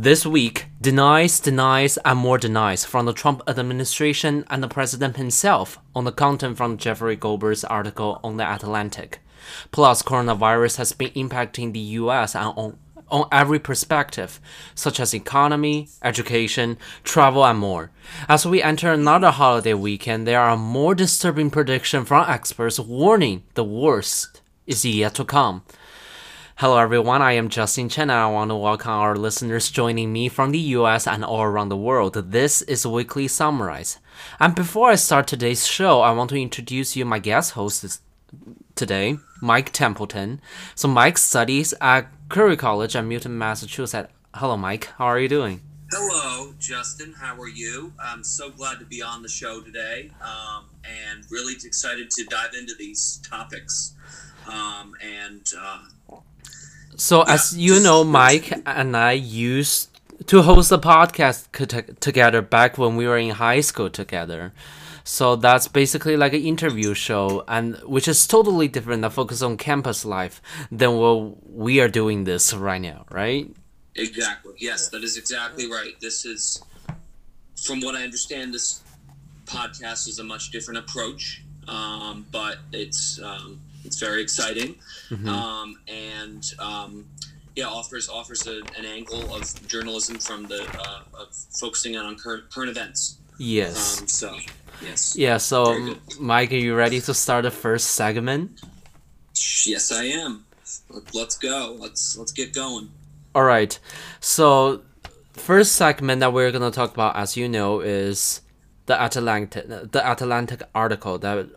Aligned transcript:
This 0.00 0.24
week, 0.24 0.66
denies, 0.80 1.40
denies, 1.40 1.98
and 2.04 2.20
more 2.20 2.38
denies 2.38 2.84
from 2.84 3.06
the 3.06 3.12
Trump 3.12 3.42
administration 3.48 4.44
and 4.48 4.62
the 4.62 4.68
president 4.68 5.16
himself 5.16 5.80
on 5.92 6.04
the 6.04 6.12
content 6.12 6.56
from 6.56 6.78
Jeffrey 6.78 7.16
Goldberg's 7.16 7.64
article 7.64 8.20
on 8.22 8.36
The 8.36 8.48
Atlantic. 8.48 9.18
Plus, 9.72 10.04
coronavirus 10.04 10.76
has 10.76 10.92
been 10.92 11.10
impacting 11.16 11.72
the 11.72 11.80
US 11.80 12.36
and 12.36 12.54
on, 12.56 12.78
on 13.10 13.26
every 13.32 13.58
perspective, 13.58 14.40
such 14.72 15.00
as 15.00 15.12
economy, 15.12 15.88
education, 16.04 16.78
travel, 17.02 17.44
and 17.44 17.58
more. 17.58 17.90
As 18.28 18.46
we 18.46 18.62
enter 18.62 18.92
another 18.92 19.32
holiday 19.32 19.74
weekend, 19.74 20.28
there 20.28 20.40
are 20.40 20.56
more 20.56 20.94
disturbing 20.94 21.50
predictions 21.50 22.06
from 22.06 22.24
experts 22.30 22.78
warning 22.78 23.42
the 23.54 23.64
worst 23.64 24.42
is 24.64 24.84
yet 24.84 25.14
to 25.16 25.24
come. 25.24 25.64
Hello 26.60 26.76
everyone, 26.76 27.22
I 27.22 27.34
am 27.34 27.50
Justin 27.50 27.88
Chen 27.88 28.10
and 28.10 28.18
I 28.18 28.26
want 28.26 28.50
to 28.50 28.56
welcome 28.56 28.90
our 28.90 29.14
listeners 29.14 29.70
joining 29.70 30.12
me 30.12 30.28
from 30.28 30.50
the 30.50 30.58
US 30.58 31.06
and 31.06 31.24
all 31.24 31.42
around 31.42 31.68
the 31.68 31.76
world. 31.76 32.14
This 32.32 32.62
is 32.62 32.84
Weekly 32.84 33.28
Summarize. 33.28 34.00
And 34.40 34.56
before 34.56 34.90
I 34.90 34.96
start 34.96 35.28
today's 35.28 35.68
show, 35.68 36.00
I 36.00 36.10
want 36.10 36.30
to 36.30 36.42
introduce 36.42 36.96
you 36.96 37.04
my 37.04 37.20
guest 37.20 37.52
host 37.52 38.00
today, 38.74 39.18
Mike 39.40 39.72
Templeton. 39.72 40.40
So 40.74 40.88
Mike 40.88 41.16
studies 41.18 41.74
at 41.80 42.08
Curry 42.28 42.56
College 42.56 42.96
in 42.96 43.06
Milton, 43.06 43.38
Massachusetts. 43.38 44.12
Hello 44.34 44.56
Mike, 44.56 44.86
how 44.98 45.04
are 45.04 45.20
you 45.20 45.28
doing? 45.28 45.60
Hello, 45.92 46.54
Justin. 46.58 47.14
How 47.20 47.40
are 47.40 47.48
you? 47.48 47.92
I'm 48.02 48.24
so 48.24 48.50
glad 48.50 48.80
to 48.80 48.84
be 48.84 49.00
on 49.00 49.22
the 49.22 49.28
show 49.28 49.60
today 49.60 50.10
um, 50.20 50.64
and 50.82 51.24
really 51.30 51.52
excited 51.52 52.10
to 52.10 52.24
dive 52.24 52.54
into 52.58 52.74
these 52.76 53.20
topics. 53.30 53.94
Um, 54.48 54.94
and 55.00 55.46
uh, 55.56 55.84
so, 56.98 57.22
as 57.22 57.56
you 57.56 57.80
know, 57.80 58.02
Mike 58.02 58.52
and 58.66 58.96
I 58.96 59.12
used 59.12 59.88
to 60.26 60.42
host 60.42 60.72
a 60.72 60.78
podcast 60.78 61.46
together 62.00 62.42
back 62.42 62.76
when 62.76 62.96
we 62.96 63.06
were 63.06 63.16
in 63.16 63.30
high 63.30 63.60
school 63.60 63.88
together. 63.88 64.52
So 65.04 65.36
that's 65.36 65.68
basically 65.68 66.16
like 66.16 66.34
an 66.34 66.42
interview 66.42 66.92
show, 66.94 67.44
and 67.48 67.76
which 67.84 68.08
is 68.08 68.26
totally 68.26 68.68
different. 68.68 69.02
That 69.02 69.12
focus 69.12 69.40
on 69.42 69.56
campus 69.56 70.04
life 70.04 70.42
than 70.70 70.96
what 70.96 71.48
we 71.48 71.80
are 71.80 71.88
doing 71.88 72.24
this 72.24 72.52
right 72.52 72.80
now, 72.80 73.06
right? 73.10 73.48
Exactly. 73.94 74.54
Yes, 74.58 74.88
that 74.90 75.02
is 75.02 75.16
exactly 75.16 75.70
right. 75.70 75.98
This 76.00 76.24
is, 76.24 76.62
from 77.56 77.80
what 77.80 77.94
I 77.94 78.02
understand, 78.02 78.52
this 78.52 78.82
podcast 79.46 80.08
is 80.08 80.18
a 80.18 80.24
much 80.24 80.50
different 80.50 80.78
approach, 80.78 81.42
um, 81.68 82.26
but 82.30 82.58
it's 82.72 83.18
um, 83.22 83.60
it's 83.88 83.98
very 83.98 84.22
exciting, 84.22 84.76
mm-hmm. 85.08 85.28
um, 85.28 85.80
and 85.88 86.44
um, 86.58 87.06
yeah, 87.56 87.66
offers 87.66 88.08
offers 88.08 88.46
a, 88.46 88.58
an 88.78 88.84
angle 88.84 89.34
of 89.34 89.42
journalism 89.66 90.18
from 90.18 90.44
the 90.44 90.62
uh, 90.78 91.22
of 91.22 91.28
focusing 91.58 91.96
on 91.96 92.16
current 92.16 92.50
current 92.52 92.70
events. 92.70 93.18
Yes. 93.38 94.00
Um, 94.00 94.08
so 94.08 94.36
yes. 94.82 95.16
Yeah. 95.16 95.38
So, 95.38 95.96
Mike, 96.20 96.52
are 96.52 96.62
you 96.66 96.74
ready 96.76 97.00
to 97.00 97.14
start 97.14 97.44
the 97.44 97.50
first 97.50 97.92
segment? 97.92 98.60
Yes, 99.64 99.90
I 99.90 100.04
am. 100.04 100.44
Let's 101.14 101.38
go. 101.38 101.76
Let's 101.78 102.18
let's 102.18 102.32
get 102.32 102.52
going. 102.52 102.90
All 103.34 103.44
right. 103.44 103.78
So, 104.20 104.82
first 105.32 105.72
segment 105.72 106.20
that 106.20 106.32
we're 106.32 106.52
gonna 106.52 106.70
talk 106.70 106.92
about, 106.92 107.16
as 107.16 107.36
you 107.36 107.48
know, 107.48 107.80
is 107.80 108.42
the 108.86 109.02
Atlantic 109.02 109.66
the 109.68 110.02
Atlantic 110.04 110.62
article 110.74 111.18
that 111.18 111.48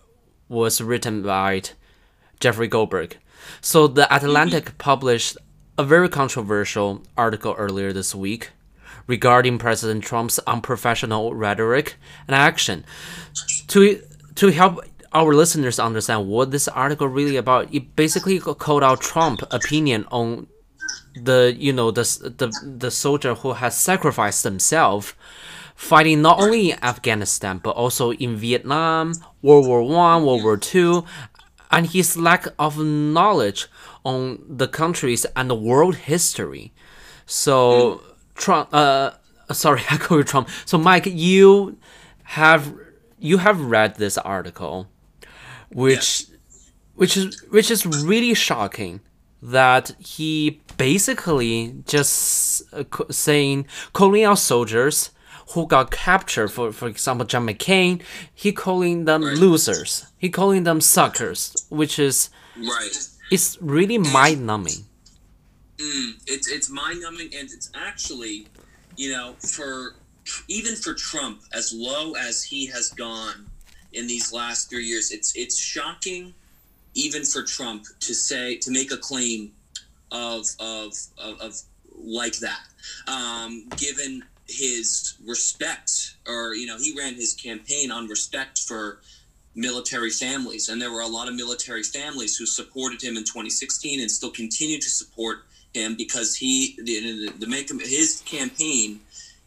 was 0.47 0.81
written 0.81 1.21
by 1.23 1.61
Jeffrey 2.41 2.67
Goldberg. 2.67 3.17
So 3.61 3.87
the 3.87 4.13
Atlantic 4.13 4.77
published 4.77 5.37
a 5.77 5.83
very 5.83 6.09
controversial 6.09 7.03
article 7.17 7.55
earlier 7.57 7.93
this 7.93 8.13
week 8.13 8.51
regarding 9.07 9.57
President 9.57 10.03
Trump's 10.03 10.39
unprofessional 10.39 11.33
rhetoric 11.33 11.95
and 12.27 12.35
action. 12.35 12.85
To 13.67 14.01
to 14.35 14.47
help 14.49 14.83
our 15.13 15.33
listeners 15.33 15.79
understand 15.79 16.27
what 16.27 16.51
this 16.51 16.67
article 16.67 17.07
really 17.07 17.37
about, 17.37 17.73
it 17.73 17.95
basically 17.95 18.39
called 18.39 18.83
out 18.83 19.01
Trump 19.01 19.41
opinion 19.51 20.05
on 20.11 20.47
the 21.15 21.55
you 21.57 21.73
know 21.73 21.91
the 21.91 22.03
the 22.39 22.51
the 22.77 22.91
soldier 22.91 23.35
who 23.35 23.53
has 23.53 23.77
sacrificed 23.77 24.43
himself 24.43 25.15
fighting 25.75 26.21
not 26.21 26.39
only 26.39 26.71
in 26.71 26.83
Afghanistan 26.83 27.57
but 27.57 27.71
also 27.71 28.13
in 28.13 28.35
Vietnam, 28.35 29.13
World 29.41 29.67
War 29.67 29.81
One, 29.83 30.25
World 30.25 30.43
War 30.43 30.57
Two, 30.57 31.05
and 31.71 31.87
his 31.87 32.17
lack 32.17 32.47
of 32.59 32.77
knowledge 32.77 33.67
on 34.03 34.43
the 34.47 34.67
countries 34.67 35.25
and 35.35 35.49
the 35.49 35.55
world 35.55 35.95
history. 35.95 36.73
So 37.25 37.95
mm. 37.95 38.01
Trump, 38.35 38.69
uh, 38.73 39.11
sorry, 39.51 39.81
I 39.89 39.97
call 39.97 40.17
you 40.17 40.23
Trump. 40.23 40.49
So 40.65 40.77
Mike, 40.77 41.05
you 41.05 41.77
have 42.23 42.73
you 43.19 43.37
have 43.37 43.61
read 43.61 43.95
this 43.95 44.17
article, 44.17 44.87
which 45.69 46.27
yes. 46.29 46.69
which 46.95 47.17
is 47.17 47.41
which 47.49 47.71
is 47.71 47.85
really 47.85 48.33
shocking 48.33 49.01
that 49.41 49.95
he 49.99 50.61
basically 50.77 51.75
just 51.87 52.61
uh, 52.73 52.83
saying 53.09 53.65
calling 53.93 54.23
out 54.23 54.37
soldiers 54.37 55.11
who 55.51 55.67
got 55.67 55.91
captured, 55.91 56.49
for 56.49 56.71
for 56.71 56.87
example, 56.87 57.25
John 57.25 57.47
McCain, 57.47 58.01
he 58.33 58.51
calling 58.51 59.05
them 59.05 59.23
right. 59.23 59.37
losers. 59.37 60.05
He 60.17 60.29
calling 60.29 60.63
them 60.63 60.81
suckers, 60.81 61.55
which 61.69 61.99
is 61.99 62.29
right. 62.57 62.89
It's 63.31 63.57
really 63.61 63.97
mind 63.97 64.45
numbing. 64.45 64.85
Mm, 65.77 66.13
it's 66.27 66.47
it's 66.47 66.69
mind 66.69 67.01
numbing, 67.01 67.29
and 67.35 67.49
it's 67.51 67.71
actually, 67.73 68.47
you 68.97 69.11
know, 69.11 69.33
for 69.39 69.95
even 70.47 70.75
for 70.75 70.93
Trump, 70.93 71.41
as 71.53 71.73
low 71.73 72.13
as 72.13 72.43
he 72.43 72.67
has 72.67 72.89
gone 72.89 73.47
in 73.93 74.07
these 74.07 74.31
last 74.31 74.69
three 74.69 74.85
years, 74.85 75.11
it's 75.11 75.35
it's 75.35 75.57
shocking, 75.57 76.33
even 76.93 77.23
for 77.23 77.43
Trump 77.43 77.85
to 77.99 78.13
say 78.13 78.55
to 78.57 78.71
make 78.71 78.91
a 78.91 78.97
claim 78.97 79.51
of 80.11 80.45
of 80.59 80.93
of, 81.17 81.39
of 81.41 81.61
like 81.97 82.37
that, 82.37 82.61
um, 83.07 83.67
given 83.77 84.23
his 84.51 85.15
respect, 85.25 86.15
or 86.27 86.53
you 86.53 86.65
know, 86.65 86.77
he 86.77 86.93
ran 86.97 87.15
his 87.15 87.33
campaign 87.33 87.91
on 87.91 88.07
respect 88.07 88.59
for 88.59 88.99
military 89.55 90.09
families, 90.09 90.69
and 90.69 90.81
there 90.81 90.91
were 90.91 91.01
a 91.01 91.07
lot 91.07 91.27
of 91.27 91.35
military 91.35 91.83
families 91.83 92.37
who 92.37 92.45
supported 92.45 93.01
him 93.01 93.17
in 93.17 93.23
2016 93.23 93.99
and 93.99 94.09
still 94.09 94.31
continue 94.31 94.79
to 94.79 94.89
support 94.89 95.45
him 95.73 95.95
because 95.95 96.35
he 96.35 96.77
the, 96.83 97.31
the 97.39 97.47
make 97.47 97.69
his 97.69 98.21
campaign 98.25 98.99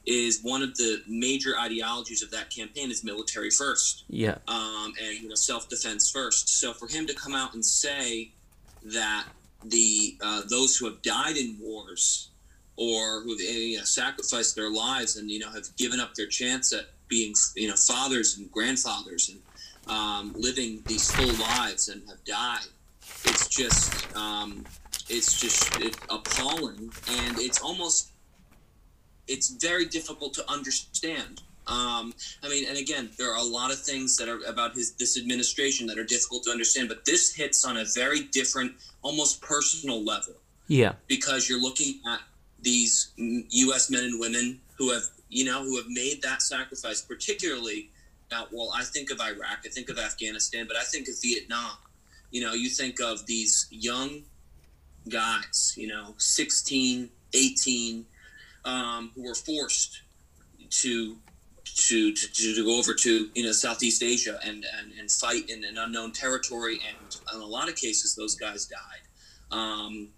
is 0.06 0.40
one 0.42 0.62
of 0.62 0.76
the 0.76 1.02
major 1.08 1.58
ideologies 1.58 2.22
of 2.22 2.30
that 2.30 2.50
campaign 2.50 2.90
is 2.90 3.02
military 3.04 3.50
first. 3.50 4.04
Yeah. 4.08 4.36
Um, 4.48 4.92
and 5.02 5.20
you 5.20 5.28
know 5.28 5.34
self 5.34 5.68
defense 5.68 6.10
first. 6.10 6.48
So 6.60 6.72
for 6.72 6.88
him 6.88 7.06
to 7.06 7.14
come 7.14 7.34
out 7.34 7.54
and 7.54 7.64
say 7.64 8.30
that 8.84 9.26
the 9.64 10.16
uh, 10.22 10.42
those 10.48 10.76
who 10.76 10.86
have 10.86 11.00
died 11.02 11.36
in 11.36 11.56
wars 11.60 12.28
or 12.76 13.22
who 13.22 13.34
you 13.34 13.78
know, 13.78 13.84
sacrificed 13.84 14.56
their 14.56 14.70
lives 14.70 15.16
and 15.16 15.30
you 15.30 15.38
know 15.38 15.50
have 15.50 15.74
given 15.76 16.00
up 16.00 16.14
their 16.14 16.26
chance 16.26 16.72
at 16.72 16.86
being 17.08 17.34
you 17.54 17.68
know 17.68 17.76
fathers 17.76 18.38
and 18.38 18.50
grandfathers 18.50 19.28
and 19.30 19.40
um, 19.88 20.32
living 20.36 20.82
these 20.86 21.10
full 21.10 21.32
lives 21.34 21.88
and 21.88 22.02
have 22.08 22.24
died. 22.24 22.66
It's 23.24 23.48
just 23.48 24.16
um, 24.16 24.64
it's 25.08 25.40
just 25.40 25.74
appalling 26.10 26.92
and 27.10 27.38
it's 27.38 27.60
almost 27.60 28.10
it's 29.26 29.50
very 29.62 29.86
difficult 29.86 30.34
to 30.34 30.50
understand. 30.50 31.42
Um, 31.66 32.12
I 32.42 32.48
mean, 32.48 32.66
and 32.68 32.76
again, 32.76 33.10
there 33.16 33.30
are 33.32 33.38
a 33.38 33.42
lot 33.42 33.72
of 33.72 33.80
things 33.80 34.16
that 34.18 34.28
are 34.28 34.40
about 34.46 34.74
his 34.74 34.92
this 34.94 35.18
administration 35.18 35.86
that 35.86 35.98
are 35.98 36.04
difficult 36.04 36.44
to 36.44 36.50
understand, 36.50 36.88
but 36.88 37.04
this 37.04 37.34
hits 37.34 37.64
on 37.64 37.78
a 37.78 37.84
very 37.94 38.24
different, 38.24 38.72
almost 39.02 39.40
personal 39.40 40.04
level. 40.04 40.34
Yeah, 40.68 40.94
because 41.08 41.48
you're 41.48 41.60
looking 41.60 42.00
at 42.06 42.20
these 42.64 43.12
U.S. 43.16 43.90
men 43.90 44.04
and 44.04 44.18
women 44.18 44.60
who 44.76 44.92
have, 44.92 45.02
you 45.28 45.44
know, 45.44 45.62
who 45.62 45.76
have 45.76 45.88
made 45.88 46.22
that 46.22 46.42
sacrifice, 46.42 47.00
particularly 47.00 47.90
now. 48.30 48.46
Well, 48.50 48.72
I 48.74 48.82
think 48.82 49.10
of 49.10 49.20
Iraq, 49.20 49.60
I 49.64 49.68
think 49.68 49.88
of 49.88 49.98
Afghanistan, 49.98 50.66
but 50.66 50.76
I 50.76 50.82
think 50.84 51.08
of 51.08 51.14
Vietnam. 51.22 51.76
You 52.30 52.42
know, 52.42 52.52
you 52.52 52.68
think 52.68 53.00
of 53.00 53.26
these 53.26 53.68
young 53.70 54.22
guys, 55.08 55.74
you 55.76 55.86
know, 55.86 56.14
16, 56.18 57.10
18, 57.32 58.06
um, 58.64 59.12
who 59.14 59.22
were 59.22 59.34
forced 59.34 60.02
to 60.70 61.16
to, 61.64 62.12
to, 62.12 62.54
to 62.54 62.64
go 62.64 62.78
over 62.78 62.94
to 62.94 63.30
you 63.34 63.42
know 63.42 63.52
Southeast 63.52 64.02
Asia 64.02 64.38
and, 64.44 64.64
and, 64.78 64.92
and 64.98 65.10
fight 65.10 65.50
in 65.50 65.64
an 65.64 65.76
unknown 65.78 66.12
territory, 66.12 66.80
and 66.86 67.16
in 67.34 67.40
a 67.40 67.46
lot 67.46 67.68
of 67.68 67.76
cases, 67.76 68.14
those 68.14 68.34
guys 68.34 68.66
died. 68.66 69.56
Um, 69.56 70.08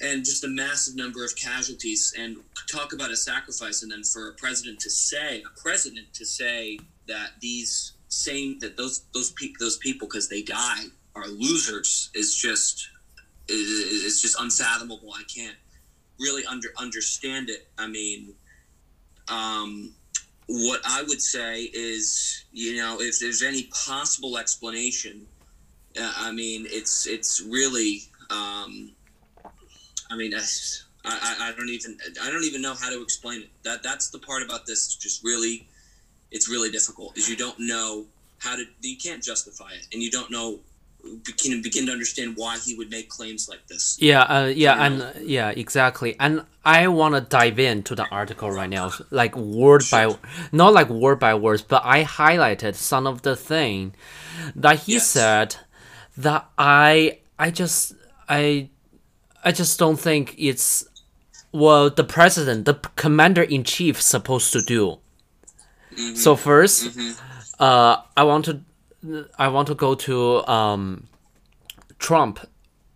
and 0.00 0.24
just 0.24 0.44
a 0.44 0.48
massive 0.48 0.96
number 0.96 1.24
of 1.24 1.34
casualties 1.36 2.14
and 2.18 2.36
talk 2.70 2.92
about 2.92 3.10
a 3.10 3.16
sacrifice 3.16 3.82
and 3.82 3.90
then 3.90 4.02
for 4.02 4.28
a 4.28 4.32
president 4.34 4.78
to 4.80 4.90
say 4.90 5.42
a 5.42 5.60
president 5.60 6.12
to 6.14 6.24
say 6.24 6.78
that 7.06 7.30
these 7.40 7.92
same 8.08 8.58
that 8.60 8.76
those 8.76 9.02
those 9.12 9.32
pe- 9.32 9.52
those 9.58 9.76
people 9.78 10.06
because 10.06 10.28
they 10.28 10.42
die 10.42 10.84
are 11.14 11.26
losers 11.28 12.10
is 12.14 12.34
just 12.34 12.88
is, 13.48 14.20
just 14.22 14.40
unfathomable 14.40 15.10
i 15.14 15.22
can't 15.24 15.56
really 16.18 16.44
under 16.46 16.68
understand 16.76 17.50
it. 17.50 17.68
I 17.78 17.86
mean, 17.86 18.34
um, 19.28 19.92
what 20.46 20.80
I 20.84 21.02
would 21.02 21.20
say 21.20 21.62
is, 21.62 22.44
you 22.52 22.76
know, 22.76 23.00
if 23.00 23.20
there's 23.20 23.42
any 23.42 23.64
possible 23.64 24.38
explanation, 24.38 25.26
uh, 26.00 26.12
I 26.16 26.32
mean, 26.32 26.66
it's 26.68 27.06
it's 27.06 27.40
really, 27.40 28.02
um, 28.30 28.92
I 30.10 30.16
mean, 30.16 30.34
I, 30.34 30.40
I, 31.04 31.48
I 31.48 31.52
don't 31.56 31.68
even 31.68 31.98
I 32.22 32.30
don't 32.30 32.44
even 32.44 32.62
know 32.62 32.74
how 32.74 32.90
to 32.90 33.02
explain 33.02 33.42
it. 33.42 33.50
That 33.64 33.82
that's 33.82 34.10
the 34.10 34.18
part 34.18 34.42
about 34.42 34.66
this. 34.66 34.86
It's 34.86 34.96
just 34.96 35.24
really, 35.24 35.66
it's 36.30 36.48
really 36.48 36.70
difficult. 36.70 37.16
Is 37.16 37.28
you 37.28 37.36
don't 37.36 37.58
know 37.58 38.06
how 38.38 38.56
to 38.56 38.64
you 38.80 38.96
can't 38.96 39.22
justify 39.22 39.70
it, 39.72 39.86
and 39.92 40.02
you 40.02 40.10
don't 40.10 40.30
know 40.30 40.60
can 41.36 41.62
begin 41.62 41.86
to 41.86 41.92
understand 41.92 42.34
why 42.36 42.58
he 42.58 42.74
would 42.74 42.90
make 42.90 43.08
claims 43.08 43.48
like 43.48 43.66
this. 43.68 43.96
Yeah, 44.00 44.22
uh, 44.22 44.46
yeah, 44.46 44.84
and 44.84 45.02
uh, 45.02 45.12
yeah, 45.20 45.50
exactly. 45.50 46.16
And 46.18 46.44
I 46.64 46.88
want 46.88 47.14
to 47.14 47.20
dive 47.20 47.58
into 47.58 47.94
the 47.94 48.06
article 48.08 48.50
right 48.50 48.68
now, 48.68 48.92
like 49.10 49.36
word 49.36 49.84
by, 49.90 50.14
not 50.52 50.72
like 50.74 50.88
word 50.90 51.18
by 51.20 51.34
words, 51.34 51.62
but 51.62 51.82
I 51.84 52.04
highlighted 52.04 52.74
some 52.74 53.06
of 53.06 53.22
the 53.22 53.36
thing 53.36 53.94
that 54.54 54.80
he 54.80 54.94
Yes. 54.94 55.06
said 55.06 55.56
that 56.16 56.48
I, 56.58 57.18
I 57.38 57.50
just, 57.50 57.94
I, 58.28 58.68
I 59.44 59.52
just 59.52 59.78
don't 59.78 59.98
think 59.98 60.34
it's 60.38 60.84
what 61.50 61.96
the 61.96 62.04
president, 62.04 62.64
the 62.64 62.74
commander 62.96 63.42
in 63.42 63.64
chief, 63.64 64.00
supposed 64.00 64.52
to 64.52 64.62
do. 64.62 64.98
So 66.14 66.36
1st 66.36 67.20
uh, 67.58 67.96
I 68.16 68.22
want 68.24 68.44
to, 68.44 68.60
I 69.38 69.48
want 69.48 69.68
to 69.68 69.74
go 69.74 69.94
to 69.94 70.46
um, 70.46 71.08
Trump 71.98 72.40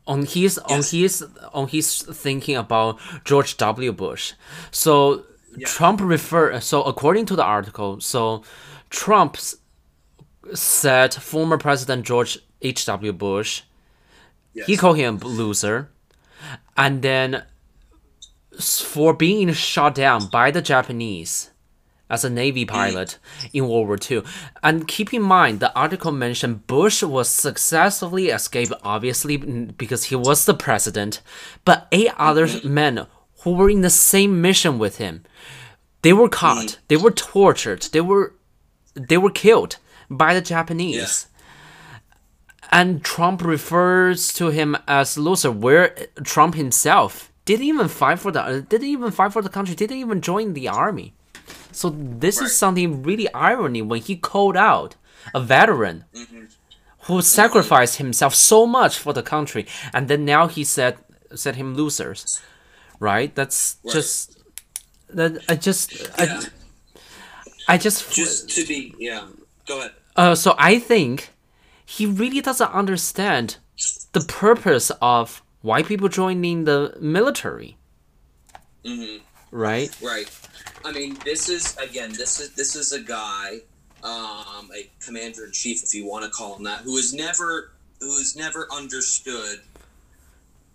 on 0.06 0.24
his 0.26 0.58
on 0.58 0.82
his 0.82 1.24
on 1.52 1.68
his 1.68 2.02
thinking 2.02 2.56
about 2.56 2.98
George 3.24 3.56
W. 3.56 3.92
Bush. 3.92 4.34
So 4.70 5.24
Trump 5.64 6.00
refer 6.00 6.60
so 6.60 6.82
according 6.82 7.26
to 7.26 7.36
the 7.36 7.44
article, 7.44 8.00
so 8.00 8.42
Trump 8.90 9.36
said 10.54 11.14
former 11.14 11.56
President 11.58 12.04
George 12.04 12.38
H. 12.60 12.84
W. 12.86 13.12
Bush 13.12 13.62
Yes. 14.54 14.66
he 14.66 14.76
called 14.76 14.98
him 14.98 15.18
a 15.22 15.26
loser, 15.26 15.88
and 16.76 17.02
then 17.02 17.44
for 18.60 19.14
being 19.14 19.52
shot 19.52 19.94
down 19.94 20.26
by 20.26 20.50
the 20.50 20.62
Japanese 20.62 21.50
as 22.12 22.24
a 22.24 22.30
Navy 22.30 22.66
pilot 22.66 23.18
in 23.54 23.66
World 23.66 23.88
War 23.88 23.98
II. 23.98 24.22
And 24.62 24.86
keep 24.86 25.14
in 25.14 25.22
mind, 25.22 25.60
the 25.60 25.74
article 25.74 26.12
mentioned 26.12 26.66
Bush 26.66 27.02
was 27.02 27.28
successfully 27.28 28.28
escaped, 28.28 28.72
obviously 28.82 29.38
because 29.38 30.04
he 30.04 30.16
was 30.16 30.44
the 30.44 30.52
president, 30.54 31.22
but 31.64 31.88
eight 31.90 32.12
other 32.18 32.46
mm-hmm. 32.46 32.74
men 32.74 33.06
who 33.40 33.52
were 33.54 33.70
in 33.70 33.80
the 33.80 33.90
same 33.90 34.42
mission 34.42 34.78
with 34.78 34.98
him, 34.98 35.24
they 36.02 36.12
were 36.12 36.28
caught, 36.28 36.78
they 36.88 36.98
were 36.98 37.10
tortured, 37.10 37.82
they 37.92 38.00
were 38.02 38.34
they 38.94 39.16
were 39.16 39.30
killed 39.30 39.78
by 40.10 40.34
the 40.34 40.42
Japanese. 40.42 41.26
And 42.72 43.04
Trump 43.04 43.42
refers 43.44 44.32
to 44.34 44.48
him 44.48 44.76
as 44.88 45.18
loser, 45.18 45.50
where 45.52 45.94
Trump 46.24 46.54
himself 46.54 47.30
didn't 47.44 47.66
even 47.66 47.88
fight 47.88 48.18
for 48.18 48.30
the 48.32 48.64
didn't 48.68 48.88
even 48.88 49.10
fight 49.10 49.32
for 49.32 49.42
the 49.42 49.50
country, 49.50 49.74
didn't 49.74 49.98
even 49.98 50.20
join 50.20 50.54
the 50.54 50.68
army. 50.68 51.12
So 51.70 51.90
this 51.90 52.38
Right. 52.38 52.46
is 52.46 52.56
something 52.56 53.02
really 53.02 53.28
irony 53.34 53.82
when 53.82 54.00
he 54.00 54.16
called 54.16 54.56
out 54.56 54.96
a 55.34 55.40
veteran 55.40 56.04
who 57.06 57.20
sacrificed 57.20 57.96
himself 57.96 58.34
so 58.34 58.66
much 58.66 58.96
for 58.98 59.12
the 59.12 59.22
country, 59.22 59.66
and 59.92 60.08
then 60.08 60.24
now 60.24 60.46
he 60.48 60.64
said 60.64 60.96
said 61.34 61.56
him 61.56 61.74
losers, 61.74 62.40
right? 63.00 63.34
That's 63.34 63.76
Right. 63.84 63.92
just 63.94 64.38
that 65.08 65.32
I 65.48 65.56
just 65.56 65.92
Yeah. 65.92 66.40
I 67.68 67.74
I 67.74 67.78
just 67.78 68.12
Just 68.12 68.50
to 68.56 68.64
be, 68.66 68.94
yeah. 68.98 69.26
Go 69.66 69.78
ahead. 69.78 69.92
uh, 70.16 70.34
so 70.34 70.54
I 70.58 70.78
think 70.78 71.30
he 71.84 72.06
really 72.06 72.40
doesn't 72.40 72.72
understand 72.72 73.58
the 74.12 74.20
purpose 74.20 74.90
of 75.00 75.42
why 75.62 75.82
people 75.82 76.08
joining 76.08 76.64
the 76.64 76.96
military. 77.00 77.76
Right? 79.50 79.96
Right. 80.02 80.30
I 80.84 80.92
mean, 80.92 81.16
this 81.24 81.48
is 81.48 81.76
again, 81.76 82.12
this 82.12 82.40
is 82.40 82.54
this 82.54 82.74
is 82.74 82.92
a 82.92 83.00
guy, 83.00 83.60
um, 84.02 84.70
a 84.74 84.90
commander 85.04 85.44
in 85.44 85.52
chief, 85.52 85.82
if 85.82 85.94
you 85.94 86.06
want 86.06 86.24
to 86.24 86.30
call 86.30 86.56
him 86.56 86.64
that, 86.64 86.80
who 86.80 86.96
has 86.96 87.12
never 87.12 87.72
who 88.00 88.16
has 88.18 88.34
never 88.36 88.66
understood 88.72 89.60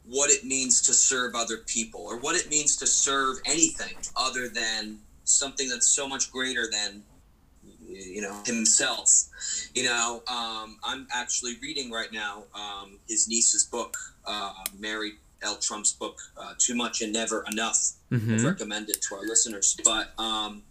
what 0.06 0.30
it 0.30 0.46
means 0.46 0.82
to 0.84 0.94
serve 0.94 1.36
other 1.36 1.58
people 1.68 2.02
or 2.02 2.18
what 2.18 2.36
it 2.36 2.50
means 2.50 2.78
to 2.78 2.88
serve 2.88 3.38
anything 3.46 3.96
other 4.16 4.48
than 4.48 5.00
something 5.26 5.68
that's 5.68 5.88
so 5.88 6.08
much 6.08 6.32
greater 6.32 6.70
than 6.72 7.04
you 7.98 8.22
know 8.22 8.36
himself 8.46 9.10
you 9.74 9.84
know 9.84 10.22
um, 10.28 10.78
i'm 10.84 11.08
actually 11.14 11.54
reading 11.62 11.92
right 11.92 12.12
now 12.12 12.44
um, 12.54 12.98
his 13.08 13.28
niece's 13.28 13.66
book 13.66 13.98
uh, 14.26 14.54
mary 14.80 15.14
l 15.44 15.56
trump's 15.56 15.94
book 15.94 16.18
uh, 16.38 16.54
too 16.58 16.76
much 16.76 17.02
and 17.02 17.14
never 17.14 17.44
enough 17.52 17.94
Mm-hmm. 18.12 18.36
I've 18.36 18.44
recommended 18.46 19.02
to 19.02 19.16
our 19.16 19.22
listeners. 19.22 19.78
But 19.84 20.14
um, 20.18 20.64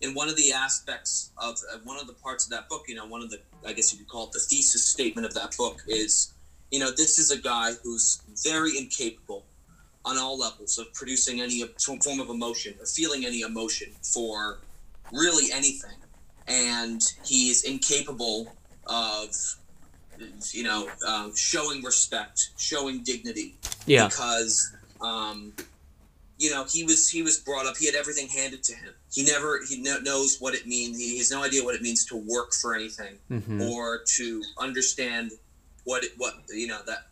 in 0.00 0.14
one 0.14 0.28
of 0.28 0.36
the 0.36 0.52
aspects 0.52 1.30
of 1.38 1.56
uh, 1.72 1.78
one 1.84 1.98
of 1.98 2.06
the 2.06 2.14
parts 2.14 2.44
of 2.44 2.50
that 2.50 2.68
book, 2.68 2.84
you 2.88 2.94
know, 2.94 3.06
one 3.06 3.22
of 3.22 3.30
the, 3.30 3.38
I 3.66 3.72
guess 3.72 3.92
you 3.92 3.98
could 3.98 4.08
call 4.08 4.26
it 4.26 4.32
the 4.32 4.40
thesis 4.40 4.84
statement 4.84 5.26
of 5.26 5.34
that 5.34 5.56
book 5.56 5.82
is, 5.86 6.32
you 6.70 6.80
know, 6.80 6.90
this 6.90 7.18
is 7.18 7.30
a 7.30 7.38
guy 7.38 7.72
who's 7.82 8.22
very 8.44 8.76
incapable 8.76 9.44
on 10.04 10.16
all 10.18 10.38
levels 10.38 10.78
of 10.78 10.92
producing 10.94 11.40
any 11.40 11.62
form 11.78 12.20
of 12.20 12.30
emotion 12.30 12.74
or 12.80 12.86
feeling 12.86 13.26
any 13.26 13.42
emotion 13.42 13.92
for 14.02 14.58
really 15.12 15.52
anything. 15.52 15.90
And 16.50 17.00
he 17.24 17.48
is 17.50 17.62
incapable 17.64 18.52
of, 18.86 19.30
you 20.52 20.64
know, 20.64 20.88
um, 21.06 21.34
showing 21.36 21.82
respect, 21.82 22.50
showing 22.58 23.02
dignity, 23.02 23.54
Yeah. 23.86 24.08
because 24.08 24.74
um, 25.00 25.52
you 26.38 26.50
know 26.50 26.64
he 26.68 26.82
was 26.84 27.08
he 27.08 27.22
was 27.22 27.38
brought 27.38 27.66
up 27.66 27.76
he 27.76 27.86
had 27.86 27.94
everything 27.94 28.26
handed 28.28 28.62
to 28.64 28.74
him 28.74 28.92
he 29.12 29.22
never 29.24 29.60
he 29.68 29.80
kno- 29.82 30.00
knows 30.00 30.38
what 30.40 30.54
it 30.54 30.66
means 30.66 30.98
he 30.98 31.18
has 31.18 31.30
no 31.30 31.42
idea 31.42 31.62
what 31.64 31.74
it 31.74 31.80
means 31.82 32.04
to 32.06 32.16
work 32.16 32.52
for 32.52 32.74
anything 32.74 33.14
Mm-hmm. 33.30 33.60
or 33.62 34.00
to 34.16 34.42
understand 34.58 35.32
what 35.84 36.02
it 36.04 36.12
what 36.18 36.34
you 36.50 36.66
know 36.66 36.80
that 36.86 37.08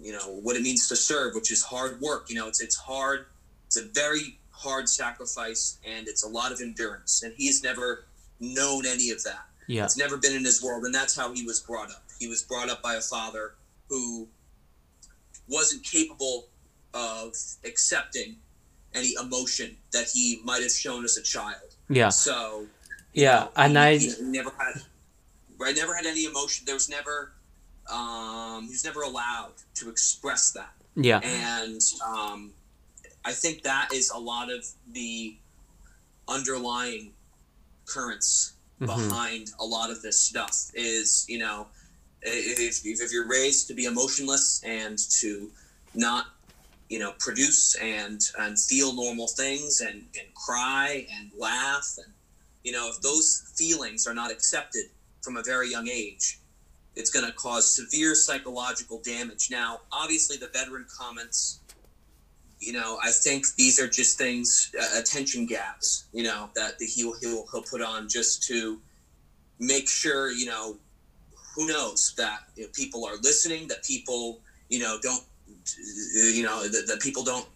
you 0.00 0.12
know 0.12 0.26
what 0.42 0.54
it 0.56 0.62
means 0.62 0.88
to 0.88 0.96
serve 0.96 1.34
which 1.36 1.50
is 1.52 1.62
hard 1.62 2.00
work 2.00 2.28
you 2.28 2.34
know 2.36 2.46
it's 2.48 2.60
it's 2.60 2.76
hard 2.76 3.26
it's 3.66 3.76
a 3.76 3.84
very 3.94 4.38
hard 4.50 4.88
sacrifice 4.88 5.78
and 5.84 6.06
it's 6.08 6.22
a 6.24 6.28
lot 6.28 6.50
of 6.52 6.60
endurance 6.60 7.22
and 7.24 7.32
he's 7.36 7.62
never 7.64 8.04
known 8.52 8.86
any 8.86 9.10
of 9.10 9.22
that 9.24 9.46
Yeah. 9.66 9.84
it's 9.84 9.96
never 9.96 10.16
been 10.16 10.34
in 10.34 10.44
his 10.44 10.62
world, 10.62 10.84
and 10.84 10.94
that's 10.94 11.16
how 11.16 11.32
he 11.32 11.44
was 11.44 11.60
brought 11.60 11.90
up. 11.90 12.04
He 12.18 12.28
was 12.28 12.42
brought 12.42 12.68
up 12.68 12.82
by 12.82 12.94
a 12.94 13.00
father 13.00 13.54
who 13.88 14.28
wasn't 15.48 15.82
capable 15.84 16.48
of 16.92 17.34
accepting 17.64 18.36
any 18.94 19.14
emotion 19.20 19.76
that 19.92 20.08
he 20.12 20.40
might 20.44 20.62
have 20.62 20.70
shown 20.70 21.04
as 21.04 21.16
a 21.16 21.22
child. 21.22 21.74
Yeah. 21.88 22.10
So, 22.10 22.66
Yeah. 23.12 23.48
And 23.56 23.72
he, 23.72 23.78
I 23.78 23.98
he 23.98 24.14
never 24.20 24.50
had, 24.50 24.82
I 25.60 25.72
never 25.72 25.94
had 25.94 26.06
any 26.06 26.24
emotion. 26.24 26.64
There 26.66 26.74
was 26.74 26.88
never, 26.88 27.32
um, 27.90 28.64
he 28.64 28.70
was 28.70 28.84
never 28.84 29.02
allowed 29.02 29.54
to 29.74 29.88
express 29.90 30.52
that 30.52 30.72
yeah. 30.96 31.20
and 31.22 31.80
um, 32.06 32.52
I 33.24 33.32
think 33.32 33.62
that 33.62 33.92
is 33.92 34.10
a 34.10 34.18
lot 34.18 34.50
of 34.52 34.64
the 34.92 35.36
underlying 36.28 37.12
currents 37.86 38.52
Mhm. 38.80 38.86
behind 38.86 39.52
a 39.60 39.64
lot 39.64 39.90
of 39.90 40.02
this 40.02 40.18
stuff. 40.18 40.70
Is 40.74 41.24
you 41.28 41.38
know, 41.38 41.68
if, 42.22 42.80
if 42.84 43.12
you're 43.12 43.28
raised 43.28 43.68
to 43.68 43.74
be 43.74 43.84
emotionless 43.84 44.60
and 44.64 44.98
to 45.20 45.50
not 45.94 46.26
you 46.88 46.98
know 46.98 47.12
produce 47.18 47.74
and 47.76 48.20
and 48.38 48.58
feel 48.58 48.92
normal 48.94 49.28
things 49.28 49.80
and 49.80 50.06
and 50.18 50.34
cry 50.34 51.06
and 51.12 51.30
laugh 51.38 51.94
and 51.98 52.12
you 52.62 52.72
know 52.72 52.90
if 52.90 53.00
those 53.00 53.42
feelings 53.56 54.06
are 54.06 54.14
not 54.14 54.30
accepted 54.30 54.86
from 55.22 55.36
a 55.36 55.42
very 55.42 55.70
young 55.70 55.88
age 55.88 56.38
it's 56.96 57.10
going 57.10 57.26
to 57.26 57.32
cause 57.32 57.68
severe 57.68 58.14
psychological 58.14 59.00
damage. 59.00 59.50
Now, 59.50 59.80
obviously, 59.90 60.36
the 60.36 60.46
veteran 60.46 60.86
comments, 60.96 61.58
you 62.66 62.72
know, 62.72 62.98
I 63.02 63.10
think 63.10 63.46
these 63.56 63.78
are 63.80 63.88
just 63.88 64.18
things, 64.18 64.74
uh, 64.80 64.98
attention 64.98 65.46
gaps, 65.46 66.04
you 66.12 66.22
know, 66.22 66.48
that 66.54 66.78
the, 66.78 66.86
he'll, 66.86 67.14
he'll, 67.20 67.44
he'll 67.50 67.62
put 67.62 67.82
on 67.82 68.08
just 68.08 68.42
to 68.48 68.80
make 69.58 69.88
sure, 69.88 70.30
you 70.32 70.46
know, 70.46 70.76
who 71.54 71.66
knows 71.68 72.14
that 72.16 72.40
you 72.56 72.64
know, 72.64 72.68
people 72.72 73.04
are 73.06 73.16
listening, 73.22 73.68
that 73.68 73.84
people, 73.84 74.40
you 74.68 74.80
know, 74.80 74.98
don't, 75.02 75.22
you 76.34 76.42
know, 76.42 76.66
that, 76.68 76.86
that 76.88 77.00
people 77.00 77.22
don't 77.22 77.46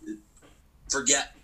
forget 0.91 1.35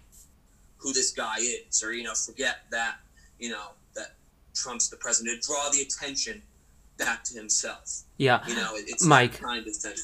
who 0.79 0.93
this 0.93 1.11
guy 1.13 1.37
is 1.39 1.83
or, 1.83 1.93
you 1.93 2.05
know, 2.05 2.15
forget 2.15 2.59
that, 2.71 2.97
you 3.39 3.51
know, 3.51 3.69
that 3.97 4.15
Trump's 4.55 4.89
the 4.89 4.97
president, 4.97 5.43
to 5.43 5.49
draw 5.49 5.69
the 5.71 5.81
attention 5.81 6.43
back 6.99 7.25
to 7.25 7.35
himself. 7.35 8.03
Yeah. 8.19 8.47
You 8.47 8.55
know, 8.55 8.75
it- 8.77 8.85
it's 8.89 9.05
Mike. 9.05 9.41
kind 9.41 9.67
of 9.67 9.75
thing. 9.77 9.97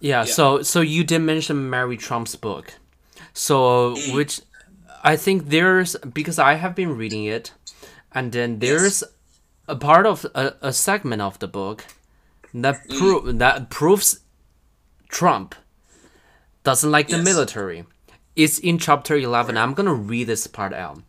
Yeah, 0.00 0.24
Yeah. 0.26 0.32
so 0.34 0.60
so 0.62 0.80
you 0.82 1.04
did 1.04 1.20
mention 1.20 1.70
Mary 1.70 1.96
Trump's 1.96 2.36
book. 2.36 2.74
So 3.34 3.94
mm. 3.94 4.14
which 4.14 4.40
I 5.02 5.16
think 5.16 5.50
there's 5.50 5.96
because 5.96 6.38
I 6.38 6.54
have 6.54 6.74
been 6.74 6.96
reading 6.96 7.24
it, 7.26 7.52
and 8.12 8.32
then 8.32 8.60
there's 8.60 9.04
a 9.68 9.76
part 9.76 10.06
of 10.06 10.24
a, 10.34 10.54
a 10.62 10.72
segment 10.72 11.20
of 11.20 11.38
the 11.40 11.48
book 11.48 11.84
that 12.54 12.88
mm. 12.88 12.98
pro- 12.98 13.32
that 13.32 13.68
proves 13.68 14.20
Trump 15.08 15.54
doesn't 16.62 16.90
like 16.90 17.08
the 17.08 17.16
Yes. 17.16 17.24
military. 17.24 17.84
It's 18.34 18.58
in 18.58 18.78
chapter 18.78 19.14
11. 19.16 19.56
I'm 19.56 19.74
going 19.74 19.86
to 19.86 19.94
read 19.94 20.26
this 20.26 20.46
part 20.46 20.72
out. 20.72 21.02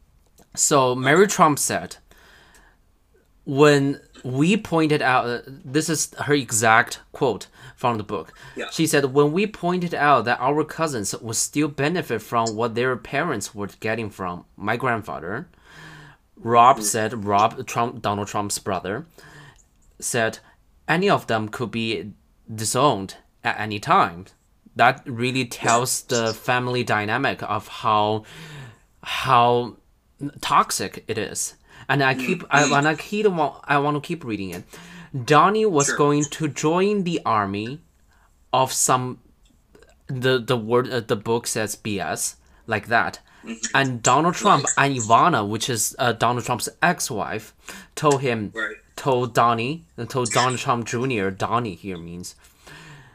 So, 0.55 0.93
Mary 0.93 1.25
Trump 1.27 1.57
said, 1.57 1.97
when 3.45 3.99
we 4.25 4.57
pointed 4.57 5.03
out, 5.03 5.27
uh, 5.27 5.41
this 5.45 5.87
is 5.87 6.11
her 6.21 6.33
exact 6.33 6.99
quote 7.11 7.45
from 7.75 7.97
the 7.97 8.03
book. 8.03 8.33
Yeah. 8.55 8.71
She 8.71 8.87
said, 8.87 9.13
when 9.13 9.31
we 9.31 9.45
pointed 9.45 9.93
out 9.93 10.25
that 10.25 10.39
our 10.41 10.63
cousins 10.63 11.13
would 11.19 11.35
still 11.35 11.67
benefit 11.67 12.23
from 12.23 12.55
what 12.55 12.73
their 12.73 12.95
parents 12.97 13.53
were 13.53 13.69
getting 13.79 14.09
from 14.09 14.45
my 14.57 14.77
grandfather, 14.77 15.47
Rob 16.35 16.81
said, 16.81 17.23
Rob, 17.23 17.67
Trump, 17.67 18.01
Donald 18.01 18.27
Trump's 18.27 18.57
brother, 18.57 19.05
said 19.99 20.39
any 20.87 21.07
of 21.07 21.27
them 21.27 21.47
could 21.47 21.69
be 21.69 22.11
disowned 22.53 23.17
at 23.43 23.59
any 23.59 23.79
time. 23.79 24.25
That 24.75 25.03
really 25.05 25.45
tells 25.45 26.01
the 26.01 26.33
family 26.33 26.83
dynamic 26.83 27.43
of 27.43 27.67
how 27.67 28.23
how 29.03 29.77
toxic 30.41 31.05
it 31.07 31.17
is. 31.19 31.55
And 31.87 32.03
I 32.03 32.13
keep 32.15 32.43
I 32.49 32.69
want 32.69 32.85
to 32.87 32.95
keep 32.95 33.25
I 33.27 33.77
want 33.79 33.95
to 33.95 34.01
keep 34.01 34.23
reading 34.23 34.49
it. 34.51 34.63
Donnie 35.25 35.65
was 35.65 35.87
Sure. 35.87 35.97
going 35.97 36.23
to 36.25 36.47
join 36.47 37.03
the 37.03 37.21
army 37.25 37.81
of 38.51 38.71
some 38.73 39.19
the 40.07 40.39
the 40.39 40.57
word 40.57 40.89
uh, 40.91 40.99
the 40.99 41.15
book 41.15 41.47
says 41.47 41.75
BS 41.75 42.35
like 42.67 42.87
that. 42.87 43.19
And 43.75 44.01
Donald 44.01 44.33
Trump 44.33 44.65
and 44.75 44.95
Ivana, 44.95 45.47
which 45.47 45.69
is 45.69 45.95
uh, 45.99 46.13
Donald 46.13 46.45
Trump's 46.45 46.67
ex-wife, 46.81 47.53
told 47.93 48.21
him 48.21 48.51
Right. 48.55 48.77
told 48.95 49.35
Donnie 49.35 49.85
and 49.97 50.09
told 50.09 50.31
Donald 50.31 50.59
Trump 50.59 50.87
Jr. 50.87 51.29
Donnie 51.29 51.75
here 51.75 51.97
means 51.97 52.33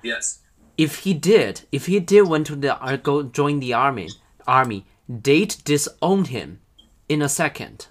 Yes. 0.05 0.39
if 0.79 0.99
he 1.01 1.15
did, 1.15 1.63
if 1.73 1.87
he 1.87 1.99
did 1.99 2.29
went 2.29 2.47
to 2.47 2.55
the 2.55 2.81
uh, 2.81 2.97
go 2.97 3.25
join 3.25 3.59
the 3.59 3.73
army, 3.75 4.09
army, 4.47 4.87
they'd 5.09 5.57
disown 5.65 6.27
him 6.27 6.61
in 7.09 7.23
a 7.23 7.29
second. 7.29 7.89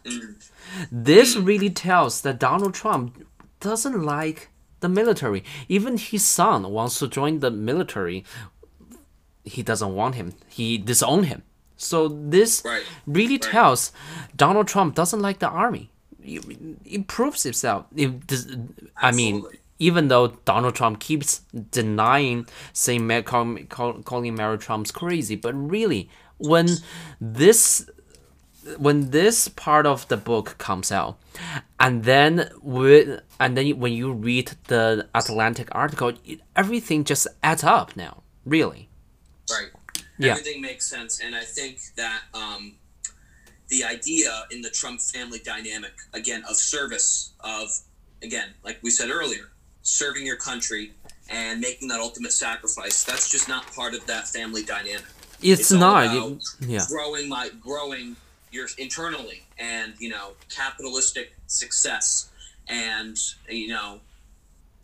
This 0.92 1.36
really 1.36 1.70
tells 1.70 2.22
that 2.22 2.40
Donald 2.40 2.74
Trump 2.74 3.26
doesn't 3.60 4.02
like 4.04 4.50
the 4.80 4.90
military. 4.90 5.44
Even 5.68 5.98
his 5.98 6.24
son 6.26 6.72
wants 6.72 7.00
to 7.00 7.08
join 7.08 7.40
the 7.40 7.52
military. 7.52 8.24
He 9.44 9.64
doesn't 9.64 9.94
want 9.96 10.16
him. 10.16 10.34
He 10.48 10.78
disowned 10.78 11.26
him. 11.26 11.44
So 11.78 12.08
this 12.08 12.62
Right. 12.66 12.84
really 13.08 13.38
tells 13.38 13.92
Donald 14.36 14.68
Trump 14.68 14.96
doesn't 14.96 15.22
like 15.22 15.40
the 15.40 15.50
army. 15.50 15.92
It, 16.22 17.08
proves 17.08 17.46
itself. 17.46 17.86
It, 17.96 18.28
does- 18.28 18.48
I 18.98 19.12
mean, 19.12 19.44
even 19.80 20.10
though 20.10 20.28
Donald 20.46 20.76
Trump 20.76 21.00
keeps 21.00 21.40
denying 21.72 22.46
saying 22.74 23.08
Ma- 23.08 23.22
call, 23.22 23.56
call, 23.70 23.94
calling 24.04 24.36
Mary 24.36 24.58
Trump's 24.58 24.92
crazy, 24.92 25.36
but 25.38 25.54
really, 25.56 26.10
when 26.38 26.68
this 27.22 27.90
when 28.78 29.12
this 29.12 29.48
part 29.48 29.86
of 29.86 30.08
the 30.08 30.18
book 30.18 30.56
comes 30.58 30.92
out, 30.92 31.18
and 31.80 32.04
then 32.04 32.50
with 32.62 33.22
and 33.40 33.58
then 33.58 33.80
when 33.80 33.94
you 33.94 34.12
read 34.12 34.52
the 34.68 35.08
Atlantic 35.16 35.68
article, 35.72 36.14
it, 36.26 36.42
everything 36.56 37.04
just 37.04 37.28
adds 37.44 37.64
up 37.64 37.96
now. 37.96 38.24
Really, 38.46 38.90
Right. 39.50 39.70
Yeah. 40.18 40.32
Everything 40.32 40.62
makes 40.62 40.86
sense, 40.86 41.22
and 41.22 41.34
I 41.36 41.44
think 41.44 41.80
that 41.96 42.22
um, 42.34 42.76
the 43.70 43.84
idea 43.86 44.44
in 44.52 44.62
the 44.62 44.70
Trump 44.70 45.00
family 45.00 45.40
dynamic 45.40 45.94
again 46.14 46.44
of 46.50 46.56
service 46.58 47.32
of 47.40 47.70
again, 48.22 48.50
like 48.64 48.80
we 48.84 48.90
said 48.90 49.10
earlier, 49.10 49.50
serving 49.82 50.26
your 50.26 50.36
country 50.36 50.92
and 51.30 51.62
making 51.62 51.88
that 51.88 52.00
ultimate 52.00 52.34
sacrifice. 52.34 53.04
That's 53.04 53.32
just 53.32 53.48
not 53.48 53.66
part 53.74 53.94
of 53.94 54.06
that 54.08 54.28
family 54.28 54.64
dynamic. 54.64 55.06
it's, 55.42 55.72
all 55.72 55.80
not. 55.80 56.16
it- 56.16 56.44
yeah. 56.68 56.86
growing 56.90 57.30
my 57.30 57.50
growing 57.62 58.16
your 58.52 58.68
internally 58.78 59.44
and 59.58 59.94
you 60.00 60.10
know 60.10 60.32
capitalistic 60.54 61.36
success. 61.48 62.30
And 62.68 63.18
you 63.48 63.70
know 63.70 64.00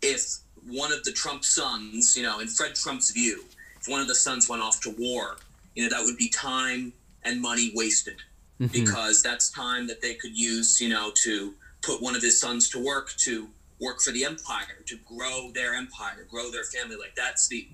if 0.02 0.38
one 0.66 0.92
of 0.92 1.02
the 1.04 1.12
Trump 1.12 1.44
sons 1.44 2.16
you 2.16 2.22
know 2.22 2.40
in 2.40 2.48
Fred 2.48 2.74
Trump's 2.74 3.10
view 3.10 3.44
if 3.80 3.88
one 3.88 4.00
of 4.00 4.08
the 4.08 4.14
sons 4.14 4.48
went 4.48 4.62
off 4.62 4.80
to 4.80 4.94
war 4.98 5.36
you 5.74 5.82
know 5.82 5.90
that 5.90 6.04
would 6.04 6.16
be 6.16 6.28
time 6.28 6.92
and 7.24 7.40
money 7.40 7.72
wasted. 7.74 8.16
Mm-hmm. 8.60 8.72
Because 8.72 9.22
that's 9.22 9.50
time 9.50 9.86
that 9.88 10.00
they 10.00 10.14
could 10.14 10.36
use 10.36 10.80
you 10.80 10.88
know 10.88 11.10
to 11.22 11.54
put 11.82 12.02
one 12.02 12.16
of 12.16 12.22
his 12.22 12.40
sons 12.40 12.68
to 12.70 12.84
work 12.84 13.10
to 13.18 13.48
work 13.80 14.00
for 14.00 14.10
the 14.10 14.24
empire 14.24 14.82
to 14.86 14.96
grow 15.04 15.50
their 15.52 15.74
empire 15.74 16.26
grow 16.30 16.50
their 16.50 16.64
family. 16.64 16.96
Like 16.96 17.14
that's 17.14 17.48
the 17.48 17.68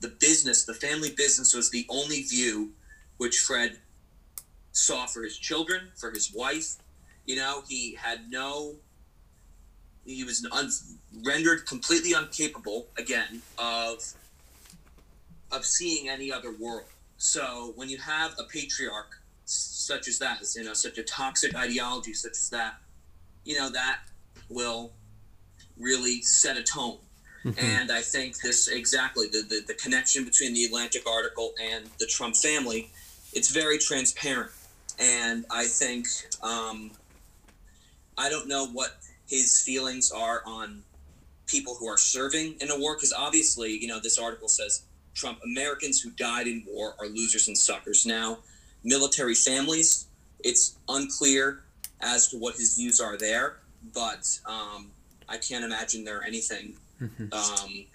the 0.00 0.08
business 0.08 0.64
the 0.64 0.74
family 0.74 1.10
business 1.16 1.54
was 1.54 1.70
the 1.70 1.86
only 1.88 2.22
view 2.22 2.72
which 3.16 3.38
Fred 3.38 3.78
saw 4.72 5.06
for 5.06 5.22
his 5.22 5.36
children, 5.36 5.88
for 5.96 6.10
his 6.10 6.32
wife. 6.32 6.76
You 7.26 7.36
know, 7.36 7.62
he 7.68 7.94
had 7.94 8.30
no. 8.30 8.76
He 10.04 10.24
was 10.24 10.46
un, 10.50 10.70
rendered 11.24 11.66
completely 11.66 12.12
incapable 12.12 12.88
again 12.96 13.42
of 13.58 14.02
of 15.52 15.64
seeing 15.64 16.08
any 16.08 16.32
other 16.32 16.52
world. 16.52 16.86
So 17.18 17.72
when 17.76 17.88
you 17.88 17.98
have 17.98 18.34
a 18.38 18.44
patriarch 18.44 19.20
such 19.44 20.08
as 20.08 20.18
that, 20.20 20.38
you 20.56 20.64
know, 20.64 20.74
such 20.74 20.96
a 20.96 21.02
toxic 21.02 21.54
ideology 21.54 22.14
such 22.14 22.32
as 22.32 22.50
that, 22.50 22.74
you 23.44 23.58
know, 23.58 23.68
that 23.70 23.98
will 24.48 24.92
really 25.78 26.22
set 26.22 26.56
a 26.56 26.62
tone. 26.62 26.98
Mm-hmm. 27.44 27.64
And 27.64 27.90
I 27.90 28.00
think 28.00 28.40
this 28.40 28.68
exactly 28.68 29.26
the, 29.26 29.42
the 29.42 29.62
the 29.66 29.74
connection 29.74 30.24
between 30.24 30.54
the 30.54 30.64
Atlantic 30.64 31.08
article 31.08 31.52
and 31.60 31.86
the 31.98 32.06
Trump 32.06 32.36
family, 32.36 32.90
it's 33.32 33.50
very 33.50 33.78
transparent 33.78 34.50
and 35.00 35.46
I 35.50 35.64
think 35.64 36.06
um, 36.42 36.92
I 38.16 38.28
don't 38.28 38.46
know 38.46 38.66
what 38.66 38.98
his 39.26 39.60
feelings 39.60 40.12
are 40.12 40.42
on 40.46 40.82
people 41.46 41.74
who 41.74 41.88
are 41.88 41.96
serving 41.96 42.56
in 42.60 42.70
a 42.70 42.78
war 42.78 42.94
because 42.94 43.12
obviously 43.12 43.72
you 43.72 43.88
know 43.88 43.98
this 43.98 44.18
article 44.18 44.48
says 44.48 44.84
Trump 45.14 45.40
Americans 45.44 46.00
who 46.00 46.10
died 46.10 46.46
in 46.46 46.64
war 46.68 46.94
are 47.00 47.06
losers 47.06 47.48
and 47.48 47.56
suckers. 47.56 48.06
Now, 48.06 48.38
military 48.84 49.34
families, 49.34 50.06
it's 50.44 50.76
unclear 50.88 51.62
as 52.00 52.28
to 52.28 52.38
what 52.38 52.54
his 52.54 52.76
views 52.76 53.00
are 53.00 53.16
there, 53.16 53.56
but 53.94 54.38
um, 54.46 54.90
I 55.28 55.36
can't 55.38 55.64
imagine 55.64 56.04
they're 56.04 56.22
anything 56.22 56.74
um, 57.32 57.86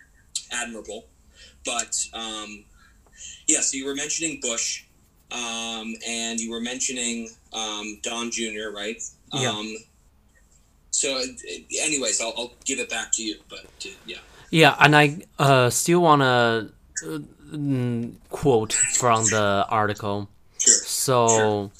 admirable. 0.51 1.05
But 1.65 1.95
um, 2.13 2.65
yeah, 3.47 3.61
so 3.61 3.77
you 3.77 3.85
were 3.85 3.95
mentioning 3.95 4.39
Bush 4.41 4.84
um, 5.31 5.95
and 6.07 6.39
you 6.39 6.51
were 6.51 6.61
mentioning 6.61 7.29
um, 7.53 7.99
Don 8.03 8.31
Jr., 8.31 8.69
right? 8.73 9.01
Yeah. 9.33 9.49
Um, 9.49 9.75
so, 10.91 11.17
uh, 11.17 11.23
anyways, 11.81 12.21
I'll, 12.21 12.33
I'll 12.37 12.53
give 12.63 12.79
it 12.79 12.89
back 12.89 13.11
to 13.13 13.23
you. 13.23 13.35
But 13.49 13.65
uh, 13.85 13.89
yeah, 14.05 14.17
Yeah, 14.49 14.75
and 14.79 14.95
I 14.95 15.19
uh, 15.39 15.69
still 15.69 16.01
wanna 16.01 16.69
uh, 17.05 17.19
mm, 17.51 18.13
quote 18.29 18.73
from 18.73 19.25
the 19.25 19.65
article. 19.69 20.29
sure. 20.57 20.73
So, 20.73 21.71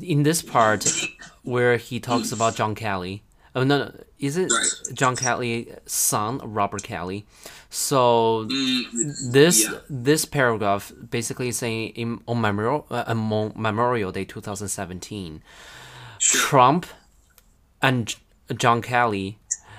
in 0.00 0.22
this 0.22 0.42
part 0.42 0.86
where 1.42 1.76
he 1.76 1.98
talks 2.00 2.30
about 2.32 2.54
John 2.56 2.74
Kelly, 2.74 3.22
oh 3.56 3.64
no, 3.64 3.78
no 3.78 3.92
is 4.18 4.36
it 4.36 4.52
Right. 4.52 4.94
John 4.94 5.16
Kelly's 5.16 5.66
son, 5.86 6.40
Robert 6.44 6.82
Kelly? 6.82 7.26
So 7.70 8.46
Mm, 8.48 9.32
this 9.32 9.64
yeah. 9.64 9.78
this 9.90 10.24
paragraph 10.24 10.92
basically 11.10 11.50
saying 11.52 11.88
in, 11.90 12.20
on 12.28 12.40
Memorial 12.40 12.86
uh, 12.90 13.04
on 13.08 13.52
Memorial 13.56 14.12
Day 14.12 14.24
2017, 14.24 15.42
sure. 16.18 16.40
Trump 16.40 16.86
and 17.82 18.14
John 18.56 18.80
Kelly 18.82 19.38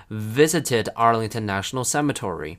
visited 0.09 0.89
Arlington 0.95 1.45
National 1.45 1.83
Cemetery, 1.83 2.57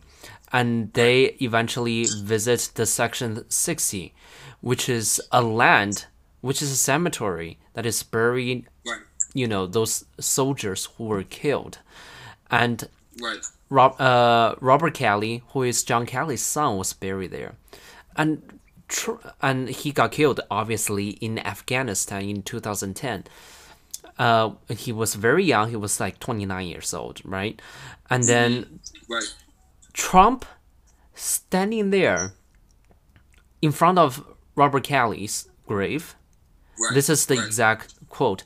and 0.52 0.92
they 0.94 1.37
eventually 1.40 2.06
visit 2.22 2.72
the 2.75 2.87
Section 2.87 3.44
60, 3.48 4.14
which 4.60 4.88
is 4.88 5.20
a 5.32 5.42
land, 5.42 6.06
which 6.40 6.60
is 6.62 6.70
a 6.70 6.76
cemetery 6.76 7.58
that 7.75 7.87
is 7.87 8.02
buried 8.02 8.66
Right. 8.87 9.00
You 9.35 9.47
know, 9.47 9.66
those 9.66 10.04
soldiers 10.20 10.88
who 10.97 11.04
were 11.04 11.23
killed, 11.23 11.78
and 12.50 12.88
Right. 13.20 13.38
Rob, 13.68 14.00
uh, 14.00 14.54
Robert 14.61 14.94
Kelly, 14.94 15.42
who 15.49 15.62
is 15.62 15.82
John 15.82 16.06
Kelly's 16.06 16.42
son, 16.42 16.76
was 16.78 16.92
buried 16.92 17.30
there, 17.32 17.54
and 18.16 18.61
tr- 18.88 19.20
and 19.42 19.68
he 19.68 19.92
got 19.92 20.12
killed 20.12 20.40
obviously 20.50 21.11
in 21.20 21.38
Afghanistan 21.40 22.23
in 22.23 22.42
2010. 22.42 23.25
Uh, 24.18 24.50
he 24.68 24.92
was 24.92 25.14
very 25.14 25.44
young. 25.44 25.70
He 25.70 25.76
was 25.76 26.00
like 26.00 26.18
29 26.18 26.66
years 26.66 26.92
old, 26.94 27.20
right? 27.25 27.61
And 28.11 28.25
then 28.25 28.80
Right. 29.08 29.35
Trump 29.92 30.44
standing 31.14 31.90
there 31.90 32.32
in 33.62 33.73
front 33.73 33.99
of 33.99 34.25
Robert 34.56 34.85
Kelly's 34.85 35.49
grave. 35.66 36.14
Right. 36.80 36.94
This 36.94 37.08
is 37.08 37.26
the 37.26 37.37
right. 37.37 37.47
exact 37.47 37.94
quote. 38.08 38.44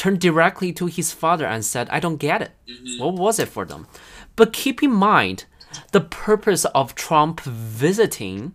Turned 0.00 0.18
directly 0.18 0.72
to 0.72 0.86
his 0.86 1.12
father 1.12 1.44
and 1.44 1.62
said, 1.62 1.86
I 1.90 2.00
don't 2.00 2.16
get 2.16 2.40
it. 2.40 2.52
Mm-hmm. 2.66 3.04
What 3.04 3.16
was 3.16 3.38
it 3.38 3.48
for 3.48 3.66
them? 3.66 3.86
But 4.34 4.54
keep 4.54 4.82
in 4.82 4.90
mind, 4.92 5.44
the 5.92 6.00
purpose 6.00 6.64
of 6.64 6.94
Trump 6.94 7.42
visiting 7.42 8.54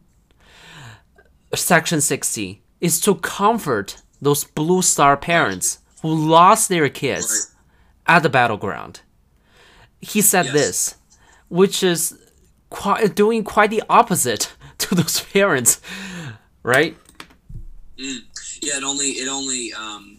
Section 1.53 2.01
60 2.01 2.63
is 2.81 2.99
to 3.01 3.13
comfort 3.13 4.01
those 4.19 4.43
Blue 4.43 4.81
Star 4.81 5.15
parents 5.15 5.77
who 6.01 6.11
lost 6.11 6.67
their 6.67 6.89
kids 6.89 7.53
at 8.07 8.23
the 8.23 8.29
battleground. 8.29 9.01
He 10.01 10.21
said 10.21 10.45
Yes. 10.45 10.53
this, 10.53 10.95
which 11.49 11.83
is 11.83 12.17
quite, 12.71 13.15
doing 13.15 13.43
quite 13.43 13.69
the 13.69 13.83
opposite 13.87 14.51
to 14.79 14.95
those 14.95 15.21
parents, 15.21 15.79
right? 16.63 16.97
Yeah, 17.97 18.77
it 18.77 18.83
only 18.83 19.09
it 19.21 19.29
only 19.29 19.73
um, 19.73 20.14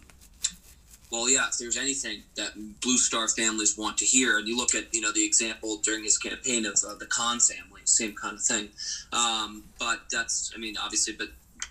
well, 1.11 1.29
yeah. 1.29 1.47
If 1.47 1.57
there's 1.57 1.77
anything 1.77 2.23
that 2.35 2.53
Blue 2.81 2.97
Star 2.97 3.27
families 3.27 3.77
want 3.77 3.97
to 3.99 4.05
hear, 4.05 4.37
and 4.37 4.47
you 4.47 4.57
look 4.57 4.75
at 4.75 4.93
you 4.93 5.01
know 5.01 5.11
the 5.11 5.25
example 5.25 5.77
during 5.77 6.03
his 6.03 6.17
campaign 6.17 6.65
of 6.65 6.75
uh, 6.87 6.95
the 6.95 7.05
Khan 7.05 7.39
family, 7.39 7.81
same 7.85 8.13
kind 8.13 8.35
of 8.35 8.43
thing. 8.43 8.69
Um, 9.13 9.63
but 9.79 10.01
that's 10.11 10.51
I 10.55 10.59
mean 10.59 10.75
obviously, 10.77 11.13
but 11.13 11.29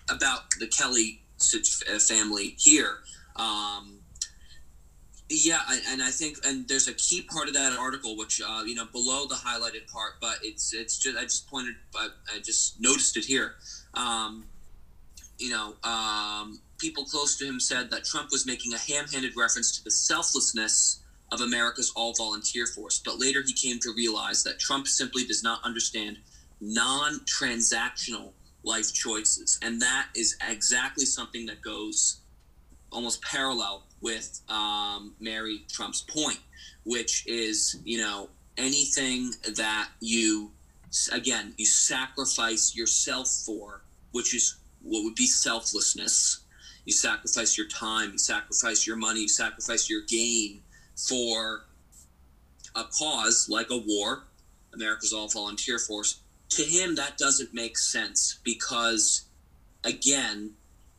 about 0.09 0.49
the 0.59 0.67
Kelly 0.67 1.21
uh, 1.53 1.99
family 1.99 2.55
here. 2.57 2.97
Um, 3.35 3.99
yeah, 5.29 5.59
and 5.89 6.01
I 6.01 6.09
think, 6.09 6.37
and 6.45 6.67
there's 6.69 6.87
a 6.87 6.93
key 6.93 7.21
part 7.21 7.49
of 7.49 7.53
that 7.53 7.77
article, 7.77 8.15
which 8.15 8.41
uh, 8.41 8.63
you 8.65 8.75
know 8.75 8.85
below 8.85 9.27
the 9.27 9.35
highlighted 9.35 9.91
part, 9.91 10.13
but 10.21 10.37
it's 10.41 10.73
it's 10.73 10.97
just 10.97 11.17
I 11.17 11.23
just 11.23 11.49
pointed, 11.49 11.75
I, 11.95 12.09
I 12.33 12.39
just 12.39 12.79
noticed 12.79 13.17
it 13.17 13.25
here. 13.25 13.55
Um, 13.93 14.45
you 15.37 15.49
know, 15.49 15.75
um, 15.83 16.59
people 16.77 17.05
close 17.05 17.37
to 17.37 17.45
him 17.45 17.59
said 17.59 17.89
that 17.91 18.05
Trump 18.05 18.29
was 18.31 18.45
making 18.45 18.73
a 18.73 18.77
ham-handed 18.77 19.35
reference 19.35 19.75
to 19.77 19.83
the 19.83 19.91
selflessness 19.91 21.01
of 21.31 21.41
America's 21.41 21.91
all-volunteer 21.95 22.65
force, 22.67 23.01
but 23.03 23.19
later 23.19 23.43
he 23.45 23.53
came 23.53 23.79
to 23.79 23.93
realize 23.95 24.43
that 24.43 24.59
Trump 24.59 24.87
simply 24.87 25.25
does 25.25 25.43
not 25.43 25.61
understand 25.63 26.17
non-transactional 26.61 28.31
life 28.63 28.93
choices, 28.93 29.59
and 29.61 29.81
that 29.81 30.07
is 30.15 30.37
exactly 30.47 31.05
something 31.05 31.45
that 31.45 31.61
goes 31.61 32.21
almost 32.91 33.21
parallel 33.21 33.83
with 34.01 34.41
um, 34.49 35.13
Mary 35.19 35.63
Trump's 35.69 36.01
point, 36.01 36.39
which 36.83 37.25
is, 37.27 37.79
you 37.83 37.97
know, 37.97 38.29
anything 38.57 39.31
that 39.55 39.89
you, 39.99 40.51
again, 41.11 41.53
you 41.57 41.65
sacrifice 41.65 42.75
yourself 42.75 43.27
for, 43.45 43.81
which 44.11 44.33
is 44.33 44.57
what 44.81 45.03
would 45.03 45.15
be 45.15 45.27
selflessness. 45.27 46.39
You 46.87 46.93
sacrifice 46.93 47.57
your 47.57 47.67
time, 47.67 48.13
you 48.13 48.17
sacrifice 48.17 48.87
your 48.87 48.95
money, 48.95 49.23
you 49.23 49.27
sacrifice 49.27 49.89
your 49.89 50.03
gain 50.07 50.61
for 50.95 51.65
a 52.75 52.85
cause 52.97 53.49
like 53.49 53.69
a 53.69 53.77
war, 53.77 54.23
America's 54.73 55.11
all 55.11 55.27
volunteer 55.27 55.79
force. 55.79 56.21
To 56.51 56.63
him, 56.63 56.95
that 56.95 57.17
doesn't 57.17 57.53
make 57.53 57.77
sense 57.77 58.39
because, 58.41 59.25
again, 59.83 60.51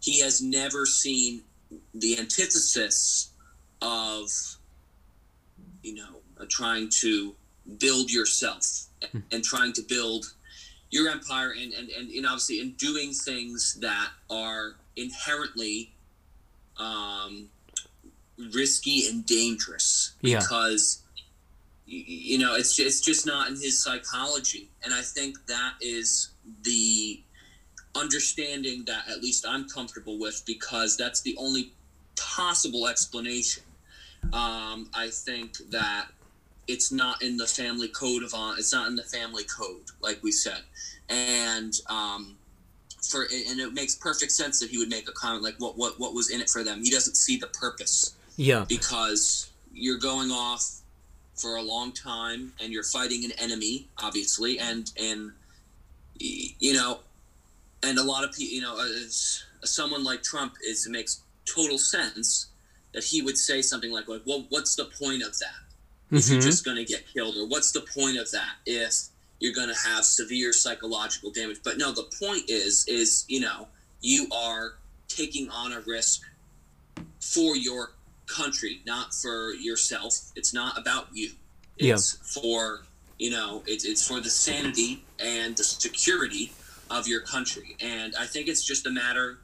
he 0.02 0.20
has 0.20 0.42
never 0.42 0.84
seen 0.84 1.40
the 1.94 2.18
antithesis 2.18 3.30
of 3.80 4.28
you 5.82 5.94
know 5.94 6.16
uh, 6.38 6.44
trying 6.50 6.90
to 7.00 7.34
build 7.78 8.12
yourself 8.12 8.88
and 9.32 9.42
trying 9.42 9.72
to 9.72 9.82
build 9.88 10.34
your 10.90 11.08
empire 11.08 11.54
and, 11.58 11.72
and 11.72 11.88
and 11.88 12.10
and 12.10 12.26
obviously 12.26 12.60
in 12.60 12.72
doing 12.72 13.12
things 13.12 13.78
that 13.80 14.10
are 14.28 14.74
inherently 14.98 15.92
um 16.78 17.48
risky 18.52 19.06
and 19.08 19.24
dangerous 19.26 20.12
Yeah. 20.22 20.40
because 20.40 21.02
you 21.86 22.38
know 22.38 22.54
it's 22.54 22.78
it's 22.78 23.00
just 23.00 23.26
not 23.26 23.48
in 23.48 23.54
his 23.54 23.82
psychology 23.82 24.68
and 24.84 24.92
i 24.94 25.00
think 25.00 25.36
that 25.46 25.72
is 25.80 26.30
the 26.62 27.20
understanding 27.94 28.84
that 28.86 29.08
at 29.10 29.20
least 29.22 29.44
I'm 29.46 29.68
comfortable 29.68 30.18
with 30.18 30.42
because 30.46 30.96
that's 30.96 31.20
the 31.22 31.34
only 31.38 31.72
possible 32.16 32.86
explanation. 32.86 33.64
Um, 34.32 34.88
I 34.94 35.08
think 35.10 35.56
that 35.70 36.06
it's 36.66 36.92
not 36.92 37.22
in 37.22 37.36
the 37.36 37.46
family 37.46 37.88
code 37.88 38.22
of 38.22 38.34
on. 38.34 38.58
It's 38.58 38.72
not 38.72 38.88
in 38.88 38.96
the 38.96 39.02
family 39.02 39.44
code, 39.44 39.86
like 40.00 40.22
we 40.22 40.32
said, 40.32 40.60
and 41.08 41.72
um, 41.88 42.36
for 43.10 43.22
and 43.24 43.58
it 43.60 43.72
makes 43.72 43.94
perfect 43.94 44.32
sense 44.32 44.60
that 44.60 44.70
he 44.70 44.78
would 44.78 44.88
make 44.88 45.08
a 45.08 45.12
comment 45.12 45.42
like, 45.42 45.56
"What 45.58 45.76
what 45.76 45.98
what 45.98 46.14
was 46.14 46.30
in 46.30 46.40
it 46.40 46.48
for 46.50 46.62
them?" 46.64 46.82
He 46.84 46.90
doesn't 46.90 47.14
see 47.16 47.36
the 47.36 47.46
purpose 47.48 48.14
Yeah. 48.36 48.64
because 48.68 49.50
you're 49.72 49.98
going 49.98 50.30
off 50.30 50.64
for 51.36 51.56
a 51.56 51.62
long 51.62 51.92
time 51.92 52.52
and 52.60 52.72
you're 52.72 52.82
fighting 52.82 53.24
an 53.24 53.30
enemy 53.38 53.86
obviously 53.98 54.58
and 54.58 54.90
and 54.98 55.30
you 56.18 56.72
know 56.72 56.98
and 57.84 57.96
a 57.98 58.02
lot 58.02 58.24
of 58.24 58.32
people 58.32 58.52
you 58.54 58.60
know 58.60 58.76
as 59.04 59.44
someone 59.62 60.02
like 60.02 60.22
trump 60.24 60.54
is 60.66 60.84
it 60.86 60.90
makes 60.90 61.20
total 61.46 61.78
sense 61.78 62.46
that 62.92 63.04
he 63.04 63.22
would 63.22 63.38
say 63.38 63.62
something 63.62 63.92
like 63.92 64.08
like 64.08 64.22
well 64.26 64.46
what's 64.48 64.74
the 64.74 64.84
point 65.00 65.22
of 65.22 65.38
that 65.38 65.54
if 66.10 66.28
you're 66.28 66.40
Mhm. 66.40 66.42
just 66.42 66.64
going 66.64 66.76
to 66.76 66.84
get 66.84 67.06
killed 67.12 67.36
or 67.36 67.46
what's 67.46 67.70
the 67.70 67.82
point 67.82 68.16
of 68.18 68.28
that 68.32 68.56
if 68.66 68.94
you're 69.40 69.54
going 69.54 69.68
to 69.68 69.88
have 69.88 70.04
severe 70.04 70.52
psychological 70.52 71.30
damage. 71.30 71.58
But 71.62 71.78
no 71.78 71.92
the 71.92 72.08
point 72.20 72.48
is 72.48 72.84
is 72.88 73.24
you 73.28 73.40
know 73.40 73.68
you 74.00 74.28
are 74.32 74.74
taking 75.08 75.48
on 75.50 75.72
a 75.72 75.80
risk 75.80 76.22
for 77.20 77.56
your 77.56 77.92
country 78.26 78.80
not 78.86 79.14
for 79.14 79.52
yourself. 79.52 80.14
It's 80.36 80.52
not 80.52 80.78
about 80.78 81.08
you. 81.12 81.30
Yeah. 81.76 81.96
for 82.34 82.82
you 83.18 83.30
know 83.30 83.62
it's, 83.66 83.84
it's 83.84 84.06
for 84.06 84.20
the 84.20 84.30
sanity 84.30 85.04
and 85.20 85.56
the 85.56 85.64
security 85.64 86.52
of 86.90 87.06
your 87.06 87.20
country. 87.20 87.76
And 87.80 88.14
i 88.18 88.26
think 88.26 88.48
it's 88.48 88.64
just 88.64 88.86
a 88.86 88.90
matter 88.90 89.38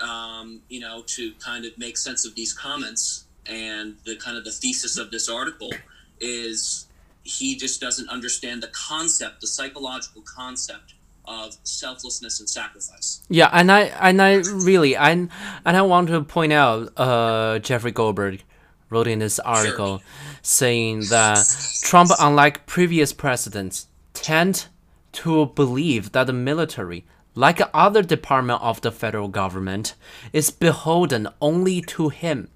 um, 0.00 0.60
you 0.68 0.80
know 0.80 1.02
to 1.06 1.32
kind 1.44 1.64
of 1.64 1.76
make 1.78 1.96
sense 1.96 2.26
of 2.26 2.34
these 2.34 2.52
comments. 2.52 3.24
And 3.46 3.96
the 4.06 4.16
kind 4.16 4.38
of 4.38 4.44
the 4.44 4.50
thesis 4.50 4.96
of 4.96 5.10
this 5.10 5.28
article 5.28 5.70
is 6.18 6.86
he 7.24 7.56
just 7.56 7.80
doesn't 7.80 8.08
understand 8.08 8.62
the 8.62 8.68
concept 8.68 9.40
the 9.40 9.46
psychological 9.46 10.22
concept 10.22 10.94
of 11.26 11.56
selflessness 11.62 12.38
and 12.38 12.48
sacrifice. 12.48 13.22
Yeah, 13.28 13.48
and 13.52 13.72
I 13.72 13.84
and 13.84 14.20
I 14.20 14.34
really 14.34 14.94
and 14.94 15.30
and 15.64 15.76
I 15.76 15.82
want 15.82 16.08
to 16.08 16.22
point 16.22 16.52
out 16.52 16.92
uh 16.96 17.58
Jeffrey 17.60 17.92
Goldberg 17.92 18.42
wrote 18.90 19.06
in 19.06 19.18
this 19.20 19.38
article 19.38 20.02
saying 20.42 21.04
that 21.08 21.38
Trump 21.82 22.10
unlike 22.20 22.66
previous 22.66 23.12
presidents 23.12 23.86
tend 24.12 24.66
to 25.12 25.46
believe 25.46 26.12
that 26.12 26.26
the 26.26 26.32
military 26.32 27.06
like 27.34 27.60
other 27.72 28.02
department 28.02 28.62
of 28.62 28.80
the 28.82 28.92
federal 28.92 29.28
government 29.28 29.94
is 30.32 30.50
beholden 30.50 31.26
only 31.40 31.80
to 31.80 32.10
him 32.10 32.48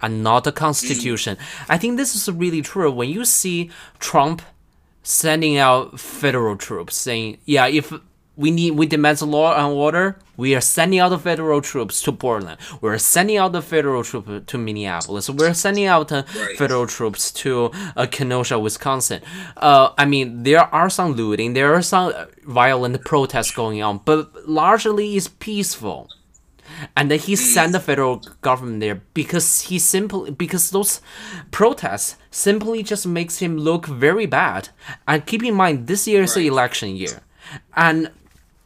and 0.00 0.22
not 0.22 0.44
the 0.44 0.52
constitution. 0.52 1.36
I 1.68 1.78
think 1.78 1.96
this 1.96 2.14
is 2.14 2.30
really 2.30 2.62
true 2.62 2.90
when 2.90 3.08
you 3.10 3.24
see 3.24 3.70
Trump 3.98 4.42
sending 5.02 5.56
out 5.56 5.98
federal 5.98 6.56
troops 6.56 6.94
saying, 6.96 7.38
yeah, 7.44 7.66
if 7.66 7.92
we 8.36 8.52
need 8.52 8.72
we 8.72 8.86
demand 8.86 9.20
law 9.22 9.52
and 9.56 9.74
order, 9.74 10.16
we 10.36 10.54
are 10.54 10.60
sending 10.60 11.00
out 11.00 11.08
the 11.08 11.18
federal 11.18 11.60
troops 11.60 12.00
to 12.02 12.12
Portland. 12.12 12.56
We're 12.80 12.98
sending 12.98 13.36
out 13.36 13.50
the 13.50 13.62
federal 13.62 14.04
troops 14.04 14.30
to 14.46 14.58
Minneapolis. 14.58 15.28
We're 15.28 15.54
sending 15.54 15.86
out 15.86 16.12
uh, 16.12 16.22
Right. 16.36 16.56
federal 16.56 16.86
troops 16.86 17.32
to 17.42 17.72
uh, 17.96 18.06
Kenosha, 18.06 18.56
Wisconsin. 18.60 19.22
Uh, 19.56 19.90
I 19.98 20.04
mean, 20.04 20.44
there 20.44 20.60
are 20.72 20.88
some 20.88 21.14
looting, 21.14 21.54
there 21.54 21.74
are 21.74 21.82
some 21.82 22.12
uh, 22.14 22.26
violent 22.46 23.04
protests 23.04 23.50
going 23.50 23.82
on, 23.82 24.02
but 24.04 24.30
largely 24.48 25.16
it's 25.16 25.26
peaceful 25.26 26.08
and 26.96 27.10
then 27.10 27.18
he 27.18 27.36
sent 27.36 27.72
the 27.72 27.80
federal 27.80 28.16
government 28.40 28.80
there 28.80 29.02
because 29.14 29.62
he 29.62 29.78
simply 29.78 30.30
because 30.30 30.70
those 30.70 31.00
protests 31.50 32.16
simply 32.30 32.82
just 32.82 33.06
makes 33.06 33.38
him 33.38 33.56
look 33.56 33.86
very 33.86 34.26
bad. 34.26 34.68
And 35.06 35.24
keep 35.26 35.42
in 35.42 35.54
mind 35.54 35.86
this 35.86 36.06
year 36.06 36.22
is 36.22 36.34
the 36.34 36.46
election 36.46 36.96
year. 36.96 37.20
And 37.76 38.10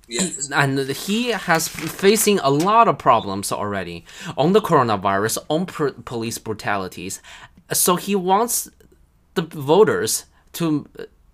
yes. 0.08 0.50
and 0.52 0.78
he 0.78 1.30
has 1.30 1.68
facing 1.68 2.38
a 2.40 2.50
lot 2.50 2.88
of 2.88 2.98
problems 2.98 3.52
already 3.52 4.04
on 4.36 4.52
the 4.52 4.60
coronavirus 4.60 5.38
on 5.48 5.66
pr- 5.66 6.00
police 6.04 6.38
brutalities. 6.38 7.20
So 7.72 7.96
he 7.96 8.14
wants 8.14 8.70
the 9.34 9.42
voters 9.42 10.26
to 10.54 10.86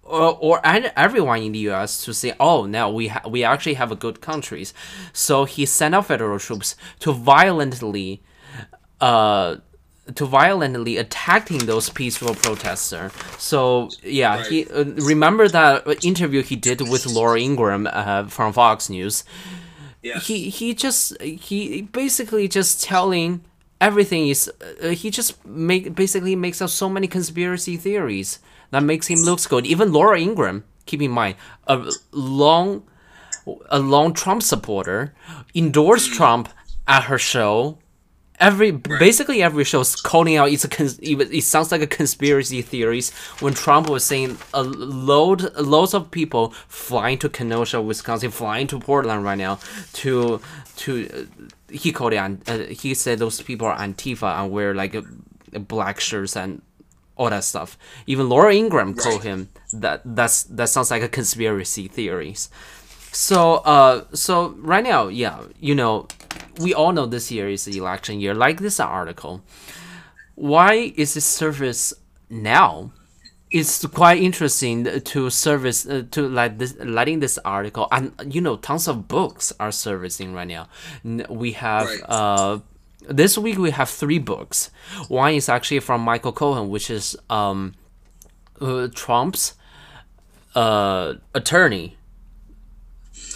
or, 0.08 0.38
or 0.40 0.60
everyone 0.64 1.42
in 1.42 1.52
the 1.52 1.58
U.S. 1.70 2.04
to 2.04 2.14
say, 2.14 2.34
"Oh, 2.40 2.66
now 2.66 2.90
we 2.90 3.08
ha- 3.08 3.28
we 3.28 3.44
actually 3.44 3.74
have 3.74 3.92
a 3.92 3.96
good 3.96 4.20
countries." 4.20 4.74
So 5.12 5.44
he 5.44 5.66
sent 5.66 5.94
out 5.94 6.06
federal 6.06 6.38
troops 6.38 6.76
to 7.00 7.12
violently, 7.12 8.22
uh, 9.00 9.56
to 10.14 10.24
violently 10.26 10.96
attacking 10.96 11.66
those 11.66 11.90
peaceful 11.90 12.34
protesters. 12.34 13.12
So 13.38 13.90
yeah, 14.02 14.44
he 14.44 14.66
uh, 14.66 14.84
remember 14.84 15.48
that 15.48 16.04
interview 16.04 16.42
he 16.42 16.56
did 16.56 16.80
with 16.80 17.06
Laura 17.06 17.40
Ingraham 17.40 17.86
uh, 17.90 18.26
from 18.26 18.52
Fox 18.52 18.88
News. 18.88 19.24
Yes. 20.02 20.26
he 20.26 20.48
he 20.48 20.74
just 20.74 21.20
he 21.20 21.82
basically 21.82 22.46
just 22.48 22.82
telling 22.82 23.42
everything 23.80 24.28
is 24.28 24.50
uh, 24.82 24.88
he 24.88 25.10
just 25.10 25.44
make 25.44 25.94
basically 25.94 26.36
makes 26.36 26.62
up 26.62 26.70
so 26.70 26.88
many 26.88 27.06
conspiracy 27.06 27.76
theories 27.76 28.38
that 28.70 28.82
makes 28.82 29.06
him 29.06 29.20
look 29.20 29.46
good. 29.48 29.66
Even 29.66 29.92
Laura 29.92 30.20
Ingraham, 30.20 30.64
keep 30.86 31.02
in 31.02 31.10
mind, 31.10 31.36
a 31.66 31.90
long 32.12 32.84
a 33.70 33.78
long 33.78 34.12
Trump 34.12 34.42
supporter, 34.42 35.14
endorsed 35.54 36.12
Trump 36.12 36.48
at 36.86 37.04
her 37.04 37.18
show. 37.18 37.78
Every 38.40 38.70
basically 38.70 39.42
every 39.42 39.64
show 39.64 39.80
is 39.80 39.96
calling 39.96 40.36
out 40.36 40.52
it's 40.52 40.64
a 40.64 40.68
it, 41.02 41.42
sounds 41.42 41.72
like 41.72 41.82
a 41.82 41.88
conspiracy 41.88 42.62
theories 42.62 43.10
when 43.40 43.52
Trump 43.52 43.88
was 43.88 44.04
saying 44.04 44.38
a 44.54 44.62
load 44.62 45.52
loads 45.56 45.92
of 45.92 46.12
people 46.12 46.50
flying 46.68 47.18
to 47.18 47.28
Kenosha, 47.28 47.82
Wisconsin, 47.82 48.30
flying 48.30 48.68
to 48.68 48.78
Portland 48.78 49.24
right 49.24 49.38
now 49.38 49.58
to 49.94 50.40
to 50.76 51.08
uh, 51.12 51.44
he 51.68 51.90
called 51.90 52.12
it 52.12 52.18
uh, 52.18 52.58
he 52.70 52.94
said 52.94 53.18
those 53.18 53.42
people 53.42 53.66
are 53.66 53.76
Antifa 53.76 54.40
and 54.40 54.52
wear 54.52 54.72
like 54.72 54.94
uh, 54.94 55.02
black 55.58 55.98
shirts 55.98 56.36
and 56.36 56.62
all 57.18 57.30
that 57.30 57.44
stuff. 57.44 57.76
Even 58.06 58.28
Laura 58.30 58.54
Ingraham 58.54 58.94
told 58.94 59.22
Right. 59.22 59.22
him 59.24 59.48
that 59.72 60.00
that's 60.04 60.44
that 60.44 60.68
sounds 60.70 60.90
like 60.90 61.02
a 61.02 61.08
conspiracy 61.08 61.88
theories. 61.88 62.48
So 63.12 63.56
uh 63.66 64.04
so 64.14 64.54
right 64.58 64.84
now, 64.84 65.08
yeah, 65.08 65.44
you 65.60 65.74
know, 65.74 66.08
we 66.60 66.72
all 66.74 66.92
know 66.92 67.06
this 67.06 67.30
year 67.30 67.48
is 67.48 67.64
the 67.66 67.76
election 67.78 68.20
year. 68.20 68.34
Like 68.34 68.60
this 68.60 68.80
article, 68.80 69.42
why 70.34 70.92
is 70.96 71.16
it 71.16 71.22
surface 71.22 71.92
now? 72.30 72.92
It's 73.50 73.84
quite 73.86 74.20
interesting 74.22 74.84
to 74.84 75.30
service 75.30 75.86
uh, 75.86 76.02
to 76.10 76.28
like 76.28 76.58
this 76.58 76.76
letting 76.80 77.20
this 77.20 77.38
article 77.46 77.88
and 77.90 78.12
you 78.34 78.42
know 78.42 78.56
tons 78.58 78.86
of 78.86 79.08
books 79.08 79.54
are 79.58 79.72
servicing 79.72 80.34
right 80.34 80.46
now. 80.46 80.68
We 81.30 81.52
have 81.52 81.86
Right. 81.86 82.00
uh 82.10 82.58
this 83.02 83.38
week 83.38 83.58
we 83.58 83.70
have 83.70 83.88
three 83.88 84.18
books. 84.18 84.70
One 85.08 85.34
is 85.34 85.48
actually 85.48 85.80
from 85.80 86.00
Michael 86.00 86.32
Cohen, 86.32 86.68
which 86.68 86.90
is 86.90 87.16
um 87.30 87.74
uh, 88.60 88.88
Trump's 88.94 89.54
uh 90.54 91.14
attorney 91.34 91.98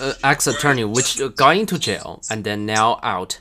uh, 0.01 0.15
ex-attorney 0.25 0.85
which 0.85 1.21
got 1.37 1.57
into 1.57 1.79
jail 1.79 2.23
and 2.31 2.45
then 2.45 2.67
now 2.67 2.99
out. 3.03 3.41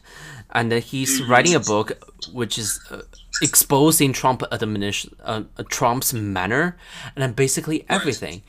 And 0.53 0.71
then 0.71 0.81
he's 0.81 1.23
writing 1.23 1.55
a 1.55 1.59
book 1.59 1.93
which 2.33 2.57
is 2.57 2.79
uh, 2.91 3.01
exposing 3.41 4.11
trump 4.11 4.43
administration 4.51 5.15
uh, 5.23 5.43
uh, 5.57 5.63
trump's 5.69 6.13
manner 6.13 6.77
and 7.15 7.23
then 7.23 7.31
basically 7.33 7.85
everything 7.87 8.43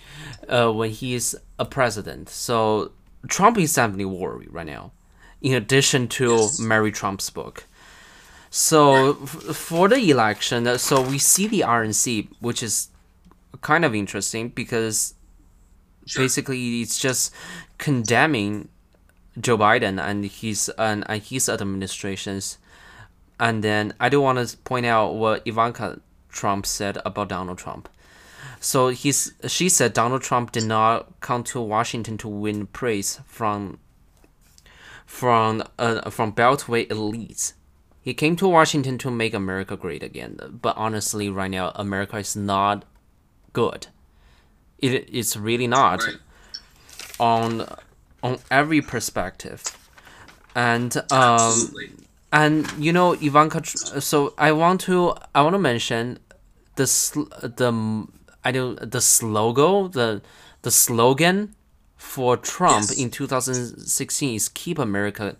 uh, 0.48 0.70
when 0.70 0.90
he 0.90 1.14
is 1.14 1.38
a 1.58 1.64
president. 1.64 2.28
So 2.28 2.92
trump 3.28 3.56
is 3.58 3.72
definitely 3.74 4.04
worried 4.04 4.52
right 4.52 4.66
now 4.66 4.92
in 5.42 5.54
addition 5.54 6.08
to 6.08 6.48
mary 6.58 6.90
trump's 6.90 7.28
book 7.28 7.64
so 8.50 9.18
f- 9.22 9.56
for 9.56 9.88
the 9.88 10.10
election 10.10 10.66
uh, 10.66 10.78
so 10.78 11.02
we 11.02 11.18
see 11.18 11.46
the 11.46 11.60
rnc 11.60 12.28
which 12.40 12.62
is 12.62 12.88
kind 13.60 13.84
of 13.84 13.94
interesting 13.94 14.48
because 14.48 15.14
basically 16.16 16.80
it's 16.80 16.98
just 16.98 17.32
condemning 17.78 18.68
Joe 19.40 19.56
Biden 19.56 20.00
and 20.00 20.24
his 20.24 20.68
and, 20.78 21.04
and 21.08 21.22
his 21.22 21.48
administrations. 21.48 22.58
And 23.40 23.64
then 23.64 23.94
I 23.98 24.08
do 24.08 24.20
want 24.20 24.46
to 24.46 24.56
point 24.58 24.86
out 24.86 25.14
what 25.14 25.46
Ivanka 25.46 26.00
Trump 26.28 26.66
said 26.66 26.98
about 27.04 27.28
Donald 27.28 27.58
Trump. 27.58 27.88
So 28.60 28.88
he's 28.88 29.32
she 29.46 29.68
said 29.68 29.92
Donald 29.92 30.22
Trump 30.22 30.52
did 30.52 30.64
not 30.64 31.20
come 31.20 31.42
to 31.44 31.60
Washington 31.60 32.18
to 32.18 32.28
win 32.28 32.66
praise 32.66 33.20
from 33.26 33.78
from 35.12 35.62
uh, 35.78 36.08
from 36.10 36.32
Beltway 36.32 36.88
elites. 36.88 37.52
He 38.00 38.14
came 38.14 38.34
to 38.36 38.48
Washington 38.48 38.96
to 38.98 39.10
make 39.10 39.34
America 39.34 39.76
great 39.76 40.02
again. 40.02 40.38
But 40.62 40.74
honestly, 40.76 41.28
right 41.28 41.50
now, 41.50 41.70
America 41.74 42.16
is 42.16 42.34
not 42.34 42.84
good. 43.52 43.88
It 44.78 45.08
it's 45.12 45.36
really 45.36 45.66
not 45.66 46.00
Right. 46.02 46.16
on 47.20 47.66
on 48.22 48.38
every 48.50 48.80
perspective, 48.80 49.62
and 50.54 50.96
um 50.96 51.04
Absolutely. 51.12 51.90
and 52.32 52.66
you 52.78 52.92
know 52.92 53.12
Ivanka. 53.12 53.60
So 54.00 54.32
I 54.38 54.50
want 54.52 54.80
to 54.88 55.14
I 55.34 55.42
want 55.42 55.54
to 55.54 55.58
mention 55.72 56.18
the 56.76 56.86
sl- 56.86 57.30
the 57.58 57.70
I 58.44 58.50
don't 58.50 58.90
the 58.90 59.00
slogan 59.00 59.90
the 59.92 60.22
the 60.62 60.70
slogan 60.70 61.54
for 62.14 62.36
Trump 62.36 62.88
Yes. 62.90 62.98
in 62.98 63.10
2016 63.10 64.34
is 64.34 64.48
"Keep 64.48 64.78
America 64.78 65.36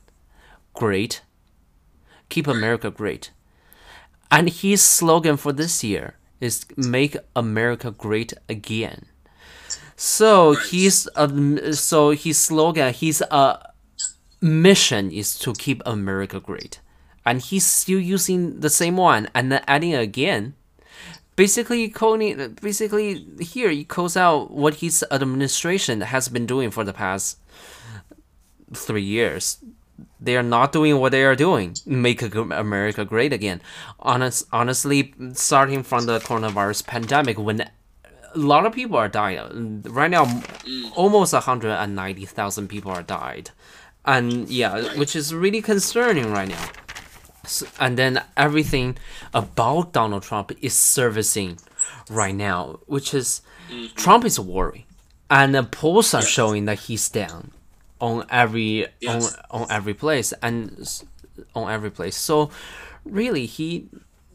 Great." 0.74 1.22
Keep 2.28 2.46
America 2.46 2.90
great. 2.90 3.30
And 4.30 4.48
his 4.48 4.80
slogan 4.82 5.36
for 5.36 5.52
this 5.52 5.84
year 5.84 6.16
is 6.40 6.64
"Make 6.76 7.16
America 7.36 7.90
Great 7.90 8.32
Again." 8.48 9.04
So 9.96 10.54
Right. 10.54 10.64
he's 10.70 11.08
um, 11.14 11.74
so 11.74 12.10
his 12.12 12.38
slogan, 12.38 12.92
his 12.94 13.22
uh 13.30 13.56
mission 14.40 15.10
is 15.12 15.38
to 15.38 15.52
keep 15.52 15.82
America 15.86 16.40
great, 16.40 16.80
and 17.24 17.40
he's 17.42 17.66
still 17.66 18.00
using 18.00 18.60
the 18.60 18.70
same 18.70 18.96
one 18.96 19.28
and 19.34 19.52
then 19.52 19.62
adding 19.68 19.94
again. 19.94 20.54
Basically, 21.34 21.88
calling 21.88 22.58
basically 22.60 23.26
here 23.40 23.70
he 23.70 23.84
calls 23.84 24.16
out 24.16 24.50
what 24.50 24.76
his 24.76 25.04
administration 25.10 26.02
has 26.02 26.28
been 26.28 26.46
doing 26.46 26.70
for 26.70 26.84
the 26.84 26.92
past 26.92 27.38
three 28.74 29.02
years. 29.02 29.58
They 30.20 30.36
are 30.36 30.42
not 30.42 30.72
doing 30.72 30.98
what 30.98 31.12
they 31.12 31.24
are 31.24 31.34
doing. 31.34 31.76
Make 31.86 32.22
America 32.22 33.04
great 33.04 33.32
again. 33.32 33.60
Honest, 34.00 34.46
honestly, 34.52 35.14
starting 35.32 35.82
from 35.82 36.06
the 36.06 36.18
coronavirus 36.18 36.86
pandemic, 36.86 37.38
when 37.38 37.60
a 37.62 37.70
lot 38.38 38.66
of 38.66 38.72
people 38.72 38.96
are 38.96 39.08
dying 39.08 39.82
right 39.88 40.10
now, 40.10 40.42
almost 40.94 41.34
hundred 41.34 41.72
and 41.72 41.94
ninety 41.94 42.24
thousand 42.24 42.68
people 42.68 42.90
are 42.92 43.02
died, 43.02 43.50
and 44.04 44.48
yeah, 44.48 44.96
which 44.98 45.16
is 45.16 45.34
really 45.34 45.62
concerning 45.62 46.30
right 46.30 46.48
now. 46.48 46.68
And 47.80 47.98
then 47.98 48.22
everything 48.36 48.96
about 49.34 49.92
Donald 49.92 50.22
Trump 50.22 50.52
is 50.60 50.74
servicing 50.74 51.58
right 52.08 52.34
now, 52.34 52.78
which 52.86 53.14
is 53.14 53.42
Trump 53.96 54.24
is 54.24 54.38
worried, 54.38 54.86
and 55.30 55.54
the 55.54 55.62
polls 55.64 56.14
are 56.14 56.22
showing 56.22 56.66
that 56.66 56.78
he's 56.80 57.08
down 57.08 57.50
on 58.00 58.24
every 58.30 58.86
Yes. 59.00 59.36
on 59.50 59.62
on 59.62 59.70
every 59.70 59.94
place 59.94 60.32
and 60.42 61.02
on 61.54 61.70
every 61.70 61.90
place. 61.90 62.16
So 62.16 62.50
really, 63.04 63.46
he 63.46 63.88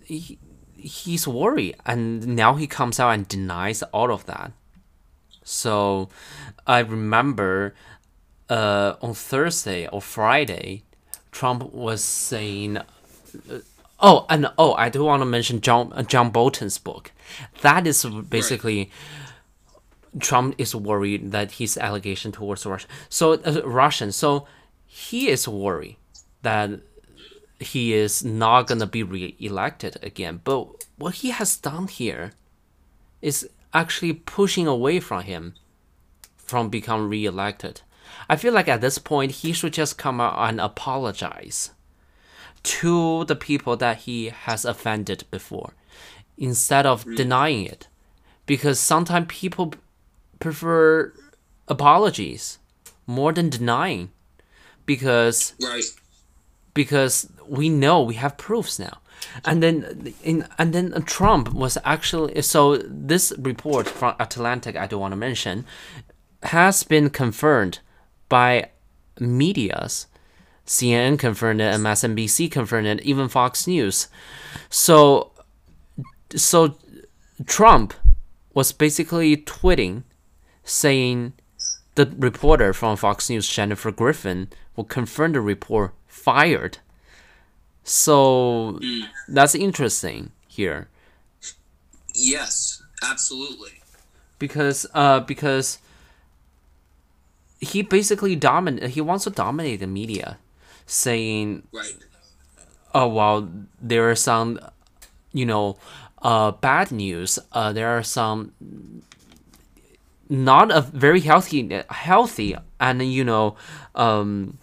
he 0.04 0.38
he's 0.76 1.28
worried, 1.28 1.76
and 1.86 2.28
now 2.36 2.56
he 2.56 2.68
comes 2.68 3.00
out 3.00 3.12
and 3.12 3.28
denies 3.28 3.84
all 3.94 4.12
of 4.12 4.26
that. 4.26 4.52
So 5.44 6.10
I 6.66 6.80
remember 6.80 7.74
uh, 8.50 8.96
on 9.02 9.14
Thursday 9.14 9.88
or 9.88 10.02
Friday, 10.02 10.84
Trump 11.32 11.72
was 11.74 12.04
saying, 12.04 12.80
"Oh, 14.00 14.26
and 14.30 14.52
oh, 14.58 14.74
I 14.74 14.90
do 14.90 15.04
want 15.04 15.22
to 15.22 15.26
mention 15.26 15.62
John 15.62 15.92
uh, 15.94 16.04
John 16.04 16.30
Bolton's 16.30 16.78
book. 16.78 17.12
That 17.62 17.88
is 17.88 18.06
basically." 18.30 18.92
Trump 20.20 20.56
is 20.58 20.74
worried 20.74 21.32
that 21.32 21.52
his 21.54 21.78
allegation 21.78 22.32
towards 22.32 22.66
Russia, 22.66 22.88
so 23.08 23.34
uh, 23.34 23.62
Russian, 23.64 24.12
so 24.12 24.48
he 24.88 25.30
is 25.30 25.48
worried 25.48 25.98
that 26.42 26.80
he 27.60 27.94
is 27.94 28.24
not 28.24 28.68
gonna 28.68 28.88
be 28.88 29.04
re-elected 29.04 29.98
again. 30.02 30.42
But 30.44 30.86
what 30.98 31.16
he 31.16 31.30
has 31.32 31.58
done 31.58 31.88
here 31.88 32.32
is 33.22 33.50
actually 33.74 34.14
pushing 34.14 34.68
away 34.68 35.00
from 35.00 35.24
him 35.24 35.54
from 36.38 36.70
become 36.70 37.10
re-elected. 37.10 37.82
I 38.30 38.36
feel 38.38 38.54
like 38.54 38.68
at 38.68 38.82
this 38.82 38.98
point 38.98 39.32
he 39.32 39.54
should 39.54 39.74
just 39.74 39.98
come 39.98 40.22
out 40.22 40.50
and 40.50 40.62
apologize 40.62 41.72
to 42.68 43.24
the 43.26 43.36
people 43.36 43.78
that 43.78 44.00
he 44.00 44.26
has 44.26 44.66
offended 44.66 45.24
before 45.32 45.74
instead 46.38 46.86
of 46.86 47.06
mm. 47.06 47.16
denying 47.16 47.66
it. 47.66 47.88
Because 48.46 48.78
sometimes 48.78 49.28
people 49.30 49.74
prefer 50.40 51.14
apologies 51.70 52.60
more 53.06 53.32
than 53.32 53.50
denying. 53.50 54.12
Because 54.86 55.54
Right. 55.62 55.84
because 56.74 57.30
we 57.48 57.70
know 57.70 58.02
we 58.02 58.16
have 58.16 58.38
proofs 58.38 58.78
now. 58.80 59.00
And 59.46 59.64
then 59.64 60.14
in 60.24 60.48
and 60.58 60.74
then 60.74 60.92
trump 61.04 61.54
was 61.54 61.78
actually 61.84 62.42
so 62.42 62.78
this 62.78 63.34
report 63.40 63.88
from 63.88 64.14
atlantic 64.20 64.76
i 64.76 64.86
don't 64.86 65.02
want 65.02 65.12
to 65.12 65.18
mention 65.18 65.66
has 66.44 66.84
been 66.84 67.10
confirmed 67.10 67.80
by 68.30 68.70
medias 69.20 70.06
cnn 70.68 71.18
confirmed 71.18 71.62
it 71.62 71.74
msnbc 71.76 72.52
confirmed 72.52 72.88
it 72.88 73.02
even 73.02 73.28
fox 73.28 73.66
news 73.66 74.08
so 74.70 75.32
so 76.36 76.78
trump 77.46 77.94
was 78.54 78.72
basically 78.72 79.38
tweeting 79.38 80.04
saying 80.64 81.34
the 81.98 82.06
reporter 82.18 82.74
from 82.74 82.96
Fox 82.96 83.28
News, 83.30 83.48
Jennifer 83.50 83.92
Griffin, 83.92 84.50
will 84.76 84.84
confirm 84.84 85.34
the 85.34 85.42
report 85.42 85.94
fired. 86.06 86.78
So 87.84 88.80
that's 89.28 89.56
interesting 89.56 90.32
here 90.48 90.90
Yes, 92.14 92.84
absolutely. 93.04 93.82
because 94.40 94.86
uh 94.94 95.22
because 95.22 95.80
he 97.60 97.82
basically 97.82 98.36
domin 98.36 98.88
he 98.88 99.02
wants 99.02 99.24
to 99.24 99.30
dominate 99.30 99.80
the 99.80 99.88
media, 99.88 100.38
saying 100.88 101.68
Right. 101.72 101.96
oh 102.96 103.08
well 103.08 103.48
there 103.80 104.10
are 104.10 104.16
some 104.16 104.60
you 105.34 105.46
know 105.46 105.78
uh 106.24 106.52
bad 106.52 106.92
news. 106.92 107.38
Uh 107.54 107.72
there 107.74 107.90
are 107.90 108.04
some 108.04 108.54
not 110.30 110.72
a 110.72 110.82
very 110.82 111.22
healthy 111.22 111.84
healthy 111.90 112.56
and 112.80 113.02
you 113.02 113.24
know 113.24 113.56
um 113.96 114.58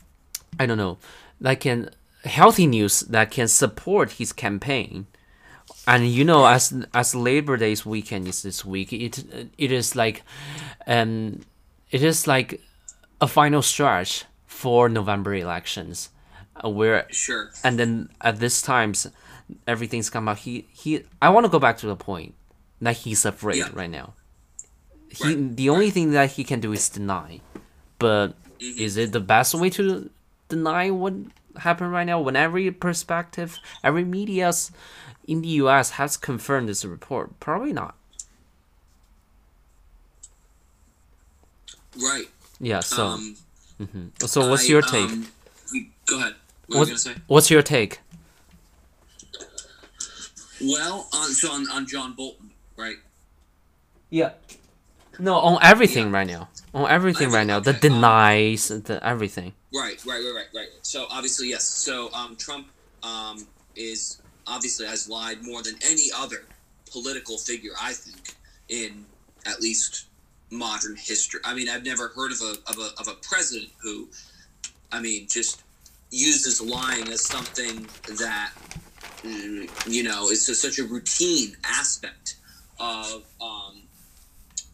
i 0.61 0.67
don't 0.67 0.77
know 0.77 0.99
that 1.41 1.61
can 1.61 1.89
healthy 2.25 2.67
news 2.67 3.01
that 3.01 3.31
can 3.31 3.47
support 3.49 4.13
his 4.13 4.33
campaign. 4.33 5.07
And 5.87 6.09
you 6.09 6.25
know 6.25 6.47
as 6.47 6.73
as 6.95 7.15
labor 7.15 7.59
day's 7.59 7.85
weekend 7.85 8.27
is 8.29 8.43
this 8.43 8.65
week 8.65 8.93
it 8.93 9.25
it 9.59 9.71
is 9.73 9.95
like 9.95 10.23
um 10.87 11.41
it 11.91 12.03
is 12.03 12.27
like 12.27 12.61
a 13.21 13.27
final 13.27 13.61
stretch 13.61 14.25
for 14.47 14.89
november 14.89 15.35
elections 15.35 16.09
where 16.63 17.07
Sure. 17.11 17.51
and 17.65 17.79
then 17.79 18.09
at 18.21 18.39
this 18.39 18.63
times 18.63 19.07
everything's 19.67 20.09
come 20.09 20.29
out 20.29 20.39
he 20.39 20.67
he 20.73 21.03
i 21.21 21.29
want 21.29 21.45
to 21.45 21.51
go 21.51 21.59
back 21.59 21.77
to 21.79 21.87
the 21.87 21.97
point 21.97 22.35
that 22.81 22.97
he's 22.99 23.25
afraid 23.25 23.57
Yeah. 23.59 23.71
right 23.73 23.91
now 23.91 24.15
he 25.11 25.35
Right, 25.35 25.57
the 25.57 25.69
only 25.71 25.91
thing 25.91 26.13
that 26.13 26.33
he 26.33 26.45
can 26.45 26.61
do 26.61 26.73
is 26.73 26.89
deny 26.89 27.41
but 27.99 28.35
Mm-hmm. 28.61 28.81
is 28.81 28.97
it 28.97 29.11
the 29.13 29.21
best 29.21 29.53
way 29.55 29.69
to 29.71 30.09
deny 30.49 30.89
what 30.91 31.13
happened 31.59 31.91
right 31.93 32.05
now 32.07 32.21
when 32.21 32.37
every 32.37 32.71
perspective 32.71 33.59
every 33.83 34.05
media's 34.05 34.71
in 35.27 35.43
the 35.43 35.49
us 35.59 35.91
has 35.99 36.17
confirmed 36.17 36.69
this 36.69 36.85
report 36.85 37.39
probably 37.41 37.73
not 37.73 37.97
Right. 42.01 42.27
yeah 42.61 42.81
so 42.81 43.07
um, 43.07 43.37
so 44.25 44.49
what's 44.49 44.65
I, 44.65 44.69
your 44.69 44.83
take 44.83 45.11
um, 45.11 45.27
go 46.07 46.19
ahead. 46.21 46.35
What, 46.67 46.77
what, 46.77 46.79
were 46.79 46.85
you 46.85 46.87
gonna 46.91 46.99
say? 46.99 47.15
what's 47.27 47.51
your 47.51 47.63
take 47.63 48.01
Well, 50.63 51.09
on 51.13 51.31
so 51.31 51.51
on, 51.53 51.69
on 51.71 51.87
John 51.87 52.15
Bolton, 52.15 52.51
right? 52.77 52.97
Yeah. 54.11 54.31
No, 55.19 55.35
on 55.37 55.59
everything 55.63 56.07
Yeah. 56.07 56.13
right 56.13 56.27
now. 56.27 56.49
On 56.73 56.89
everything 56.91 57.31
right 57.31 57.47
now. 57.47 57.61
The 57.61 57.71
Okay, 57.71 57.89
um, 57.89 57.95
denies, 57.95 58.69
the 58.69 58.99
everything. 59.05 59.53
Right, 59.75 60.03
right, 60.07 60.21
right, 60.23 60.33
right, 60.35 60.47
right. 60.55 60.69
So 60.83 61.07
obviously, 61.11 61.51
yes. 61.51 61.65
So 61.65 62.13
um, 62.13 62.37
Trump 62.37 62.69
um, 63.03 63.47
is 63.77 64.23
obviously 64.47 64.87
has 64.87 65.09
lied 65.09 65.43
more 65.45 65.63
than 65.63 65.75
any 65.85 66.07
other 66.17 66.45
political 66.91 67.37
figure, 67.39 67.73
I 67.81 67.93
think, 67.93 68.37
in 68.69 69.05
at 69.47 69.61
least 69.61 70.07
modern 70.51 70.97
history. 70.97 71.41
I 71.45 71.55
mean, 71.55 71.69
I've 71.69 71.85
never 71.85 72.09
heard 72.09 72.31
of 72.33 72.41
a 72.41 72.55
of 72.71 72.79
a 72.79 72.91
of 73.01 73.09
a 73.09 73.15
president 73.23 73.71
who, 73.83 74.09
I 74.93 75.01
mean, 75.01 75.27
just 75.29 75.63
uses 76.15 76.63
lying 76.63 77.09
as 77.09 77.25
something 77.25 77.87
that 78.19 78.53
you 79.87 80.03
know 80.03 80.31
is 80.31 80.61
such 80.61 80.79
a 80.79 80.85
routine 80.85 81.57
aspect 81.65 82.37
of 82.79 83.25
um, 83.41 83.83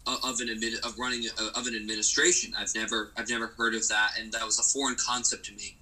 of 0.06 0.40
an 0.40 0.48
admin, 0.48 0.78
of 0.84 0.98
running 0.98 1.24
of 1.56 1.66
an 1.66 1.74
administration. 1.74 2.52
I've 2.58 2.74
never 2.74 3.12
I've 3.16 3.28
never 3.28 3.46
heard 3.46 3.74
of 3.74 3.86
that, 3.88 4.12
and 4.18 4.32
that 4.32 4.44
was 4.44 4.58
a 4.58 4.62
foreign 4.62 4.96
concept 4.96 5.46
to 5.46 5.54
me. 5.54 5.76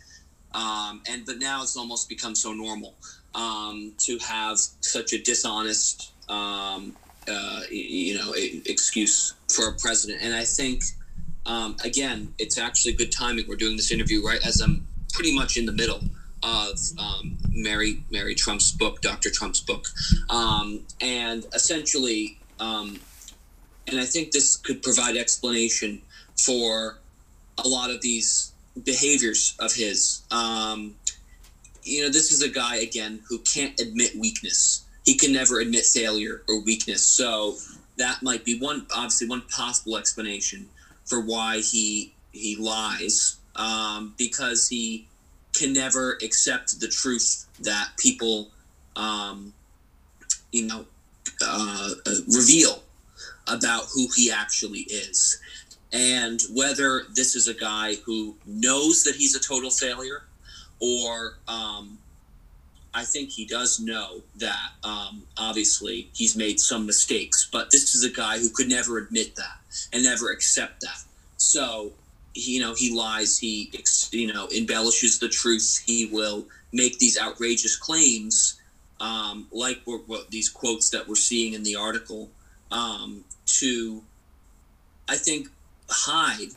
Um, 0.55 1.03
and 1.11 1.27
but 1.27 1.39
now 1.39 1.63
it's 1.63 1.77
almost 1.77 2.09
become 2.09 2.35
so 2.35 2.53
normal 2.53 2.95
um, 3.35 3.93
to 3.99 4.19
have 4.19 4.59
such 4.59 5.13
a 5.13 5.19
dishonest, 5.23 6.13
um, 6.29 6.97
uh, 7.29 7.63
you 7.71 8.17
know, 8.17 8.33
excuse 8.35 9.35
for 9.53 9.69
a 9.69 9.73
president. 9.73 10.23
And 10.23 10.35
I 10.35 10.45
think 10.45 10.83
um, 11.47 11.77
again, 11.85 12.35
it's 12.39 12.59
actually 12.59 12.93
good 12.93 13.13
timing. 13.13 13.47
We're 13.49 13.57
doing 13.57 13.77
this 13.77 13.91
interview 13.91 14.25
right 14.25 14.45
as 14.47 14.61
I'm 14.61 14.87
pretty 15.13 15.35
much 15.35 15.57
in 15.57 15.67
the 15.67 15.73
middle 15.73 16.01
of 16.43 16.79
um, 16.99 17.37
Mary 17.51 18.03
Mary 18.11 18.35
Trump's 18.35 18.71
book, 18.73 19.01
Dr. 19.01 19.31
Trump's 19.31 19.61
book, 19.61 19.87
um, 20.31 20.81
and 21.01 21.45
essentially, 21.55 22.39
um, 22.61 22.99
and 23.87 23.99
I 23.99 24.05
think 24.05 24.33
this 24.33 24.57
could 24.57 24.83
provide 24.83 25.17
explanation 25.17 26.03
for 26.37 26.99
a 27.65 27.69
lot 27.69 27.91
of 27.91 28.01
these 28.01 28.53
behaviors 28.85 29.57
of 29.59 29.75
his. 29.75 30.23
Um, 30.31 30.95
you 31.83 32.03
know, 32.03 32.09
this 32.09 32.33
is 32.33 32.43
a 32.43 32.49
guy 32.49 32.77
again 32.77 33.21
who 33.29 33.39
can't 33.39 33.79
admit 33.81 34.13
weakness. 34.17 34.85
He 35.05 35.17
can 35.17 35.33
never 35.33 35.61
admit 35.61 35.85
failure 35.85 36.43
or 36.49 36.61
weakness. 36.61 37.03
So 37.03 37.57
that 37.97 38.23
might 38.23 38.45
be 38.45 38.59
one, 38.59 38.87
obviously, 38.95 39.27
one 39.27 39.43
possible 39.49 39.97
explanation 39.97 40.69
for 41.07 41.21
why 41.21 41.59
he 41.59 42.13
he 42.33 42.57
lies, 42.57 43.38
um, 43.59 44.15
because 44.17 44.69
he 44.69 45.07
can 45.55 45.73
never 45.73 46.13
accept 46.23 46.81
the 46.81 46.89
truth 46.89 47.47
that 47.61 47.91
people, 47.99 48.49
um, 48.97 49.53
you 50.53 50.67
know, 50.67 50.87
uh, 51.43 51.91
uh, 52.07 52.15
reveal 52.29 52.83
about 53.47 53.85
who 53.95 54.07
he 54.17 54.31
actually 54.31 54.81
is. 54.81 55.41
And 55.93 56.41
whether 56.53 57.03
this 57.15 57.35
is 57.35 57.49
a 57.49 57.55
guy 57.55 57.95
who 58.05 58.37
knows 58.47 59.05
that 59.05 59.17
he's 59.17 59.35
a 59.35 59.41
total 59.41 59.71
failure, 59.71 60.25
or 60.81 61.39
um, 61.49 61.99
I 62.95 63.05
think 63.05 63.31
he 63.31 63.47
does 63.47 63.81
know 63.81 64.23
that 64.37 64.71
um, 64.85 65.23
obviously 65.37 66.09
he's 66.13 66.37
made 66.37 66.61
some 66.61 66.87
mistakes, 66.87 67.49
but 67.51 67.71
this 67.71 67.95
is 67.95 68.05
a 68.05 68.11
guy 68.11 68.39
who 68.39 68.51
could 68.51 68.69
never 68.69 68.99
admit 68.99 69.37
that 69.37 69.59
and 69.93 70.03
never 70.03 70.31
accept 70.31 70.83
that. 70.83 71.03
So, 71.37 71.93
he, 72.39 72.55
you 72.57 72.61
know, 72.61 72.75
he 72.75 72.95
lies, 72.95 73.39
he, 73.39 73.71
you 74.13 74.33
know, 74.33 74.49
embellishes 74.57 75.19
the 75.19 75.29
truth. 75.29 75.83
He 75.87 76.07
will 76.07 76.47
make 76.73 76.99
these 76.99 77.19
outrageous 77.19 77.77
claims, 77.77 78.61
um, 79.01 79.47
like 79.51 79.81
what, 79.85 80.09
what 80.09 80.31
these 80.31 80.49
quotes 80.49 80.91
that 80.91 81.09
we're 81.09 81.15
seeing 81.31 81.55
in 81.55 81.63
the 81.63 81.77
article, 81.77 82.31
um, 82.71 83.25
to, 83.47 84.03
I 85.09 85.17
think, 85.17 85.49
hide 85.91 86.49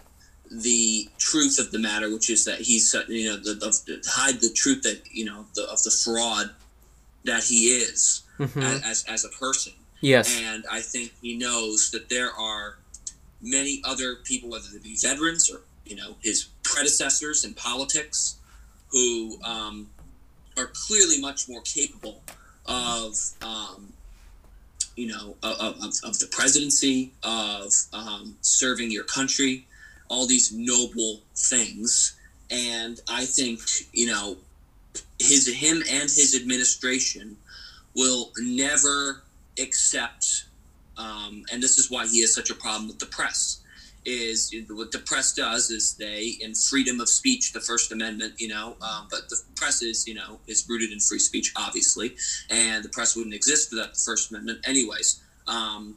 the 0.49 1.07
truth 1.17 1.59
of 1.59 1.71
the 1.71 1.79
matter, 1.79 2.11
which 2.11 2.29
is 2.29 2.43
that 2.45 2.59
he's, 2.59 2.93
you 3.07 3.29
know, 3.29 3.37
the, 3.37 3.53
the 3.55 4.03
hide 4.09 4.41
the 4.41 4.49
truth 4.49 4.83
that 4.83 5.01
you 5.11 5.23
know 5.23 5.45
the, 5.55 5.63
of 5.71 5.81
the 5.83 5.91
fraud 6.03 6.49
that 7.23 7.43
he 7.45 7.67
is 7.67 8.23
Mhm. 8.39 8.61
as, 8.63 8.81
as 8.83 9.05
as 9.07 9.23
a 9.25 9.29
person. 9.29 9.73
Yes. 10.01 10.37
And 10.41 10.65
I 10.69 10.81
think 10.81 11.13
he 11.21 11.37
knows 11.37 11.91
that 11.91 12.09
there 12.09 12.31
are 12.33 12.79
many 13.41 13.81
other 13.85 14.15
people, 14.23 14.49
whether 14.49 14.67
they 14.73 14.79
be 14.79 14.95
veterans 14.97 15.49
or 15.49 15.61
you 15.91 15.97
know 15.97 16.15
his 16.21 16.47
predecessors 16.63 17.43
in 17.43 17.53
politics, 17.53 18.37
who 18.91 19.37
um, 19.43 19.89
are 20.57 20.69
clearly 20.73 21.19
much 21.19 21.49
more 21.49 21.61
capable 21.61 22.21
of 22.65 23.13
um, 23.41 23.91
you 24.95 25.07
know 25.07 25.35
of, 25.43 25.59
of, 25.59 25.93
of 26.05 26.19
the 26.19 26.29
presidency, 26.31 27.11
of 27.23 27.73
um, 27.91 28.37
serving 28.39 28.89
your 28.89 29.03
country, 29.03 29.67
all 30.07 30.25
these 30.25 30.53
noble 30.53 31.19
things. 31.35 32.17
And 32.49 33.01
I 33.09 33.25
think 33.25 33.59
you 33.91 34.07
know 34.07 34.37
his 35.19 35.53
him 35.53 35.83
and 35.89 36.03
his 36.03 36.39
administration 36.41 37.35
will 37.97 38.31
never 38.39 39.23
accept 39.59 40.45
um, 40.97 41.43
and 41.51 41.61
this 41.61 41.77
is 41.77 41.91
why 41.91 42.07
he 42.07 42.21
has 42.21 42.33
such 42.33 42.49
a 42.49 42.55
problem 42.55 42.87
with 42.87 42.99
the 42.99 43.05
press 43.05 43.59
is 44.03 44.53
what 44.69 44.91
the 44.91 44.99
press 44.99 45.33
does 45.33 45.69
is 45.69 45.93
they 45.95 46.35
in 46.41 46.55
freedom 46.55 46.99
of 46.99 47.07
speech 47.07 47.53
the 47.53 47.59
first 47.59 47.91
amendment 47.91 48.33
you 48.39 48.47
know 48.47 48.75
um, 48.81 49.07
but 49.11 49.29
the 49.29 49.37
press 49.55 49.83
is 49.83 50.07
you 50.07 50.13
know 50.15 50.39
is 50.47 50.65
rooted 50.67 50.91
in 50.91 50.99
free 50.99 51.19
speech 51.19 51.53
obviously 51.55 52.15
and 52.49 52.83
the 52.83 52.89
press 52.89 53.15
wouldn't 53.15 53.35
exist 53.35 53.71
without 53.71 53.93
the 53.93 53.99
first 53.99 54.31
amendment 54.31 54.59
anyways. 54.65 55.21
Um, 55.47 55.95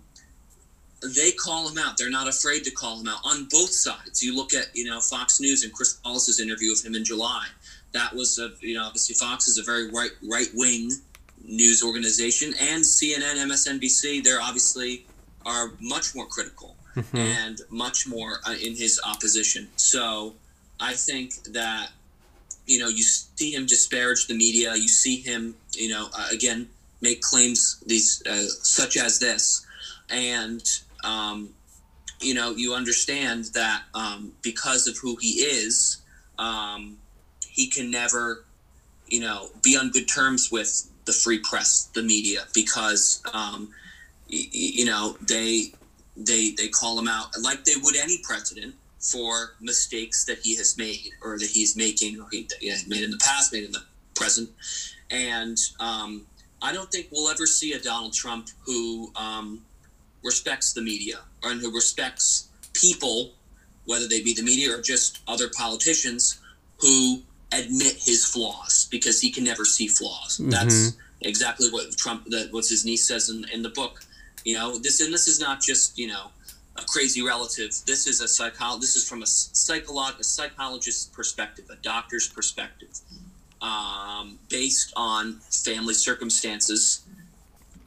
they 1.15 1.33
call 1.33 1.69
him 1.69 1.77
out. 1.79 1.99
They're 1.99 2.11
not 2.11 2.29
afraid 2.29 2.65
to 2.65 2.71
call 2.71 3.01
him 3.01 3.09
out 3.09 3.21
on 3.25 3.47
both 3.51 3.71
sides. 3.71 4.23
You 4.23 4.35
look 4.35 4.55
at 4.55 4.69
you 4.75 4.85
know 4.85 5.01
fox 5.01 5.41
news 5.41 5.65
and 5.65 5.73
chris 5.73 5.99
Wallace's 6.05 6.41
interview 6.41 6.73
of 6.73 6.81
him 6.83 6.95
in 6.95 7.05
july. 7.05 7.47
That 7.93 8.15
was 8.15 8.39
a 8.39 8.51
you 8.61 8.75
know 8.75 8.85
obviously 8.85 9.15
fox 9.15 9.49
is 9.49 9.59
a 9.59 9.63
very 9.63 9.91
right 9.91 10.13
right 10.23 10.49
wing 10.55 10.91
news 11.47 11.83
organization 11.85 12.55
and 12.59 12.83
cnn 12.83 13.37
msnbc 13.37 14.25
they're 14.25 14.41
obviously 14.41 15.05
are 15.45 15.73
much 15.79 16.15
more 16.15 16.25
critical 16.25 16.75
Mhm. 16.97 17.19
and 17.19 17.61
much 17.71 18.07
more 18.07 18.41
uh, 18.47 18.53
in 18.67 18.77
his 18.77 19.01
opposition. 19.05 19.69
So 19.77 20.35
i 20.81 20.93
think 20.95 21.29
that 21.53 21.91
you 22.67 22.79
know 22.81 22.89
you 22.89 23.03
see 23.03 23.51
him 23.57 23.67
disparage 23.67 24.27
the 24.27 24.35
media. 24.35 24.75
You 24.75 24.89
see 24.89 25.17
him 25.21 25.55
you 25.73 25.89
know 25.89 26.09
uh, 26.19 26.29
again 26.33 26.69
make 27.01 27.21
claims 27.21 27.61
these 27.87 28.23
uh, 28.27 28.47
such 28.63 28.97
as 28.97 29.19
this. 29.19 29.65
And 30.11 30.63
um, 31.05 31.51
you 32.21 32.35
know 32.35 32.55
you 32.57 32.75
understand 32.75 33.41
that 33.55 33.83
um, 33.95 34.33
because 34.43 34.87
of 34.87 34.97
who 34.99 35.17
he 35.21 35.33
is, 35.63 35.99
um, 36.39 36.97
he 37.47 37.67
can 37.69 37.91
never 37.91 38.45
you 39.09 39.21
know 39.21 39.51
be 39.63 39.77
on 39.77 39.91
good 39.91 40.09
terms 40.09 40.51
with 40.51 40.71
the 41.05 41.13
free 41.13 41.39
press, 41.39 41.91
the 41.95 42.03
media, 42.03 42.47
because 42.55 43.23
um, 43.35 43.69
y- 44.31 44.49
you 44.53 44.85
know 44.87 45.17
they 45.29 45.73
they 46.17 46.51
they 46.57 46.69
call 46.69 46.99
him 46.99 47.09
out 47.09 47.29
like 47.43 47.65
they 47.65 47.75
would 47.83 47.97
any 47.97 48.19
president 48.23 48.75
for 49.01 49.55
mistakes 49.61 50.25
that 50.25 50.39
he 50.39 50.57
has 50.57 50.79
made 50.79 51.11
or 51.23 51.39
that 51.39 51.51
he's 51.51 51.77
making 51.77 52.21
or 52.21 52.27
he 52.31 52.49
yeah, 52.61 52.77
made 52.87 53.03
in 53.03 53.11
the 53.11 53.19
past, 53.19 53.53
made 53.53 53.65
in 53.65 53.73
the 53.73 53.83
present, 54.15 54.49
and 55.11 55.59
um, 55.81 56.27
I 56.63 56.73
don't 56.73 56.91
think 56.91 57.09
we'll 57.11 57.29
ever 57.29 57.47
see 57.47 57.73
a 57.73 57.79
Donald 57.79 58.15
Trump 58.15 58.49
who 58.65 59.13
um, 59.17 59.61
respects 60.23 60.73
the 60.73 60.81
media 60.81 61.19
and 61.43 61.61
who 61.61 61.73
respects 61.75 62.49
people, 62.73 63.33
whether 63.85 64.09
they 64.09 64.23
be 64.23 64.33
the 64.35 64.43
media 64.43 64.75
or 64.75 64.81
just 64.81 65.21
other 65.29 65.51
politicians 65.55 66.41
who 66.79 67.23
admit 67.53 67.97
his 67.99 68.25
flaws 68.25 68.89
because 68.91 69.21
he 69.21 69.31
can 69.31 69.45
never 69.45 69.65
see 69.65 69.87
flaws. 69.87 70.39
That's 70.43 70.97
exactly 71.21 71.71
what 71.71 71.97
Trump, 71.97 72.25
that 72.31 72.49
what's 72.51 72.71
his 72.71 72.85
niece 72.85 73.07
says 73.07 73.29
in, 73.29 73.47
in 73.53 73.63
the 73.63 73.69
book. 73.69 74.01
You 74.45 74.55
know, 74.55 74.79
this 74.79 75.01
and 75.01 75.13
this 75.13 75.27
is 75.27 75.41
not 75.41 75.61
just 75.61 75.99
you 75.99 76.07
know 76.07 76.31
a 76.77 76.83
crazy 76.83 77.23
relative. 77.23 77.71
This 77.87 78.07
is 78.07 78.21
a 78.21 78.29
psycho. 78.29 78.77
This 78.79 78.97
is 78.97 79.09
from 79.09 79.23
a 79.23 79.27
psycholog 79.27 80.19
a 80.19 80.25
psychologist's 80.25 81.07
perspective, 81.07 81.67
a 81.71 81.77
doctor's 81.77 82.29
perspective, 82.29 83.01
um, 83.63 84.39
based 84.49 84.93
on 84.97 85.41
family 85.51 85.95
circumstances. 85.95 87.03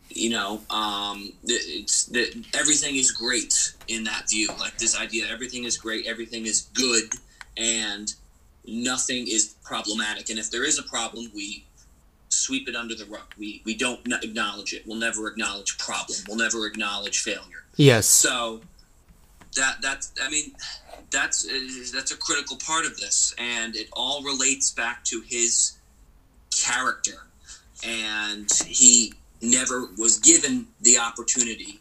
You 0.09 0.31
know, 0.31 0.61
um, 0.71 1.31
it's 1.43 2.05
that 2.05 2.45
everything 2.57 2.95
is 2.95 3.11
great 3.11 3.73
in 3.87 4.03
that 4.05 4.29
view. 4.29 4.47
Like 4.59 4.77
this 4.79 4.99
idea, 4.99 5.27
everything 5.31 5.65
is 5.65 5.77
great, 5.77 6.07
everything 6.07 6.47
is 6.47 6.61
good, 6.73 7.13
and 7.55 8.11
nothing 8.65 9.27
is 9.27 9.55
problematic. 9.63 10.31
And 10.31 10.39
if 10.39 10.49
there 10.49 10.65
is 10.65 10.79
a 10.79 10.83
problem, 10.83 11.29
we 11.35 11.66
sweep 12.37 12.69
it 12.69 12.75
under 12.75 12.95
the 12.95 13.05
rug. 13.05 13.33
We 13.37 13.61
we 13.65 13.75
don't 13.75 13.99
acknowledge 14.23 14.73
it. 14.73 14.83
We'll 14.85 14.97
never 14.97 15.27
acknowledge 15.27 15.77
problem. 15.77 16.19
We'll 16.27 16.37
never 16.37 16.65
acknowledge 16.65 17.19
failure. 17.19 17.65
Yes. 17.75 18.07
So 18.07 18.61
that 19.55 19.77
that's 19.81 20.11
I 20.21 20.29
mean 20.29 20.53
that's 21.11 21.43
that's 21.91 22.11
a 22.11 22.17
critical 22.17 22.57
part 22.57 22.85
of 22.85 22.97
this, 22.97 23.33
and 23.37 23.75
it 23.75 23.87
all 23.93 24.23
relates 24.23 24.71
back 24.71 25.03
to 25.05 25.21
his 25.25 25.77
character, 26.51 27.27
and 27.85 28.49
he 28.65 29.13
never 29.41 29.87
was 29.97 30.19
given 30.19 30.67
the 30.81 30.97
opportunity 30.97 31.79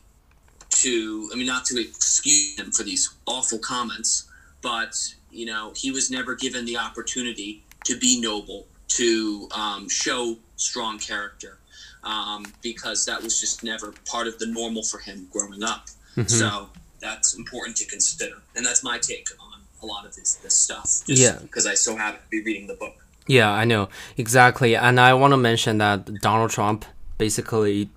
to. 0.70 1.30
I 1.32 1.36
mean, 1.36 1.46
not 1.46 1.64
to 1.66 1.80
excuse 1.80 2.58
him 2.58 2.70
for 2.70 2.82
these 2.82 3.14
awful 3.26 3.58
comments, 3.58 4.28
but 4.62 4.96
you 5.30 5.46
know 5.46 5.72
he 5.74 5.90
was 5.90 6.10
never 6.10 6.34
given 6.34 6.64
the 6.64 6.78
opportunity 6.78 7.64
to 7.84 7.98
be 7.98 8.20
noble, 8.20 8.66
to 8.88 9.48
um, 9.54 9.88
show 9.88 10.36
strong 10.56 10.98
character, 10.98 11.58
um, 12.02 12.46
because 12.62 13.06
that 13.06 13.22
was 13.22 13.40
just 13.40 13.62
never 13.62 13.92
part 14.04 14.26
of 14.26 14.38
the 14.38 14.46
normal 14.46 14.82
for 14.82 14.98
him 14.98 15.28
growing 15.30 15.62
up. 15.62 15.88
So 16.26 16.70
that's 16.98 17.34
important 17.36 17.76
to 17.76 17.86
consider, 17.86 18.36
and 18.54 18.64
that's 18.64 18.82
my 18.82 18.98
take 18.98 19.28
on 19.38 19.60
a 19.82 19.86
lot 19.86 20.06
of 20.06 20.14
this 20.16 20.36
this 20.36 20.54
stuff. 20.54 21.02
Yeah. 21.06 21.38
because 21.42 21.66
I 21.66 21.74
so 21.74 21.94
happen 21.94 22.20
to 22.20 22.28
be 22.30 22.42
reading 22.42 22.66
the 22.66 22.74
book. 22.74 22.94
Yeah, 23.26 23.50
I 23.50 23.64
know 23.64 23.88
exactly, 24.16 24.74
and 24.76 24.98
I 24.98 25.12
want 25.14 25.32
to 25.32 25.36
mention 25.36 25.78
that 25.78 26.06
Donald 26.22 26.50
Trump 26.50 26.86
basically 27.18 27.90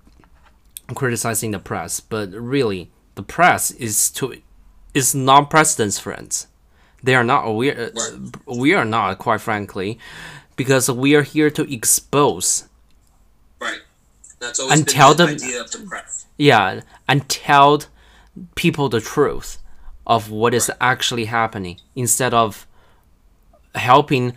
criticizing 0.94 1.52
the 1.52 1.58
press, 1.58 2.00
but 2.00 2.30
really 2.30 2.90
the 3.14 3.22
press 3.22 3.70
is 3.70 4.10
to 4.10 4.36
is 4.92 5.14
not 5.14 5.50
president's 5.50 5.98
friends. 5.98 6.46
They 7.02 7.14
are 7.14 7.24
not. 7.24 7.50
We 7.52 7.70
are, 7.70 7.90
we 8.46 8.74
are 8.74 8.84
not, 8.84 9.18
quite 9.18 9.40
frankly, 9.40 9.98
because 10.60 10.90
we 10.90 11.14
are 11.18 11.22
here 11.34 11.50
to 11.58 11.62
expose. 11.72 12.68
Right. 13.60 13.80
That's 14.40 14.58
always 14.60 14.72
And 14.78 14.86
been 14.86 14.94
tell 14.94 15.14
the 15.14 15.26
them- 15.26 15.34
idea 15.36 15.60
of 15.64 15.70
the 15.70 15.78
press. 15.90 16.26
Yeah, 16.36 16.80
and 17.08 17.28
tell 17.28 17.82
people 18.54 18.88
the 18.90 19.00
truth 19.00 19.58
of 20.06 20.30
what 20.30 20.52
is 20.54 20.70
actually 20.80 21.26
happening 21.26 21.76
instead 21.94 22.32
of 22.34 22.66
helping 23.74 24.34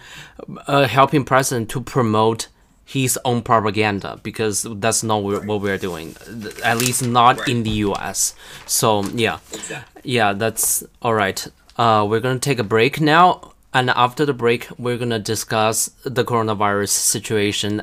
uh, 0.67 0.87
helping 0.87 1.23
president 1.25 1.69
to 1.69 1.81
promote 1.81 2.47
his 2.85 3.17
own 3.25 3.41
propaganda 3.41 4.19
because 4.23 4.67
that's 4.83 5.03
not 5.03 5.23
what 5.23 5.45
what 5.45 5.61
we're 5.61 5.77
doing 5.89 6.15
at 6.63 6.77
least 6.77 7.01
not 7.19 7.39
Right. 7.39 7.47
in 7.49 7.63
the 7.63 7.75
US 7.87 8.35
so 8.67 9.03
yeah 9.15 9.37
Exactly. 9.53 10.01
yeah 10.17 10.33
that's 10.33 10.83
all 11.01 11.13
right 11.15 11.47
uh 11.77 12.05
we're 12.07 12.19
going 12.19 12.39
to 12.39 12.49
take 12.49 12.59
a 12.59 12.63
break 12.75 12.99
now 13.01 13.52
and 13.73 13.89
after 13.89 14.25
the 14.25 14.33
break 14.33 14.67
we're 14.77 14.97
going 14.97 15.09
to 15.09 15.19
discuss 15.19 15.87
the 16.03 16.23
coronavirus 16.23 16.89
situation 16.89 17.81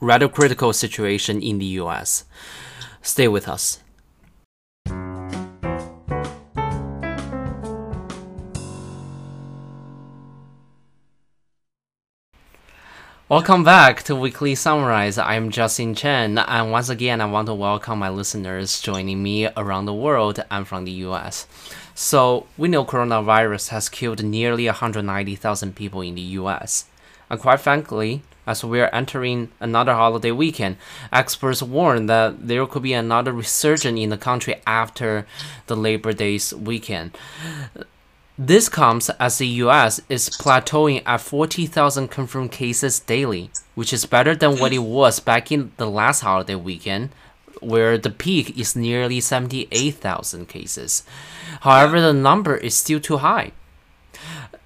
rather 0.00 0.28
critical 0.28 0.72
situation 0.72 1.42
in 1.42 1.58
the 1.58 1.66
US 1.82 2.24
stay 3.02 3.28
with 3.28 3.48
us 3.48 3.80
Welcome 13.28 13.64
back 13.64 14.02
to 14.02 14.14
Weekly 14.14 14.54
Summarize. 14.54 15.16
I'm 15.16 15.48
Justin 15.48 15.94
Chen, 15.94 16.36
and 16.36 16.70
once 16.70 16.90
again, 16.90 17.22
I 17.22 17.24
want 17.24 17.46
to 17.46 17.54
welcome 17.54 17.98
my 17.98 18.10
listeners 18.10 18.78
joining 18.82 19.22
me 19.22 19.48
around 19.56 19.86
the 19.86 19.94
world 19.94 20.44
and 20.50 20.68
from 20.68 20.84
the 20.84 20.92
US. 21.06 21.46
So, 22.02 22.48
we 22.58 22.66
know 22.66 22.84
coronavirus 22.84 23.68
has 23.68 23.88
killed 23.88 24.24
nearly 24.24 24.66
190,000 24.66 25.76
people 25.76 26.00
in 26.00 26.16
the 26.16 26.34
US. 26.40 26.86
And 27.30 27.38
quite 27.38 27.60
frankly, 27.60 28.22
as 28.44 28.64
we 28.64 28.80
are 28.80 28.92
entering 28.92 29.52
another 29.60 29.94
holiday 29.94 30.32
weekend, 30.32 30.78
experts 31.12 31.62
warn 31.62 32.06
that 32.06 32.48
there 32.48 32.66
could 32.66 32.82
be 32.82 32.92
another 32.92 33.32
resurgence 33.32 34.00
in 34.00 34.10
the 34.10 34.18
country 34.18 34.56
after 34.66 35.28
the 35.68 35.76
Labor 35.76 36.12
Day's 36.12 36.52
weekend. 36.52 37.16
This 38.36 38.68
comes 38.68 39.08
as 39.20 39.38
the 39.38 39.46
US 39.62 40.00
is 40.08 40.28
plateauing 40.28 41.04
at 41.06 41.20
40,000 41.20 42.08
confirmed 42.08 42.50
cases 42.50 42.98
daily, 42.98 43.50
which 43.76 43.92
is 43.92 44.06
better 44.06 44.34
than 44.34 44.58
what 44.58 44.72
it 44.72 44.82
was 44.82 45.20
back 45.20 45.52
in 45.52 45.70
the 45.76 45.88
last 45.88 46.22
holiday 46.22 46.56
weekend, 46.56 47.10
where 47.62 47.96
the 47.98 48.10
peak 48.10 48.58
is 48.58 48.76
nearly 48.76 49.20
78,000 49.20 50.46
cases. 50.48 51.04
However, 51.60 52.00
the 52.00 52.12
number 52.12 52.56
is 52.56 52.74
still 52.74 53.00
too 53.00 53.18
high. 53.18 53.52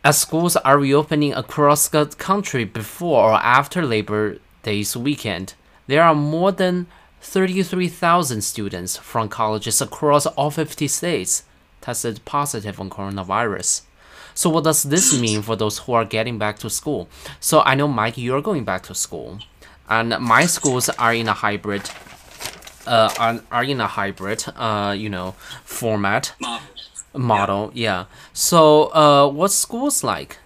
As 0.04 0.18
schools 0.18 0.56
are 0.56 0.78
reopening 0.78 1.35
across 1.35 1.88
the 1.88 2.06
country 2.06 2.64
before 2.64 3.30
or 3.30 3.35
after 3.35 3.85
Labor 3.85 4.38
Day's 4.62 4.96
weekend, 4.96 5.54
there 5.87 6.02
are 6.02 6.14
more 6.14 6.52
than 6.52 6.87
33,000 7.20 8.42
students 8.42 8.96
from 8.96 9.28
colleges 9.28 9.80
across 9.80 10.26
all 10.26 10.50
50 10.50 10.87
states 10.88 11.42
tested 11.80 12.24
positive 12.24 12.80
on 12.80 12.90
coronavirus. 12.90 13.82
So, 14.35 14.50
what 14.50 14.64
does 14.64 14.82
this 14.82 15.18
mean 15.18 15.42
for 15.42 15.56
those 15.56 15.78
who 15.78 15.92
are 15.94 16.04
getting 16.04 16.38
back 16.38 16.59
to 16.59 16.68
school? 16.68 17.09
So, 17.40 17.62
I 17.62 17.74
know, 17.74 17.88
Mike, 17.88 18.18
you're 18.18 18.42
going 18.42 18.64
back 18.64 18.82
to 18.85 18.94
school, 18.94 19.38
and 19.88 20.18
my 20.20 20.46
schools 20.46 20.88
are 20.90 21.14
in 21.14 21.28
a 21.28 21.32
hybrid. 21.32 21.88
Uh, 22.87 23.12
are, 23.18 23.40
are 23.51 23.64
in 23.64 23.81
a 23.81 23.87
hybrid, 23.87 24.44
uh, 24.57 24.94
you 24.96 25.09
know, 25.09 25.35
format 25.64 26.35
Model. 26.40 26.66
model. 27.14 27.70
Yeah. 27.75 28.05
So, 28.33 28.94
uh, 28.94 29.29
what's 29.29 29.55
schools 29.55 30.05
like 30.05 30.38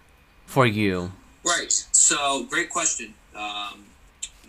for 0.46 0.66
you? 0.66 1.12
Right. 1.44 1.72
So, 1.92 2.44
great 2.44 2.70
question. 2.70 3.14
Um, 3.34 3.84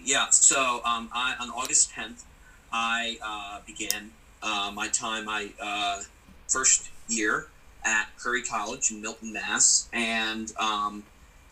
yeah. 0.03 0.29
So, 0.29 0.81
um, 0.85 1.09
I 1.13 1.35
on 1.39 1.49
August 1.49 1.91
10th, 1.91 2.23
I 2.71 3.17
uh, 3.23 3.59
began 3.65 4.11
uh, 4.43 4.71
my 4.73 4.87
time, 4.87 5.25
my 5.25 5.49
uh, 5.61 6.01
first 6.47 6.89
year 7.07 7.47
at 7.83 8.07
Curry 8.17 8.43
College 8.43 8.91
in 8.91 9.01
Milton, 9.01 9.33
Mass, 9.33 9.89
and 9.93 10.51
um, 10.59 11.03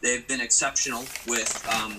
they've 0.01 0.27
been 0.27 0.41
exceptional 0.41 1.03
with 1.27 1.67
um, 1.73 1.97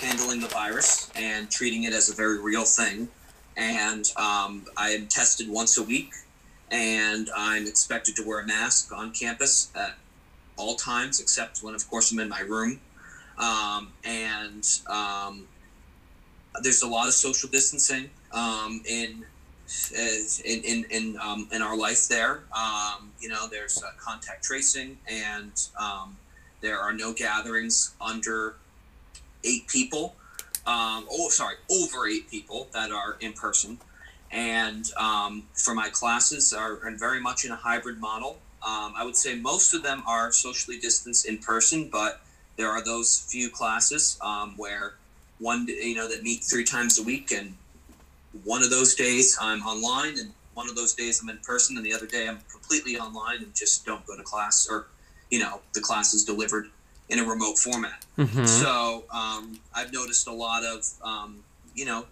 handling 0.00 0.40
the 0.40 0.48
virus 0.48 1.10
and 1.16 1.50
treating 1.50 1.84
it 1.84 1.92
as 1.92 2.10
a 2.10 2.14
very 2.14 2.40
real 2.40 2.64
thing. 2.64 3.08
And 3.56 4.10
um, 4.16 4.64
I 4.76 4.90
am 4.90 5.06
tested 5.06 5.48
once 5.48 5.78
a 5.78 5.82
week, 5.82 6.12
and 6.70 7.28
I'm 7.36 7.66
expected 7.66 8.16
to 8.16 8.26
wear 8.26 8.40
a 8.40 8.46
mask 8.46 8.92
on 8.92 9.12
campus 9.12 9.70
at 9.76 9.96
all 10.56 10.74
times, 10.74 11.20
except 11.20 11.62
when, 11.62 11.74
of 11.74 11.88
course, 11.88 12.10
I'm 12.12 12.18
in 12.18 12.28
my 12.28 12.40
room. 12.40 12.80
Um, 13.38 13.92
and 14.04 14.66
um, 14.88 15.46
there's 16.62 16.82
a 16.82 16.88
lot 16.88 17.08
of 17.08 17.14
social 17.14 17.48
distancing 17.48 18.10
um, 18.32 18.82
in 18.88 19.24
in 19.96 20.62
in 20.64 20.84
in, 20.90 21.18
um, 21.20 21.48
in 21.52 21.62
our 21.62 21.76
life 21.76 22.08
there. 22.08 22.42
Um, 22.56 23.12
you 23.20 23.28
know, 23.28 23.48
there's 23.48 23.82
uh, 23.82 23.90
contact 23.98 24.44
tracing, 24.44 24.98
and 25.08 25.52
there 26.60 26.78
are 26.78 26.92
no 26.92 27.12
gatherings 27.12 27.94
under 28.00 28.56
eight 29.44 29.66
people. 29.68 30.16
Um, 30.66 31.06
oh, 31.10 31.28
sorry, 31.28 31.56
over 31.70 32.06
eight 32.06 32.30
people 32.30 32.68
that 32.72 32.90
are 32.90 33.16
in 33.20 33.34
person, 33.34 33.78
and 34.30 34.90
um, 34.96 35.44
for 35.52 35.74
my 35.74 35.90
classes 35.90 36.54
are, 36.54 36.78
are 36.82 36.90
very 36.96 37.20
much 37.20 37.44
in 37.44 37.50
a 37.50 37.56
hybrid 37.56 37.98
model. 37.98 38.38
Um, 38.66 38.94
I 38.96 39.04
would 39.04 39.16
say 39.16 39.36
most 39.36 39.74
of 39.74 39.82
them 39.82 40.02
are 40.06 40.32
socially 40.32 40.78
distanced 40.78 41.26
in 41.26 41.36
person, 41.38 41.90
but 41.92 42.22
there 42.56 42.70
are 42.70 42.82
those 42.82 43.26
few 43.30 43.50
classes 43.50 44.18
um, 44.22 44.54
where 44.56 44.94
one 45.38 45.66
you 45.68 45.94
know 45.94 46.08
that 46.08 46.22
meet 46.22 46.42
three 46.42 46.64
times 46.64 46.98
a 46.98 47.02
week, 47.02 47.30
and 47.30 47.54
one 48.44 48.62
of 48.62 48.70
those 48.70 48.94
days 48.94 49.36
I'm 49.38 49.62
online, 49.62 50.18
and 50.18 50.32
one 50.54 50.68
of 50.68 50.76
those 50.76 50.94
days 50.94 51.20
I'm 51.22 51.28
in 51.28 51.38
person, 51.38 51.76
and 51.76 51.84
the 51.84 51.92
other 51.92 52.06
day 52.06 52.26
I'm 52.26 52.38
completely 52.50 52.96
online 52.96 53.42
and 53.42 53.54
just 53.54 53.84
don't 53.84 54.06
go 54.06 54.16
to 54.16 54.22
class, 54.22 54.66
or 54.70 54.86
you 55.30 55.40
know 55.40 55.60
the 55.74 55.80
class 55.80 56.14
is 56.14 56.24
delivered 56.24 56.70
in 57.08 57.18
a 57.18 57.24
remote 57.24 57.58
format. 57.58 58.04
Mhm. 58.18 58.48
So 58.48 59.04
um, 59.10 59.58
I've 59.74 59.92
noticed 59.92 60.26
a 60.26 60.32
lot 60.32 60.64
of 60.64 60.86
um, 61.02 61.44
you 61.74 61.84
know 61.84 62.06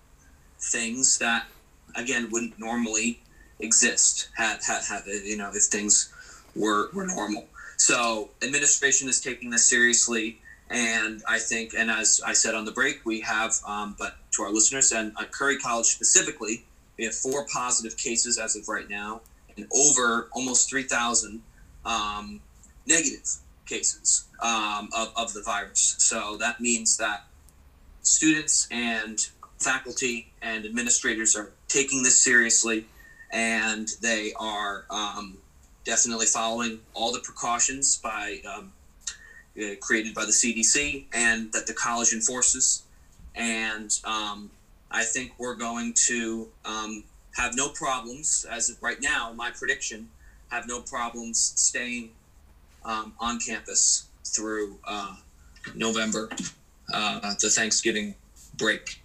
things 0.61 1.18
that 1.18 1.47
again 1.95 2.28
wouldn't 2.30 2.59
normally 2.59 3.20
exist 3.59 4.28
had, 4.36 4.61
had, 4.66 4.82
had 4.84 5.03
you 5.07 5.36
know 5.36 5.51
if 5.55 5.64
things 5.64 6.12
were 6.55 6.90
were 6.93 7.07
normal. 7.07 7.47
So 7.76 8.30
administration 8.43 9.09
is 9.09 9.20
taking 9.20 9.51
this 9.51 9.66
seriously, 9.66 10.38
and 10.70 11.22
I 11.28 11.38
think, 11.38 11.72
and 11.76 11.90
as 11.90 12.20
I 12.24 12.32
said 12.32 12.55
on 12.55 12.64
the 12.64 12.70
break, 12.70 13.01
we 13.05 13.20
have, 13.22 13.55
um, 13.66 13.97
but 13.99 14.16
to 14.32 14.43
our 14.43 14.53
listeners 14.53 14.93
and 14.93 15.12
at 15.20 15.32
Curry 15.32 15.59
College 15.59 15.86
specifically, 15.86 16.64
we 16.97 17.05
have 17.05 17.14
four 17.14 17.47
positive 17.53 17.97
cases 17.97 18.38
as 18.38 18.55
of 18.55 18.68
right 18.68 18.88
now, 18.88 19.22
and 19.57 19.66
over 19.72 20.28
almost 20.32 20.68
three 20.70 20.84
thousand 20.84 21.43
um, 21.84 22.40
negative 22.86 23.28
cases 23.73 24.27
um, 24.41 24.89
of, 24.97 25.12
of 25.16 25.33
the 25.33 25.43
virus. 25.43 25.97
So 25.99 26.37
that 26.39 26.61
means 26.61 26.97
that 26.99 27.25
students 28.03 28.68
and 28.70 29.18
faculty 29.59 30.33
and 30.43 30.64
administrators 30.64 31.37
are 31.37 31.53
taking 31.68 32.03
this 32.03 32.18
seriously 32.18 32.87
and 33.33 33.89
they 34.01 34.33
are 34.39 34.85
um, 34.91 35.39
definitely 35.85 36.27
following 36.27 36.81
all 36.95 37.12
the 37.12 37.20
precautions 37.20 37.97
by 37.97 38.41
um, 38.53 38.73
uh, 39.57 39.75
created 39.81 40.14
by 40.14 40.25
the 40.25 40.33
CDC 40.33 41.05
and 41.12 41.53
that 41.53 41.66
the 41.66 41.73
college 41.73 42.12
enforces. 42.12 42.83
And 43.35 43.91
um, 44.05 44.51
I 44.91 45.05
think 45.05 45.33
we're 45.39 45.55
going 45.55 45.95
to 46.09 46.49
um, 46.64 47.05
have 47.37 47.57
no 47.57 47.70
problems 47.70 48.45
as 48.51 48.68
of 48.68 48.83
right 48.83 49.01
now. 49.01 49.33
My 49.35 49.51
prediction 49.51 50.09
have 50.51 50.68
no 50.68 50.81
problems 50.81 51.55
staying 51.57 52.11
um, 52.85 53.14
on 53.20 53.39
campus 53.39 54.09
through 54.24 54.78
uh, 54.87 55.14
November, 55.74 56.28
uh, 56.93 57.35
the 57.41 57.51
Thanksgiving 57.51 58.14
break. 58.57 59.03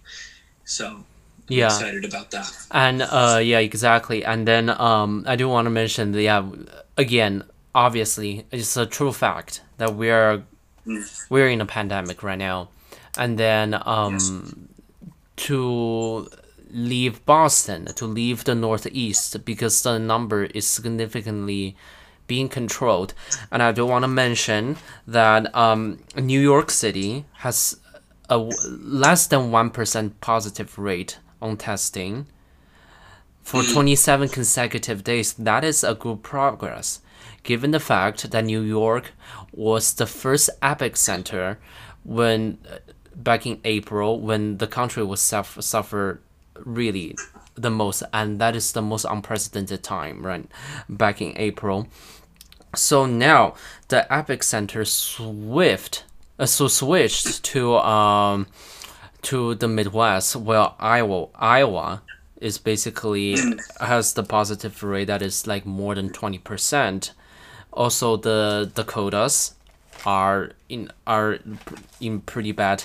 So 0.64 1.04
Yeah. 1.48 1.66
excited 1.66 2.04
about 2.04 2.30
that. 2.32 2.52
And 2.70 3.00
uh 3.02 3.40
yeah, 3.42 3.58
exactly. 3.60 4.24
And 4.24 4.46
then 4.46 4.68
um 4.68 5.24
I 5.26 5.36
do 5.36 5.48
want 5.48 5.66
to 5.66 5.70
mention 5.70 6.12
that 6.12 6.22
yeah, 6.22 6.44
again, 6.96 7.44
obviously 7.74 8.44
it's 8.52 8.76
a 8.76 8.84
true 8.84 9.12
fact 9.12 9.62
that 9.78 9.94
we 9.94 10.10
are 10.10 10.42
we're 11.30 11.48
in 11.48 11.60
a 11.60 11.66
pandemic 11.66 12.22
right 12.22 12.38
now. 12.38 12.68
And 13.16 13.38
then 13.38 13.74
um 13.86 14.68
to 15.48 16.28
leave 16.70 17.24
Boston, 17.24 17.86
to 17.94 18.04
leave 18.04 18.44
the 18.44 18.54
northeast 18.54 19.44
because 19.44 19.82
the 19.82 19.98
number 19.98 20.44
is 20.44 20.66
significantly 20.66 21.76
being 22.28 22.48
controlled. 22.48 23.14
And 23.50 23.60
I 23.60 23.72
do 23.72 23.84
want 23.84 24.04
to 24.04 24.08
mention 24.08 24.76
that 25.08 25.52
um, 25.56 25.98
New 26.16 26.40
York 26.40 26.70
City 26.70 27.24
has 27.38 27.80
a 28.30 28.38
w- 28.38 28.52
less 28.80 29.26
than 29.26 29.50
1% 29.50 30.12
positive 30.20 30.78
rate 30.78 31.18
on 31.42 31.56
testing 31.56 32.26
for 33.42 33.62
27 33.62 34.28
consecutive 34.28 35.02
days. 35.02 35.32
That 35.32 35.64
is 35.64 35.82
a 35.82 35.94
good 35.94 36.22
progress, 36.22 37.00
given 37.42 37.72
the 37.72 37.80
fact 37.80 38.30
that 38.30 38.44
New 38.44 38.60
York 38.60 39.12
was 39.52 39.94
the 39.94 40.06
first 40.06 40.50
epicenter 40.62 41.56
when 42.04 42.58
uh, 42.70 42.78
back 43.16 43.46
in 43.46 43.60
April 43.64 44.20
when 44.20 44.58
the 44.58 44.66
country 44.66 45.02
was 45.02 45.20
suff- 45.20 45.60
suffer 45.60 46.20
really 46.64 47.16
the 47.54 47.70
most, 47.70 48.02
and 48.12 48.38
that 48.38 48.54
is 48.54 48.72
the 48.72 48.82
most 48.82 49.04
unprecedented 49.08 49.82
time, 49.82 50.24
right? 50.24 50.46
Back 50.88 51.20
in 51.20 51.32
April. 51.36 51.88
So 52.74 53.06
now 53.06 53.54
the 53.88 54.06
epicenter 54.10 54.86
swift, 54.86 56.04
uh, 56.38 56.46
so 56.46 56.68
switched 56.68 57.42
to 57.44 57.76
um 57.78 58.46
to 59.22 59.54
the 59.54 59.68
Midwest, 59.68 60.36
well, 60.36 60.76
Iowa, 60.78 61.28
Iowa 61.34 62.02
is 62.40 62.58
basically 62.58 63.36
has 63.80 64.14
the 64.14 64.22
positive 64.22 64.82
rate 64.82 65.06
that 65.06 65.22
is 65.22 65.46
like 65.46 65.66
more 65.66 65.94
than 65.94 66.10
twenty 66.10 66.38
percent. 66.38 67.12
Also, 67.72 68.16
the 68.16 68.70
Dakotas 68.74 69.54
are 70.06 70.52
in 70.68 70.90
are 71.06 71.38
in 72.00 72.20
pretty 72.20 72.52
bad, 72.52 72.84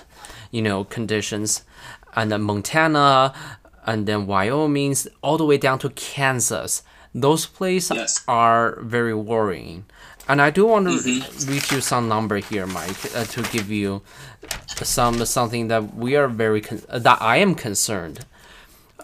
you 0.52 0.62
know, 0.62 0.84
conditions, 0.84 1.64
and 2.16 2.32
then 2.32 2.42
Montana, 2.42 3.34
and 3.86 4.08
then 4.08 4.28
Wyoming, 4.28 4.96
all 5.22 5.38
the 5.38 5.46
way 5.46 5.58
down 5.58 5.80
to 5.80 5.90
Kansas. 5.90 6.84
Those 7.16 7.46
places 7.46 7.98
Yes. 7.98 8.24
are 8.28 8.80
very 8.82 9.14
worrying. 9.14 9.86
And 10.28 10.42
I 10.42 10.50
do 10.52 10.66
want 10.66 10.88
to 10.88 10.98
read 11.48 11.70
you 11.72 11.82
some 11.82 12.08
number 12.08 12.38
here, 12.38 12.66
Mike, 12.66 12.98
uh, 13.16 13.26
to 13.26 13.42
give 13.52 13.70
you 13.70 14.02
some 14.82 15.24
something 15.26 15.68
that 15.68 15.96
we 15.96 16.16
are 16.16 16.28
very 16.28 16.62
con- 16.62 16.82
uh, 16.90 17.00
that 17.00 17.22
I 17.22 17.38
am 17.38 17.56
concerned. 17.56 18.26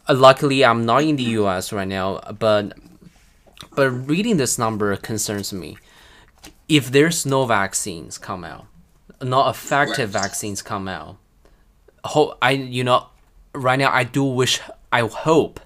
Uh, 0.07 0.13
luckily, 0.15 0.63
I'm 0.65 0.85
not 0.85 1.03
in 1.03 1.17
the 1.17 1.23
U.S. 1.43 1.71
right 1.73 1.87
now, 1.87 2.19
but 2.39 2.73
but 3.75 3.89
reading 4.09 4.37
this 4.37 4.57
number 4.57 4.95
concerns 4.95 5.51
me. 5.53 5.77
If 6.67 6.91
there's 6.91 7.25
no 7.25 7.45
vaccines 7.45 8.17
come 8.17 8.43
out, 8.43 8.65
no 9.21 9.47
effective 9.49 10.13
Right. 10.15 10.21
vaccines 10.23 10.61
come 10.61 10.87
out, 10.87 11.17
ho- 12.05 12.37
I 12.41 12.51
you 12.51 12.83
know, 12.83 13.07
right 13.53 13.77
now 13.77 13.91
I 13.91 14.03
do 14.05 14.23
wish 14.23 14.61
I 14.91 15.01
hope, 15.01 15.59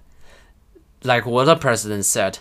like 1.03 1.25
what 1.25 1.45
the 1.45 1.55
president 1.55 2.05
said, 2.05 2.39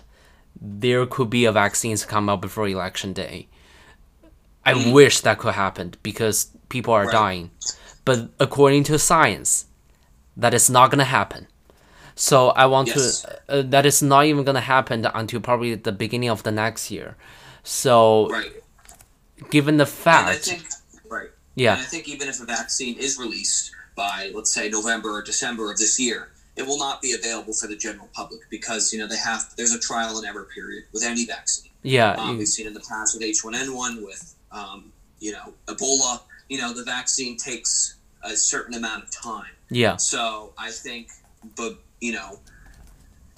there 0.60 1.06
could 1.06 1.30
be 1.30 1.44
a 1.44 1.52
vaccine 1.52 1.96
to 1.96 2.06
come 2.06 2.28
out 2.28 2.40
before 2.40 2.68
election 2.68 3.12
day. 3.12 3.48
I 4.64 4.92
wish 4.92 5.20
that 5.20 5.38
could 5.38 5.54
happen 5.54 5.94
because 6.02 6.48
people 6.68 6.94
are 6.94 7.04
Right. 7.04 7.12
dying, 7.12 7.50
but 8.04 8.30
according 8.38 8.84
to 8.84 8.98
science, 8.98 9.66
that 10.36 10.54
is 10.54 10.70
not 10.70 10.90
gonna 10.90 11.04
happen. 11.04 11.48
So 12.14 12.50
I 12.50 12.66
want 12.66 12.88
Yes. 12.88 13.22
to. 13.22 13.40
Uh, 13.48 13.62
that 13.62 13.86
is 13.86 14.02
not 14.02 14.26
even 14.26 14.44
gonna 14.44 14.60
happen 14.60 15.06
until 15.14 15.40
probably 15.40 15.74
the 15.74 15.92
beginning 15.92 16.28
of 16.28 16.42
the 16.42 16.52
next 16.52 16.90
year. 16.90 17.16
So 17.64 18.28
Right. 18.28 18.52
given 19.50 19.78
the 19.78 19.86
fact, 19.86 20.44
think, 20.44 20.68
right. 21.08 21.30
yeah, 21.54 21.72
And 21.74 21.82
I 21.82 21.84
think 21.84 22.08
even 22.08 22.28
if 22.28 22.40
a 22.40 22.44
vaccine 22.44 22.96
is 22.98 23.18
released 23.18 23.72
by, 23.96 24.30
let's 24.34 24.52
say, 24.52 24.68
November 24.68 25.10
or 25.10 25.22
December 25.22 25.70
of 25.72 25.78
this 25.78 25.98
year, 25.98 26.31
it 26.56 26.66
will 26.66 26.78
not 26.78 27.00
be 27.00 27.12
available 27.12 27.54
for 27.54 27.66
the 27.66 27.76
general 27.76 28.08
public 28.12 28.40
because 28.50 28.92
you 28.92 28.98
know 28.98 29.06
they 29.06 29.16
have 29.16 29.54
there's 29.56 29.72
a 29.74 29.78
trial 29.78 30.18
and 30.18 30.26
error 30.26 30.46
period 30.54 30.84
with 30.92 31.02
any 31.02 31.24
vaccine. 31.24 31.70
yeah, 31.82 32.12
Um, 32.12 32.38
we've 32.38 32.48
seen 32.48 32.66
in 32.66 32.74
the 32.74 32.80
past 32.88 33.14
with 33.14 33.22
H1N1, 33.22 34.04
with 34.04 34.34
um, 34.50 34.92
you 35.18 35.32
know 35.32 35.54
Ebola. 35.66 36.20
You 36.48 36.58
know 36.60 36.74
the 36.74 36.84
vaccine 36.84 37.36
takes 37.36 37.96
a 38.22 38.36
certain 38.36 38.74
amount 38.74 39.04
of 39.04 39.10
time. 39.10 39.50
yeah, 39.70 39.96
So 39.96 40.52
I 40.58 40.70
think, 40.70 41.08
but 41.56 41.78
you 42.00 42.12
know, 42.12 42.38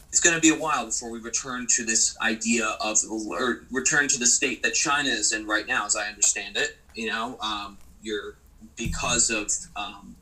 it's 0.08 0.20
going 0.20 0.34
to 0.34 0.40
be 0.40 0.50
a 0.50 0.58
while 0.58 0.86
before 0.86 1.10
we 1.10 1.20
return 1.20 1.66
to 1.76 1.84
this 1.84 2.16
idea 2.20 2.66
of 2.80 2.98
or 3.08 3.62
return 3.70 4.08
to 4.08 4.18
the 4.18 4.26
state 4.26 4.62
that 4.62 4.74
China 4.74 5.08
is 5.08 5.32
in 5.32 5.46
right 5.46 5.66
now, 5.66 5.86
as 5.86 5.96
I 5.96 6.08
understand 6.08 6.56
it. 6.56 6.76
You 6.94 7.08
know, 7.08 7.38
um, 7.40 7.78
you're 8.02 8.36
because 8.76 9.30
of 9.30 9.50
um, 9.76 10.13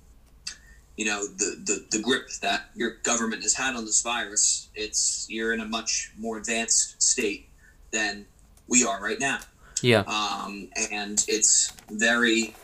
you 0.96 1.04
know 1.04 1.26
the, 1.26 1.56
the 1.64 1.96
the 1.96 2.02
grip 2.02 2.28
that 2.42 2.70
your 2.74 2.96
government 3.02 3.42
has 3.42 3.54
had 3.54 3.74
on 3.74 3.84
this 3.84 4.02
virus. 4.02 4.68
It's 4.74 5.26
you're 5.28 5.52
in 5.52 5.60
a 5.60 5.66
much 5.66 6.12
more 6.18 6.38
advanced 6.38 7.02
state 7.02 7.48
than 7.90 8.26
we 8.68 8.84
are 8.84 9.02
right 9.02 9.20
now 9.20 9.40
yeah, 9.82 10.04
um, 10.06 10.68
and 10.92 11.24
it's 11.28 11.72
very 11.90 12.54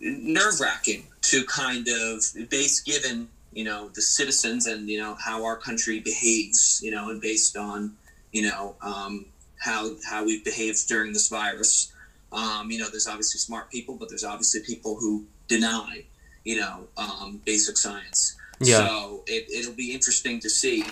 nerve 0.00 0.58
wracking 0.60 1.06
to 1.22 1.44
kind 1.44 1.86
of 1.88 2.22
base 2.50 2.80
given 2.80 3.28
you 3.52 3.64
know 3.64 3.90
the 3.94 4.02
citizens 4.02 4.66
and 4.66 4.88
you 4.88 4.98
know 4.98 5.14
how 5.14 5.44
our 5.44 5.56
country 5.56 6.00
behaves 6.00 6.80
you 6.82 6.90
know 6.90 7.10
and 7.10 7.20
based 7.20 7.56
on 7.56 7.94
you 8.32 8.42
know 8.42 8.74
um, 8.82 9.26
how 9.58 9.90
how 10.04 10.24
we've 10.24 10.44
behaved 10.44 10.88
during 10.88 11.12
this 11.12 11.28
virus 11.28 11.92
um, 12.32 12.70
you 12.70 12.78
know 12.78 12.88
there's 12.90 13.06
obviously 13.06 13.38
smart 13.38 13.70
people 13.70 13.94
but 13.94 14.08
there's 14.08 14.24
obviously 14.24 14.60
people 14.62 14.96
who 14.96 15.24
deny 15.46 16.04
you 16.44 16.56
know 16.60 16.86
um, 16.96 17.40
basic 17.44 17.76
science 17.76 18.36
Yeah. 18.60 18.86
so 18.86 19.24
it, 19.26 19.46
it'll 19.50 19.74
be 19.74 19.92
interesting 19.92 20.40
to 20.40 20.48
see 20.50 20.84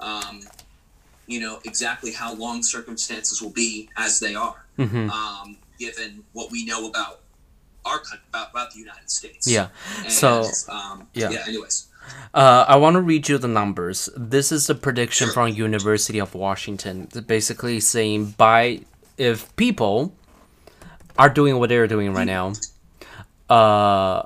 um, 0.00 0.42
you 1.26 1.40
know 1.40 1.60
exactly 1.64 2.12
how 2.12 2.34
long 2.34 2.62
circumstances 2.62 3.40
will 3.42 3.50
be 3.64 3.88
as 3.96 4.20
they 4.20 4.34
are 4.34 4.64
hmm 4.76 5.08
um, 5.10 5.56
given 5.78 6.24
what 6.32 6.50
we 6.50 6.64
know 6.66 6.88
about 6.88 7.20
our 7.84 8.02
about, 8.32 8.50
about 8.50 8.72
the 8.72 8.80
United 8.80 9.08
States. 9.10 9.46
yeah. 9.46 9.68
And, 10.02 10.12
So, 10.12 10.42
um, 10.68 11.06
yeah. 11.14 11.30
yeah. 11.30 11.44
Anyways, 11.46 11.86
Uh, 12.34 12.64
I 12.68 12.76
want 12.76 12.94
to 12.94 13.00
read 13.00 13.28
you 13.28 13.38
the 13.38 13.48
numbers. 13.48 14.08
This 14.16 14.50
is 14.52 14.68
a 14.70 14.74
prediction 14.74 15.30
from 15.30 15.48
University 15.54 16.18
of 16.20 16.34
Washington, 16.34 17.08
basically 17.26 17.78
saying 17.80 18.34
by 18.36 18.80
if 19.16 19.54
people 19.56 20.12
are 21.18 21.28
doing 21.30 21.58
what 21.58 21.68
they're 21.70 21.86
doing 21.86 22.12
right 22.12 22.26
now, 22.26 22.52
uh, 23.48 24.22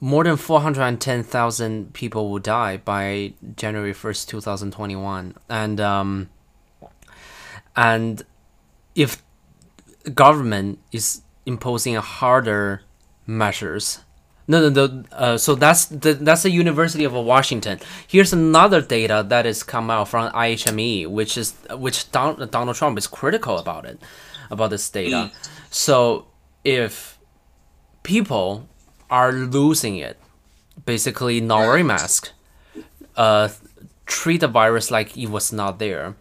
more 0.00 0.24
than 0.24 0.36
410,000 0.36 1.92
people 1.92 2.30
will 2.30 2.38
die 2.38 2.78
by 2.78 3.34
January 3.56 3.92
1st, 3.92 4.28
2021. 4.28 5.34
And 5.48 5.80
um, 5.80 6.30
and 7.76 8.22
if 8.94 9.22
government 10.14 10.78
is 10.92 11.22
imposing 11.46 11.94
harder 11.96 12.82
measures 13.26 14.00
no, 14.50 14.68
no, 14.68 14.86
no. 14.86 15.04
Uh, 15.12 15.38
so 15.38 15.54
that's 15.54 15.84
the 15.84 16.14
that's 16.14 16.42
the 16.42 16.50
University 16.50 17.04
of 17.04 17.12
Washington. 17.12 17.78
Here's 18.08 18.32
another 18.32 18.80
data 18.80 19.24
that 19.28 19.46
is 19.46 19.62
come 19.62 19.92
out 19.92 20.08
from 20.08 20.32
IHME, 20.32 21.06
which 21.06 21.38
is 21.38 21.54
which 21.70 22.10
Don, 22.10 22.48
Donald 22.50 22.76
Trump 22.76 22.98
is 22.98 23.06
critical 23.06 23.58
about 23.58 23.84
it, 23.84 24.00
about 24.50 24.70
this 24.70 24.90
data. 24.90 25.30
So 25.70 26.26
if 26.64 27.16
people 28.02 28.68
are 29.10 29.32
losing 29.32 29.96
it, 29.96 30.18
basically 30.84 31.40
not 31.40 31.60
wearing 31.60 31.88
mask, 31.88 32.30
uh, 33.16 33.48
treat 34.06 34.40
the 34.40 34.48
virus 34.48 34.90
like 34.90 35.16
it 35.16 35.28
was 35.28 35.52
not 35.52 35.78
there 35.78 36.14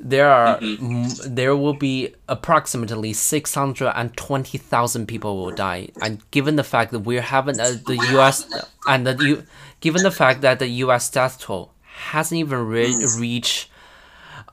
there 0.00 0.30
are 0.30 0.58
mm-hmm. 0.58 1.34
there 1.34 1.56
will 1.56 1.74
be 1.74 2.14
approximately 2.28 3.12
620,000 3.12 5.06
people 5.06 5.36
will 5.36 5.50
die 5.50 5.88
and 6.00 6.22
given 6.30 6.56
the 6.56 6.64
fact 6.64 6.92
that 6.92 7.00
we're 7.00 7.20
having 7.20 7.58
uh, 7.60 7.72
the 7.86 7.96
US 8.14 8.48
and 8.86 9.06
the 9.06 9.16
U, 9.24 9.44
given 9.80 10.02
the 10.02 10.10
fact 10.10 10.40
that 10.42 10.58
the 10.58 10.68
US 10.84 11.10
death 11.10 11.40
toll 11.40 11.72
hasn't 11.82 12.38
even 12.38 12.66
re- 12.66 12.92
mm. 12.92 13.20
reached 13.20 13.70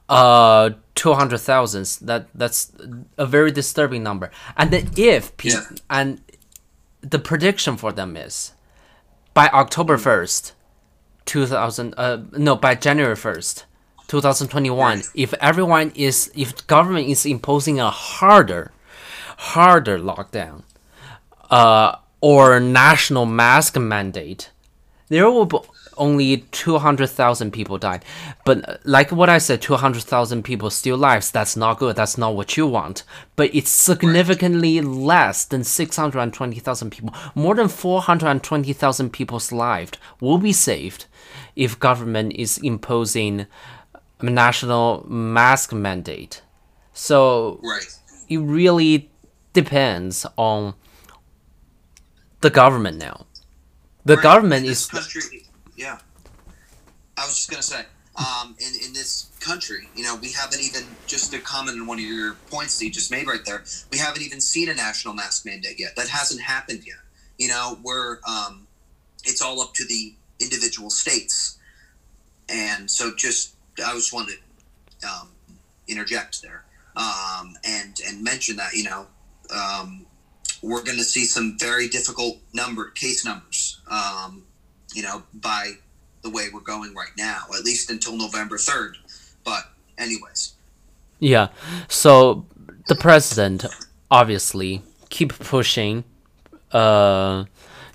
uh 0.07 0.69
200,000 0.95 1.83
that 2.01 2.27
that's 2.35 2.71
a 3.17 3.25
very 3.25 3.51
disturbing 3.51 4.03
number 4.03 4.29
and 4.55 4.71
then 4.71 4.89
if 4.95 5.35
people 5.35 5.59
yeah. 5.59 5.77
and 5.89 6.21
the 7.09 7.19
prediction 7.19 7.77
for 7.77 7.91
them 7.91 8.17
is 8.17 8.53
by 9.33 9.47
October 9.49 9.97
1st 9.97 10.53
2000 11.25 11.93
uh 11.97 12.17
no 12.33 12.55
by 12.55 12.75
January 12.75 13.15
1st 13.15 13.63
2021 14.07 15.01
if 15.13 15.33
everyone 15.35 15.91
is 15.95 16.31
if 16.35 16.65
government 16.67 17.07
is 17.07 17.25
imposing 17.25 17.79
a 17.79 17.89
harder 17.89 18.71
harder 19.37 19.97
lockdown 19.99 20.63
uh, 21.49 21.95
or 22.21 22.59
national 22.59 23.25
mask 23.25 23.77
mandate 23.77 24.51
there 25.09 25.29
will 25.29 25.45
be 25.45 25.57
only 25.97 26.37
200,000 26.51 27.51
people 27.51 27.77
died 27.77 28.03
but 28.45 28.79
like 28.85 29.11
what 29.11 29.29
i 29.29 29.37
said 29.37 29.61
200,000 29.61 30.43
people 30.43 30.69
still 30.69 30.97
lives 30.97 31.31
that's 31.31 31.55
not 31.55 31.79
good 31.79 31.95
that's 31.95 32.17
not 32.17 32.35
what 32.35 32.57
you 32.57 32.67
want 32.67 33.03
but 33.35 33.53
it's 33.53 33.69
significantly 33.69 34.81
less 34.81 35.45
than 35.45 35.63
620,000 35.63 36.89
people 36.89 37.13
more 37.33 37.55
than 37.55 37.67
420,000 37.67 39.09
people's 39.11 39.51
lives 39.51 39.91
will 40.19 40.37
be 40.37 40.53
saved 40.53 41.05
if 41.55 41.79
government 41.79 42.33
is 42.33 42.57
imposing 42.59 43.47
a 44.19 44.25
national 44.25 45.05
mask 45.07 45.73
mandate. 45.73 46.41
So 46.93 47.59
right. 47.63 47.99
it 48.29 48.37
really 48.37 49.09
depends 49.53 50.25
on 50.37 50.75
the 52.41 52.49
government 52.49 52.97
now. 52.97 53.25
The 54.05 54.15
right. 54.15 54.23
government 54.23 54.65
is 54.65 54.85
country, 54.85 55.44
yeah. 55.75 55.99
I 57.17 57.25
was 57.25 57.35
just 57.35 57.49
gonna 57.49 57.63
say, 57.63 57.85
um, 58.17 58.55
in 58.59 58.87
in 58.87 58.93
this 58.93 59.29
country, 59.39 59.87
you 59.95 60.03
know, 60.03 60.15
we 60.15 60.31
haven't 60.31 60.61
even 60.61 60.83
just 61.07 61.31
to 61.31 61.39
comment 61.39 61.79
on 61.79 61.87
one 61.87 61.97
of 61.97 62.05
your 62.05 62.33
points 62.49 62.77
that 62.79 62.85
you 62.85 62.91
just 62.91 63.11
made 63.11 63.27
right 63.27 63.43
there. 63.45 63.63
We 63.91 63.97
haven't 63.97 64.21
even 64.21 64.41
seen 64.41 64.69
a 64.69 64.73
national 64.73 65.13
mask 65.13 65.45
mandate 65.45 65.79
yet. 65.79 65.95
That 65.95 66.09
hasn't 66.09 66.41
happened 66.41 66.83
yet. 66.85 66.97
You 67.37 67.49
know, 67.49 67.77
we're 67.83 68.19
um, 68.27 68.67
it's 69.23 69.41
all 69.41 69.61
up 69.61 69.73
to 69.75 69.85
the 69.85 70.13
individual 70.39 70.89
states, 70.89 71.57
and 72.49 72.89
so 72.89 73.13
just 73.15 73.55
I 73.85 73.93
just 73.93 74.13
wanted 74.13 74.37
to 75.01 75.07
um, 75.07 75.29
interject 75.87 76.41
there 76.41 76.65
um, 76.95 77.55
and 77.63 77.99
and 78.07 78.23
mention 78.23 78.55
that 78.57 78.73
you 78.73 78.83
know 78.83 79.07
um, 79.55 80.05
we're 80.61 80.83
going 80.83 80.97
to 80.97 81.03
see 81.03 81.25
some 81.25 81.57
very 81.59 81.87
difficult 81.87 82.37
number 82.53 82.89
case 82.91 83.25
numbers. 83.25 83.79
You 84.95 85.03
know, 85.03 85.23
by 85.33 85.73
the 86.21 86.29
way 86.29 86.47
we're 86.53 86.61
going 86.61 86.93
right 86.95 87.13
now, 87.17 87.43
at 87.57 87.63
least 87.63 87.91
until 87.91 88.15
November 88.17 88.57
third. 88.57 88.97
But 89.43 89.63
anyways, 89.97 90.53
yeah. 91.19 91.49
So 91.87 92.45
the 92.87 92.95
president 92.95 93.65
obviously 94.09 94.81
keep 95.09 95.37
pushing. 95.37 96.03
Uh, 96.71 97.45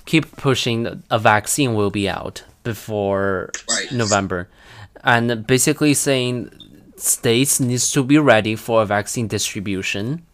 keep 0.05 0.37
pushing. 0.37 1.03
A 1.11 1.19
vaccine 1.19 1.75
will 1.75 1.91
be 1.91 2.09
out 2.09 2.45
before 2.63 3.51
right. 3.69 3.91
November 3.91 4.49
and 5.03 5.47
basically 5.47 5.95
saying 5.95 6.51
states 6.97 7.61
needs 7.61 7.91
to 7.93 8.05
be 8.05 8.19
ready 8.19 8.57
for 8.57 8.83
a 8.83 8.87
vaccine 8.87 9.27
distribution. 9.27 10.25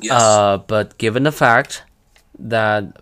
Yes. 0.00 0.12
Uh, 0.12 0.58
but 0.66 0.96
given 0.98 1.24
the 1.24 1.32
fact 1.32 1.84
that 2.38 2.96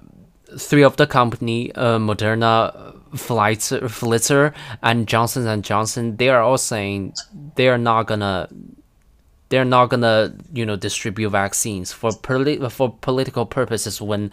three 0.58 0.82
of 0.82 0.96
the 0.96 1.06
company, 1.06 1.72
uh, 1.74 1.98
Moderna, 1.98 2.96
Pfizer, 3.12 3.80
Pfizer, 3.82 4.54
and 4.82 5.06
Johnson 5.06 5.46
and 5.46 5.64
Johnson, 5.64 6.16
they 6.16 6.28
are 6.28 6.42
all 6.42 6.58
saying 6.58 7.14
they 7.56 7.68
are 7.68 7.78
not 7.78 8.04
gonna, 8.04 8.48
they're 9.48 9.64
not 9.64 9.86
gonna, 9.86 10.34
you 10.52 10.64
know, 10.64 10.76
distribute 10.76 11.30
vaccines 11.30 11.92
for 11.92 12.12
poli- 12.12 12.68
for 12.68 12.96
political 13.00 13.46
purposes 13.46 14.00
when 14.00 14.30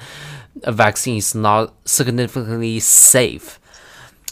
a 0.64 0.72
vaccine 0.72 1.18
is 1.18 1.34
not 1.34 1.74
significantly 1.86 2.80
safe 2.80 3.60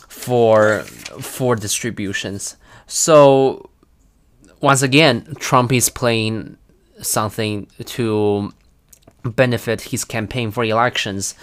for 0.07 0.81
for 1.19 1.55
distributions. 1.55 2.57
So 2.87 3.69
once 4.61 4.81
again, 4.81 5.35
Trump 5.39 5.71
is 5.71 5.89
playing 5.89 6.57
something 7.01 7.67
to 7.85 8.51
benefit 9.23 9.81
his 9.81 10.05
campaign 10.05 10.51
for 10.51 10.63
elections, 10.63 11.35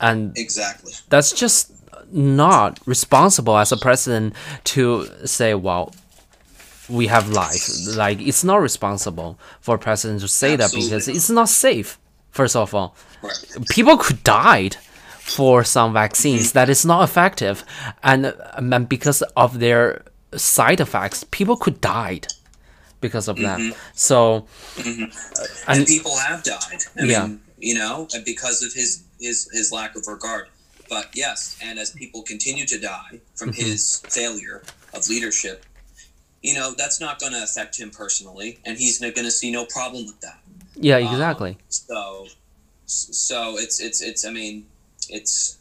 and 0.00 0.36
exactly 0.38 0.92
that's 1.08 1.32
just 1.32 1.72
not 2.10 2.80
responsible 2.86 3.56
as 3.58 3.72
a 3.72 3.76
president 3.76 4.34
to 4.64 5.06
say, 5.26 5.54
well, 5.54 5.92
we 6.88 7.06
have 7.06 7.30
life. 7.30 7.68
Like 7.96 8.20
it's 8.20 8.44
not 8.44 8.60
responsible 8.60 9.38
for 9.60 9.76
a 9.76 9.78
president 9.78 10.20
to 10.22 10.28
say 10.28 10.54
Absolutely. 10.54 10.80
that 10.80 10.94
because 10.94 11.08
it's 11.08 11.30
not 11.30 11.48
safe. 11.48 11.98
First 12.30 12.56
of 12.56 12.74
all, 12.74 12.94
right. 13.22 13.46
people 13.70 13.96
could 13.96 14.22
die 14.24 14.70
for 15.18 15.64
some 15.64 15.92
vaccines 15.92 16.52
that 16.52 16.70
is 16.70 16.86
not 16.86 17.02
effective, 17.04 17.64
and, 18.02 18.34
and 18.54 18.88
because 18.88 19.22
of 19.36 19.58
their 19.58 20.04
side 20.34 20.80
effects, 20.80 21.24
people 21.24 21.56
could 21.56 21.80
die 21.80 22.20
because 23.00 23.28
of 23.28 23.36
mm-hmm. 23.36 23.70
that. 23.70 23.76
So, 23.92 24.46
mm-hmm. 24.76 25.04
and, 25.70 25.78
and, 25.80 25.86
people 25.86 26.16
have 26.16 26.42
died. 26.42 26.80
I 26.98 27.04
yeah, 27.04 27.26
mean, 27.26 27.40
you 27.60 27.74
know, 27.74 28.08
because 28.24 28.62
of 28.62 28.72
his 28.72 29.04
his 29.20 29.48
his 29.52 29.72
lack 29.72 29.96
of 29.96 30.06
regard. 30.06 30.48
But 30.88 31.10
yes, 31.14 31.58
and 31.62 31.78
as 31.78 31.90
people 31.90 32.22
continue 32.22 32.64
to 32.66 32.78
die 32.78 33.20
from 33.34 33.50
mm-hmm. 33.50 33.62
his 33.62 34.00
failure 34.08 34.62
of 34.94 35.08
leadership, 35.08 35.66
you 36.42 36.54
know, 36.54 36.72
that's 36.76 37.00
not 37.00 37.18
going 37.18 37.32
to 37.32 37.42
affect 37.42 37.78
him 37.78 37.90
personally, 37.90 38.58
and 38.64 38.78
he's 38.78 39.00
going 39.00 39.14
to 39.14 39.30
see 39.30 39.50
no 39.50 39.66
problem 39.66 40.06
with 40.06 40.20
that. 40.20 40.38
Yeah, 40.76 40.98
exactly. 40.98 41.50
Um, 41.50 41.56
so, 41.66 42.26
so 42.86 43.58
it's 43.58 43.80
it's 43.80 44.00
it's. 44.00 44.24
I 44.24 44.30
mean, 44.30 44.66
it's 45.10 45.58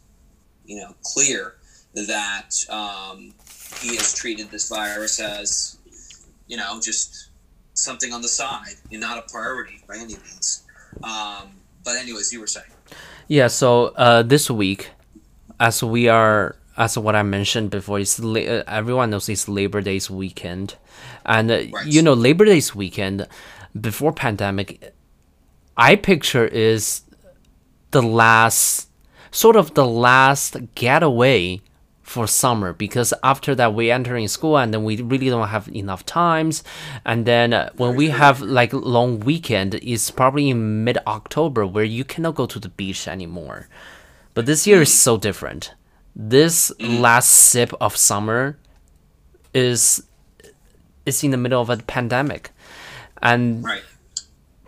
you 0.66 0.78
know 0.78 0.93
clear 1.04 1.56
that 1.93 2.52
um, 2.70 3.34
he 3.82 3.95
has 3.95 4.14
treated 4.14 4.52
this 4.52 4.70
virus 4.70 5.20
as 5.20 5.78
you 6.48 6.58
know 6.58 6.80
just 6.82 7.30
something 7.74 8.14
on 8.14 8.22
the 8.22 8.28
side 8.28 8.76
and 8.91 9.02
not 9.02 9.18
a 9.18 9.32
priority 9.32 9.84
by 9.88 9.95
any 9.95 10.16
means. 10.16 10.64
Um, 11.04 11.57
but 11.88 11.95
anyways, 11.95 12.33
you 12.33 12.41
were 12.41 12.47
saying. 12.47 12.67
Yeah. 13.29 13.47
So 13.47 13.95
uh, 13.95 14.21
this 14.21 14.51
week, 14.51 14.89
as 15.57 15.81
we 15.81 16.09
are 16.09 16.57
as 16.75 16.97
what 16.97 17.15
I 17.15 17.23
mentioned 17.23 17.71
before, 17.71 17.97
it's 17.97 18.19
uh, 18.19 18.63
everyone 18.67 19.09
knows 19.09 19.29
it's 19.29 19.47
Labor 19.47 19.79
Day's 19.79 20.11
weekend, 20.11 20.75
and 21.25 21.49
uh, 21.49 21.53
right. 21.71 21.88
you 21.88 22.01
know 22.01 22.13
Labor 22.13 22.43
Day's 22.43 22.75
weekend 22.75 23.25
before 23.79 24.11
pandemic, 24.11 24.93
I 25.77 25.95
picture 25.95 26.45
is 26.45 27.03
the 27.91 28.03
last 28.03 28.89
sort 29.31 29.55
of 29.55 29.73
the 29.73 29.85
last 29.85 30.57
getaway 30.75 31.61
for 32.08 32.26
summer 32.26 32.72
because 32.72 33.14
after 33.22 33.53
that 33.53 33.74
we 33.74 33.91
enter 33.91 34.16
in 34.16 34.30
school 34.30 34.58
and 34.58 34.74
then 34.74 34.86
we 34.86 34.95
really 35.01 35.28
don't 35.30 35.49
have 35.49 35.68
enough 35.76 36.05
times. 36.05 36.64
And 37.03 37.26
then 37.26 37.51
uh, 37.53 37.70
when 37.76 37.95
we 37.95 38.10
have 38.10 38.39
like 38.41 38.72
long 38.72 39.20
weekend 39.20 39.76
it's 39.76 40.10
probably 40.10 40.49
in 40.49 40.86
mid 40.86 40.97
october 41.05 41.68
where 41.68 41.84
you 41.84 42.05
cannot 42.05 42.36
go 42.36 42.45
to 42.47 42.60
the 42.60 42.70
beach 42.70 43.08
anymore. 43.10 43.68
But 44.34 44.45
this 44.45 44.66
year 44.66 44.82
is 44.82 44.93
so 44.93 45.18
different. 45.18 45.74
This 46.16 46.72
last 46.80 47.30
sip 47.30 47.74
of 47.82 47.97
summer 47.97 48.58
is 49.53 50.03
is 51.05 51.24
in 51.24 51.32
the 51.32 51.38
middle 51.38 51.62
of 51.62 51.70
a 51.70 51.78
pandemic, 51.78 52.51
and 53.22 53.64
Right. 53.64 53.84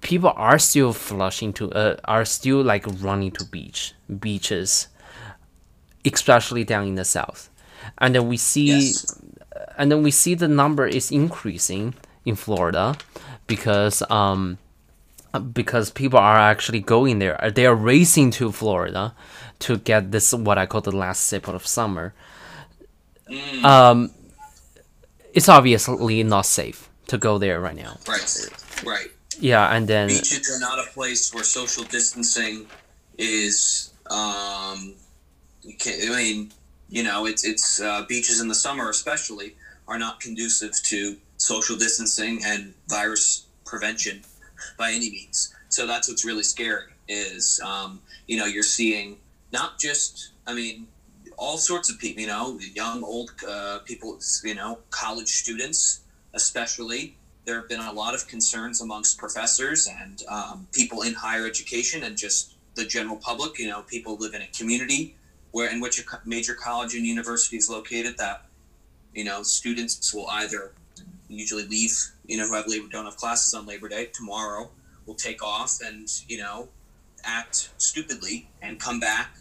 people 0.01 0.33
are 0.35 0.59
still 0.59 0.91
flushing 0.93 1.53
to 1.53 1.71
uh, 1.71 1.95
are 2.03 2.25
still 2.25 2.61
like 2.61 2.85
running 3.01 3.31
to 3.31 3.45
beach 3.45 3.93
beaches 4.19 4.87
especially 6.05 6.63
down 6.63 6.87
in 6.87 6.95
the 6.95 7.05
south 7.05 7.49
and 7.97 8.13
then 8.15 8.27
we 8.27 8.37
see 8.37 8.67
Yes. 8.67 9.19
and 9.77 9.91
then 9.91 10.03
we 10.03 10.11
see 10.11 10.35
the 10.35 10.47
number 10.47 10.85
is 10.87 11.11
increasing 11.11 11.93
in 12.25 12.35
Florida 12.35 12.95
because 13.47 14.01
um 14.09 14.57
because 15.53 15.91
people 15.91 16.19
are 16.19 16.37
actually 16.37 16.79
going 16.79 17.19
there 17.19 17.37
they 17.55 17.65
are 17.65 17.75
racing 17.75 18.31
to 18.31 18.51
Florida 18.51 19.13
to 19.59 19.77
get 19.77 20.11
this 20.11 20.33
what 20.33 20.57
I 20.57 20.65
call 20.65 20.81
the 20.81 20.95
last 20.95 21.23
sip 21.25 21.47
of 21.47 21.65
summer 21.67 22.13
um 23.63 24.11
it's 25.33 25.47
obviously 25.49 26.23
not 26.23 26.45
safe 26.45 26.89
to 27.07 27.17
go 27.17 27.37
there 27.37 27.59
right 27.59 27.75
now 27.75 27.97
Right. 28.07 28.49
Right. 28.85 29.07
yeah 29.39 29.73
and 29.75 29.87
then 29.87 30.07
Beaches 30.07 30.49
are 30.51 30.59
not 30.59 30.79
a 30.79 30.89
place 30.91 31.33
where 31.33 31.43
social 31.43 31.83
distancing 31.83 32.65
is. 33.17 33.91
Um, 34.09 34.95
you 35.63 35.75
can't, 35.75 36.11
I 36.11 36.15
mean, 36.15 36.51
you 36.89 37.03
know, 37.03 37.25
it's 37.25 37.45
it's 37.45 37.81
uh, 37.81 38.03
beaches 38.07 38.41
in 38.41 38.47
the 38.47 38.55
summer 38.55 38.89
especially 38.89 39.55
are 39.87 39.99
not 39.99 40.19
conducive 40.19 40.71
to 40.83 41.17
social 41.37 41.75
distancing 41.75 42.41
and 42.43 42.73
virus 42.87 43.45
prevention 43.65 44.21
by 44.77 44.91
any 44.91 45.09
means. 45.09 45.53
So 45.69 45.85
that's 45.85 46.07
what's 46.09 46.25
really 46.25 46.43
scary. 46.43 46.91
Is 47.07 47.59
um, 47.63 48.01
you 48.27 48.37
know 48.37 48.45
you're 48.45 48.63
seeing 48.63 49.17
not 49.51 49.79
just 49.79 50.31
I 50.45 50.53
mean 50.53 50.87
all 51.37 51.57
sorts 51.57 51.91
of 51.91 51.99
people. 51.99 52.21
You 52.21 52.27
know, 52.27 52.59
young, 52.73 53.03
old 53.03 53.31
uh, 53.47 53.79
people. 53.85 54.19
You 54.43 54.55
know, 54.55 54.79
college 54.89 55.29
students 55.29 56.01
especially 56.33 57.15
there 57.45 57.59
have 57.59 57.67
been 57.67 57.79
a 57.79 57.91
lot 57.91 58.13
of 58.13 58.27
concerns 58.27 58.79
amongst 58.81 59.17
professors 59.17 59.87
and 59.87 60.21
um, 60.29 60.67
people 60.71 61.01
in 61.01 61.13
higher 61.15 61.47
education 61.47 62.03
and 62.03 62.15
just 62.15 62.53
the 62.75 62.85
general 62.85 63.15
public. 63.15 63.57
You 63.57 63.67
know, 63.69 63.81
people 63.81 64.17
live 64.17 64.33
in 64.33 64.41
a 64.41 64.47
community 64.47 65.15
where 65.51 65.71
in 65.71 65.79
which 65.79 65.99
a 65.99 66.03
major 66.25 66.53
college 66.53 66.93
and 66.95 67.05
university 67.05 67.57
is 67.57 67.69
located. 67.69 68.17
That 68.17 68.45
you 69.13 69.23
know, 69.23 69.43
students 69.43 70.13
will 70.13 70.27
either 70.29 70.71
usually 71.27 71.65
leave. 71.65 71.93
You 72.27 72.37
know, 72.37 72.47
who 72.47 72.55
have 72.55 72.67
labor 72.67 72.87
don't 72.91 73.05
have 73.05 73.17
classes 73.17 73.53
on 73.53 73.65
Labor 73.65 73.89
Day 73.89 74.05
tomorrow 74.13 74.69
will 75.05 75.15
take 75.15 75.43
off 75.43 75.79
and 75.83 76.07
you 76.27 76.37
know 76.37 76.69
act 77.23 77.69
stupidly 77.77 78.47
and 78.61 78.79
come 78.79 78.99
back 78.99 79.35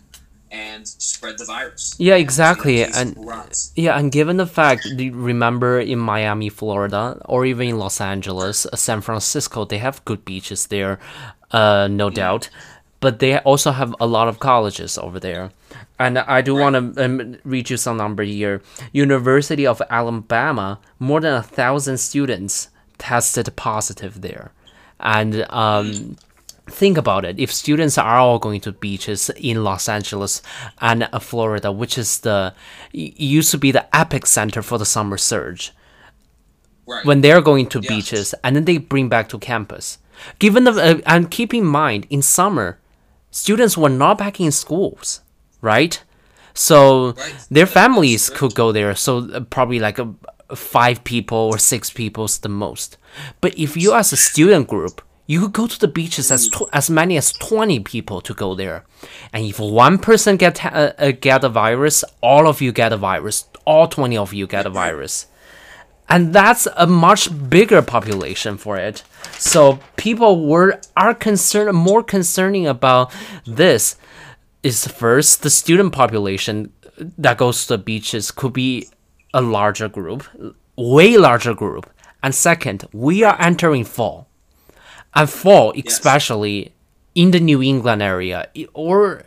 and 0.50 0.88
spread 0.88 1.38
the 1.38 1.44
virus. 1.44 1.94
Yeah, 1.98 2.14
And, 2.14 2.18
you 2.18 2.22
know, 2.22 2.24
exactly, 2.24 2.82
and- 2.82 3.16
rise. 3.18 3.72
Yeah, 3.76 3.98
and 3.98 4.10
given 4.10 4.38
the 4.38 4.46
fact, 4.46 4.86
remember 4.96 5.78
in 5.78 5.98
Miami, 5.98 6.48
Florida, 6.48 7.20
or 7.26 7.44
even 7.44 7.68
in 7.68 7.78
Los 7.78 8.00
Angeles, 8.00 8.64
uh, 8.66 8.76
San 8.76 9.02
Francisco, 9.02 9.66
they 9.66 9.78
have 9.78 10.04
good 10.06 10.24
beaches 10.24 10.68
there, 10.68 10.98
uh, 11.50 11.86
no 11.90 12.08
doubt, 12.08 12.48
but 13.00 13.18
they 13.18 13.38
also 13.40 13.72
have 13.72 13.94
a 14.00 14.06
lot 14.06 14.26
of 14.26 14.38
colleges 14.38 14.96
over 14.96 15.20
there. 15.20 15.50
And 15.98 16.18
I 16.18 16.40
do 16.42 16.54
want 16.54 16.94
to 16.94 17.04
um, 17.04 17.36
read 17.44 17.70
you 17.70 17.76
some 17.76 17.96
number 17.96 18.22
here. 18.22 18.62
University 18.92 19.66
of 19.66 19.82
Alabama, 19.90 20.78
more 20.98 21.20
than 21.20 21.34
a 21.34 21.42
thousand 21.42 21.98
students 21.98 22.68
tested 22.98 23.54
positive 23.56 24.20
there, 24.20 24.52
and 25.00 25.44
um, 25.50 26.16
think 26.66 26.98
about 26.98 27.24
it 27.24 27.38
if 27.40 27.52
students 27.52 27.96
are 27.98 28.18
all 28.18 28.38
going 28.38 28.60
to 28.60 28.70
beaches 28.72 29.30
in 29.36 29.64
los 29.64 29.88
angeles 29.88 30.42
and 30.82 31.08
uh, 31.12 31.18
florida 31.18 31.72
which 31.72 31.96
is 31.96 32.20
the 32.20 32.52
used 32.92 33.50
to 33.50 33.56
be 33.56 33.70
the 33.72 33.96
epic 33.96 34.26
center 34.26 34.60
for 34.60 34.76
the 34.76 34.84
summer 34.84 35.16
surge 35.16 35.72
Right. 36.86 37.04
when 37.06 37.20
they're 37.22 37.40
going 37.40 37.68
to 37.68 37.80
Yes. 37.80 37.88
beaches 37.88 38.34
and 38.44 38.54
then 38.56 38.64
they 38.66 38.76
bring 38.78 39.08
back 39.08 39.30
to 39.30 39.38
campus 39.38 39.96
given 40.38 40.64
the 40.64 40.72
uh, 40.72 41.00
and 41.06 41.30
keep 41.30 41.54
in 41.54 41.64
mind 41.64 42.06
in 42.10 42.20
summer 42.20 42.78
students 43.30 43.78
were 43.78 43.88
not 43.88 44.18
back 44.18 44.38
in 44.38 44.50
schools 44.52 45.20
right? 45.60 46.02
So 46.54 47.12
Right. 47.12 47.34
their 47.50 47.66
families 47.66 48.30
could 48.30 48.54
go 48.54 48.72
there 48.72 48.94
so 48.94 49.18
uh, 49.32 49.40
probably 49.40 49.78
like 49.78 49.98
a, 49.98 50.08
five 50.54 51.04
people 51.04 51.38
or 51.38 51.58
six 51.58 51.90
people's 51.90 52.38
the 52.38 52.48
most. 52.48 52.96
But 53.40 53.56
if 53.58 53.76
you 53.76 53.94
as 53.94 54.12
a 54.12 54.16
student 54.16 54.68
group 54.68 55.02
you 55.30 55.40
could 55.42 55.52
go 55.52 55.66
to 55.66 55.78
the 55.78 55.88
beaches 55.88 56.32
as 56.32 56.48
tw- 56.48 56.70
as 56.72 56.88
many 56.88 57.18
as 57.18 57.32
20 57.34 57.80
people 57.80 58.22
to 58.22 58.32
go 58.32 58.54
there. 58.54 58.84
And 59.32 59.44
if 59.44 59.60
one 59.60 59.98
person 59.98 60.38
get 60.38 60.64
uh, 60.64 60.92
uh, 60.98 61.12
get 61.20 61.44
a 61.44 61.48
virus 61.50 62.02
all 62.22 62.48
of 62.48 62.60
you 62.62 62.72
get 62.72 62.92
a 62.92 62.96
virus 62.96 63.44
all 63.66 63.86
20 63.86 64.16
of 64.16 64.32
you 64.32 64.46
get 64.46 64.64
a 64.66 64.70
virus. 64.70 65.26
And 66.08 66.32
that's 66.32 66.66
a 66.74 66.86
much 66.86 67.28
bigger 67.50 67.82
population 67.82 68.56
for 68.56 68.78
it. 68.78 69.02
So 69.32 69.78
people 69.96 70.46
were 70.46 70.80
are 70.96 71.12
concerned 71.14 71.76
more 71.76 72.02
concerning 72.02 72.66
about 72.66 73.12
this 73.46 73.96
is 74.62 74.86
first 74.86 75.42
the 75.42 75.50
student 75.50 75.92
population 75.92 76.72
that 76.96 77.38
goes 77.38 77.66
to 77.66 77.76
the 77.76 77.78
beaches 77.78 78.30
could 78.30 78.52
be 78.52 78.88
a 79.32 79.40
larger 79.40 79.88
group 79.88 80.24
way 80.76 81.16
larger 81.16 81.54
group. 81.54 81.90
And 82.22 82.34
second 82.34 82.84
we 82.92 83.22
are 83.22 83.40
entering 83.40 83.84
fall. 83.84 84.28
And 85.14 85.28
fall 85.28 85.72
especially 85.86 86.72
in 87.14 87.30
the 87.30 87.40
new 87.40 87.62
england 87.62 88.02
area 88.02 88.48
or 88.74 89.24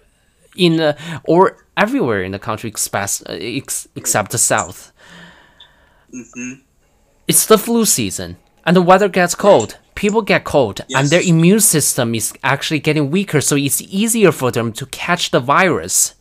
in 0.55 0.79
uh, 0.79 0.97
or 1.23 1.65
everywhere 1.75 2.23
in 2.23 2.31
the 2.31 2.39
country 2.39 2.69
express, 2.69 3.21
uh, 3.23 3.37
ex- 3.39 3.87
except 3.95 4.31
the 4.31 4.37
south. 4.37 4.91
Hmm 6.11 6.53
it's 7.31 7.45
the 7.45 7.57
flu 7.57 7.85
season 7.85 8.35
and 8.65 8.75
the 8.75 8.81
weather 8.81 9.07
gets 9.07 9.35
cold 9.35 9.77
people 10.01 10.23
get 10.23 10.43
cold 10.43 10.81
and 10.97 11.09
their 11.09 11.21
immune 11.21 11.59
system 11.59 12.15
is 12.15 12.33
actually 12.43 12.79
getting 12.79 13.11
weaker 13.11 13.39
so 13.39 13.55
it's 13.55 13.81
easier 13.81 14.31
for 14.31 14.49
them 14.51 14.73
to 14.73 14.83
catch 14.87 15.29
the 15.29 15.39
virus 15.39 16.15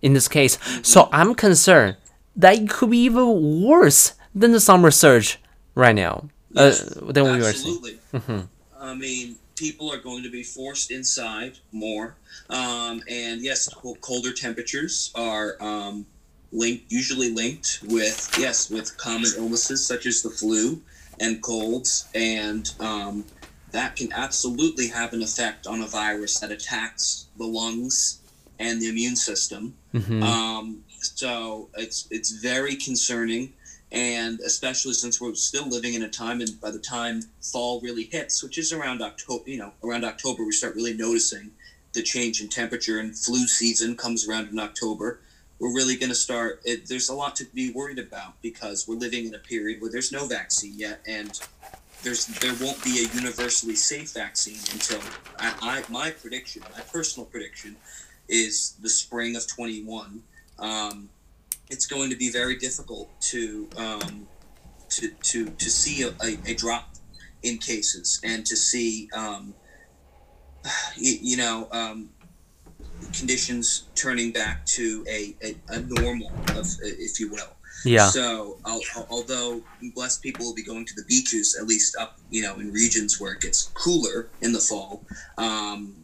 in 0.00 0.14
this 0.14 0.26
case. 0.26 0.56
So 0.82 1.08
i'm 1.12 1.34
concerned 1.34 1.96
that 2.34 2.54
it 2.54 2.70
could 2.70 2.90
be 2.90 3.02
even 3.10 3.26
worse 3.68 4.14
than 4.34 4.52
the 4.52 4.60
summer 4.60 4.90
surge 4.90 5.38
right 5.74 5.94
now 5.94 6.14
uh, 6.56 6.72
than 7.14 7.24
we 7.24 7.38
were 7.38 7.52
seeing. 7.52 7.98
Absolutely. 8.14 8.48
I 8.80 8.94
mean, 8.94 9.36
people 9.56 9.92
are 9.92 9.98
going 9.98 10.22
to 10.22 10.30
be 10.30 10.42
forced 10.42 10.90
inside 10.90 11.58
more, 11.70 12.14
um, 12.48 13.02
and 13.08 13.42
yes, 13.42 13.68
colder 14.00 14.32
temperatures 14.32 15.12
are 15.14 15.56
um, 15.60 16.06
linked, 16.50 16.90
usually 16.90 17.30
linked 17.30 17.80
with 17.88 18.18
yes, 18.38 18.70
with 18.70 18.96
common 18.96 19.30
illnesses 19.36 19.86
such 19.86 20.06
as 20.06 20.22
the 20.22 20.30
flu 20.30 20.80
and 21.20 21.42
colds, 21.42 22.08
and 22.14 22.72
um, 22.80 23.24
that 23.70 23.94
can 23.94 24.12
absolutely 24.12 24.88
have 24.88 25.12
an 25.12 25.22
effect 25.22 25.66
on 25.66 25.82
a 25.82 25.86
virus 25.86 26.40
that 26.40 26.50
attacks 26.50 27.26
the 27.36 27.46
lungs 27.46 28.18
and 28.58 28.80
the 28.80 28.88
immune 28.88 29.16
system. 29.16 29.74
Mhm. 29.94 30.22
Um, 30.22 30.84
so 31.00 31.68
it's 31.76 32.06
it's 32.10 32.30
very 32.30 32.74
concerning, 32.74 33.52
and 33.92 34.40
especially 34.40 34.94
since 34.94 35.20
we're 35.20 35.34
still 35.34 35.68
living 35.68 35.94
in 35.94 36.02
a 36.02 36.08
time, 36.08 36.40
and 36.40 36.60
by 36.60 36.70
the 36.70 36.78
time 36.78 37.22
fall 37.52 37.80
really 37.80 38.04
hits, 38.04 38.42
which 38.42 38.58
is 38.58 38.72
around 38.72 39.02
October, 39.02 39.48
you 39.48 39.58
know, 39.58 39.72
around 39.84 40.04
October, 40.04 40.44
we 40.44 40.52
start 40.52 40.74
really 40.74 40.94
noticing 40.94 41.52
the 41.92 42.02
change 42.02 42.40
in 42.40 42.48
temperature, 42.48 42.98
and 42.98 43.16
flu 43.16 43.46
season 43.46 43.96
comes 43.96 44.26
around 44.26 44.48
in 44.48 44.58
October. 44.58 45.20
We're 45.60 45.74
really 45.74 45.96
going 45.96 46.08
to 46.08 46.16
start. 46.16 46.62
It, 46.64 46.88
there's 46.88 47.10
a 47.10 47.14
lot 47.14 47.36
to 47.36 47.44
be 47.44 47.70
worried 47.70 47.98
about 47.98 48.40
because 48.40 48.88
we're 48.88 48.96
living 48.96 49.26
in 49.26 49.34
a 49.34 49.38
period 49.38 49.80
where 49.80 49.90
there's 49.90 50.10
no 50.10 50.26
vaccine 50.26 50.72
yet, 50.76 51.00
and 51.06 51.38
there's 52.02 52.26
there 52.26 52.54
won't 52.60 52.82
be 52.82 53.04
a 53.04 53.14
universally 53.14 53.74
safe 53.74 54.12
vaccine 54.12 54.58
until 54.72 55.00
I, 55.38 55.54
I 55.60 55.92
my 55.92 56.10
prediction, 56.10 56.62
my 56.74 56.82
personal 56.82 57.26
prediction, 57.26 57.76
is 58.28 58.76
the 58.80 58.88
spring 58.88 59.36
of 59.36 59.46
21. 59.46 60.22
Um, 60.58 61.10
it's 61.68 61.86
going 61.86 62.10
to 62.10 62.16
be 62.16 62.30
very 62.30 62.56
difficult 62.56 63.08
to 63.20 63.68
um, 63.76 64.26
to, 64.90 65.10
to 65.10 65.46
to 65.46 65.70
see 65.70 66.02
a, 66.02 66.14
a, 66.46 66.54
drop 66.54 66.94
in 67.42 67.58
cases 67.58 68.20
and 68.24 68.44
to 68.46 68.56
see 68.56 69.08
um, 69.14 69.54
you, 70.96 71.16
you 71.20 71.36
know 71.36 71.68
um, 71.70 72.10
conditions 73.12 73.84
turning 73.94 74.32
back 74.32 74.64
to 74.66 75.04
a, 75.08 75.34
a, 75.42 75.56
a 75.68 75.80
normal 75.80 76.32
of 76.56 76.66
if 76.82 77.20
you 77.20 77.30
will. 77.30 77.56
Yeah. 77.84 78.08
So, 78.08 78.58
al- 78.66 78.80
al- 78.96 79.06
although 79.10 79.62
blessed 79.94 80.22
people 80.22 80.44
will 80.44 80.54
be 80.54 80.62
going 80.62 80.84
to 80.84 80.94
the 80.94 81.04
beaches, 81.04 81.56
at 81.58 81.66
least 81.66 81.96
up, 81.96 82.18
you 82.30 82.42
know, 82.42 82.56
in 82.56 82.72
regions 82.72 83.20
where 83.20 83.32
it 83.32 83.40
gets 83.40 83.68
cooler 83.74 84.28
in 84.42 84.52
the 84.52 84.58
fall, 84.58 85.02
um, 85.38 85.94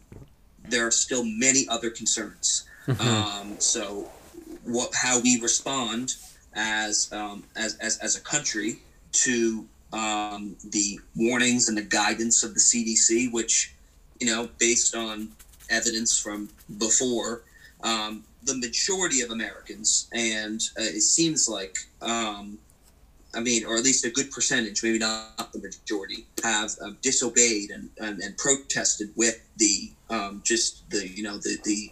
there 0.67 0.87
are 0.87 0.91
still 0.91 1.23
many 1.23 1.67
other 1.69 1.89
concerns. 1.89 2.65
Um, 2.99 3.57
so, 3.59 4.09
what, 4.63 4.91
how 4.95 5.19
we 5.19 5.41
respond 5.41 6.15
as 6.55 7.11
um, 7.11 7.43
as, 7.55 7.75
as 7.77 7.97
as 7.97 8.15
a 8.15 8.21
country 8.21 8.79
to 9.11 9.65
um, 9.93 10.55
the 10.71 10.99
warnings 11.15 11.67
and 11.67 11.77
the 11.77 11.81
guidance 11.81 12.43
of 12.43 12.53
the 12.53 12.59
CDC, 12.59 13.31
which 13.31 13.73
you 14.19 14.27
know, 14.27 14.49
based 14.57 14.95
on 14.95 15.29
evidence 15.69 16.17
from 16.19 16.49
before, 16.77 17.43
um, 17.83 18.23
the 18.43 18.55
majority 18.55 19.21
of 19.21 19.31
Americans, 19.31 20.09
and 20.13 20.61
uh, 20.79 20.83
it 20.83 21.01
seems 21.01 21.47
like, 21.47 21.77
um, 22.01 22.57
I 23.35 23.39
mean, 23.39 23.65
or 23.65 23.75
at 23.75 23.83
least 23.83 24.05
a 24.05 24.09
good 24.09 24.31
percentage, 24.31 24.81
maybe 24.83 24.99
not 24.99 25.51
the 25.53 25.59
majority, 25.59 26.25
have 26.43 26.71
um, 26.81 26.97
disobeyed 27.01 27.71
and, 27.71 27.89
and, 27.99 28.19
and 28.19 28.37
protested 28.37 29.09
with 29.15 29.39
the 29.57 29.91
um, 30.09 30.41
just 30.43 30.89
the 30.89 31.07
you 31.07 31.23
know 31.23 31.37
the 31.37 31.57
the 31.63 31.91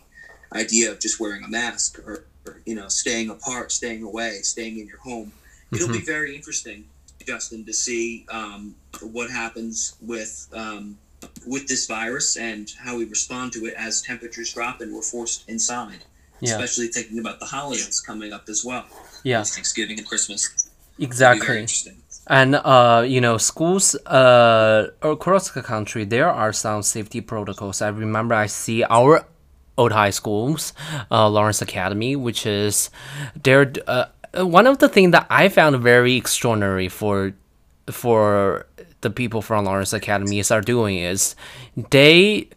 idea 0.53 0.91
of 0.91 0.99
just 0.99 1.19
wearing 1.19 1.43
a 1.43 1.47
mask 1.47 1.99
or, 1.99 2.25
or 2.45 2.61
you 2.65 2.75
know 2.75 2.87
staying 2.87 3.29
apart, 3.29 3.71
staying 3.71 4.03
away, 4.03 4.39
staying 4.41 4.79
in 4.79 4.87
your 4.87 4.99
home. 4.99 5.31
It'll 5.71 5.89
be 5.89 5.99
very 5.99 6.35
interesting, 6.35 6.85
Justin, 7.25 7.65
to 7.65 7.73
see 7.73 8.25
um, 8.29 8.75
what 9.01 9.29
happens 9.29 9.95
with 10.01 10.47
um, 10.53 10.97
with 11.45 11.67
this 11.67 11.85
virus 11.87 12.37
and 12.37 12.71
how 12.83 12.97
we 12.97 13.05
respond 13.05 13.53
to 13.53 13.65
it 13.65 13.73
as 13.77 14.01
temperatures 14.01 14.53
drop 14.53 14.81
and 14.81 14.93
we're 14.93 15.01
forced 15.01 15.47
inside. 15.49 16.03
Yeah. 16.41 16.51
Especially 16.51 16.87
thinking 16.87 17.19
about 17.19 17.39
the 17.39 17.45
holidays 17.45 18.01
coming 18.01 18.33
up 18.33 18.49
as 18.49 18.63
well. 18.65 18.85
Yeah, 19.23 19.43
Thanksgiving 19.43 19.97
and 19.97 20.07
Christmas. 20.07 20.69
It'll 20.99 21.09
be 21.09 21.15
very 21.15 21.63
exactly. 21.63 21.93
And 22.27 22.55
uh, 22.55 23.05
you 23.07 23.21
know, 23.21 23.37
schools 23.37 23.95
uh 23.95 24.89
across 25.01 25.51
the 25.51 25.61
country, 25.61 26.05
there 26.05 26.29
are 26.29 26.53
some 26.53 26.83
safety 26.83 27.21
protocols. 27.21 27.81
I 27.81 27.89
remember 27.89 28.35
I 28.35 28.47
see 28.47 28.83
our 28.83 29.25
old 29.77 29.91
high 29.91 30.09
schools, 30.09 30.73
uh, 31.11 31.29
Lawrence 31.29 31.61
Academy, 31.61 32.15
which 32.15 32.45
is 32.45 32.89
there. 33.41 33.71
Uh, 33.87 34.05
one 34.43 34.67
of 34.67 34.79
the 34.79 34.89
things 34.89 35.11
that 35.11 35.27
I 35.29 35.47
found 35.49 35.77
very 35.81 36.15
extraordinary 36.15 36.89
for 36.89 37.33
for 37.89 38.65
the 39.05 39.11
people 39.11 39.41
from 39.41 39.65
Lawrence 39.65 39.93
Academies 39.93 40.49
are 40.51 40.61
doing 40.61 40.97
is 40.97 41.35
they 41.91 42.49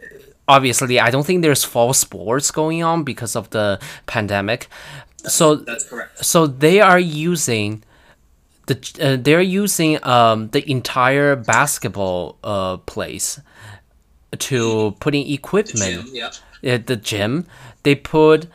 obviously 0.49 0.99
I 0.99 1.11
don't 1.11 1.27
think 1.27 1.43
there's 1.43 1.63
fall 1.63 1.93
sports 1.93 2.51
going 2.51 2.83
on 2.83 3.05
because 3.05 3.37
of 3.37 3.51
the 3.51 3.79
pandemic. 4.07 4.69
So 5.27 5.57
That's 5.57 5.85
correct. 5.85 6.25
so 6.25 6.47
they 6.47 6.81
are 6.81 6.99
using 7.29 7.85
the 8.67 8.77
uh, 9.01 9.17
they're 9.21 9.49
using 9.63 10.03
um 10.03 10.49
the 10.49 10.63
entire 10.71 11.37
basketball 11.37 12.39
uh 12.43 12.79
place 12.79 13.41
to 14.49 14.97
putting 15.01 15.25
equipment 15.31 16.07
gym, 16.07 16.15
yep. 16.15 16.33
at 16.65 16.87
the 16.87 16.97
gym. 16.97 17.47
They 17.83 17.95
put 17.95 18.47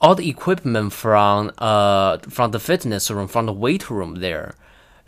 all 0.00 0.14
the 0.14 0.28
equipment 0.28 0.92
from 0.92 1.50
uh 1.58 2.18
from 2.36 2.52
the 2.52 2.60
fitness 2.60 3.10
room 3.10 3.26
from 3.26 3.46
the 3.46 3.56
weight 3.64 3.90
room 3.90 4.20
there 4.26 4.54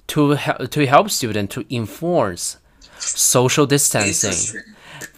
to 0.09 0.31
help 0.33 0.71
to 0.71 0.87
help 0.87 1.11
students 1.11 1.55
to 1.55 1.65
enforce 1.75 2.59
social 2.99 3.67
distancing. 3.67 4.61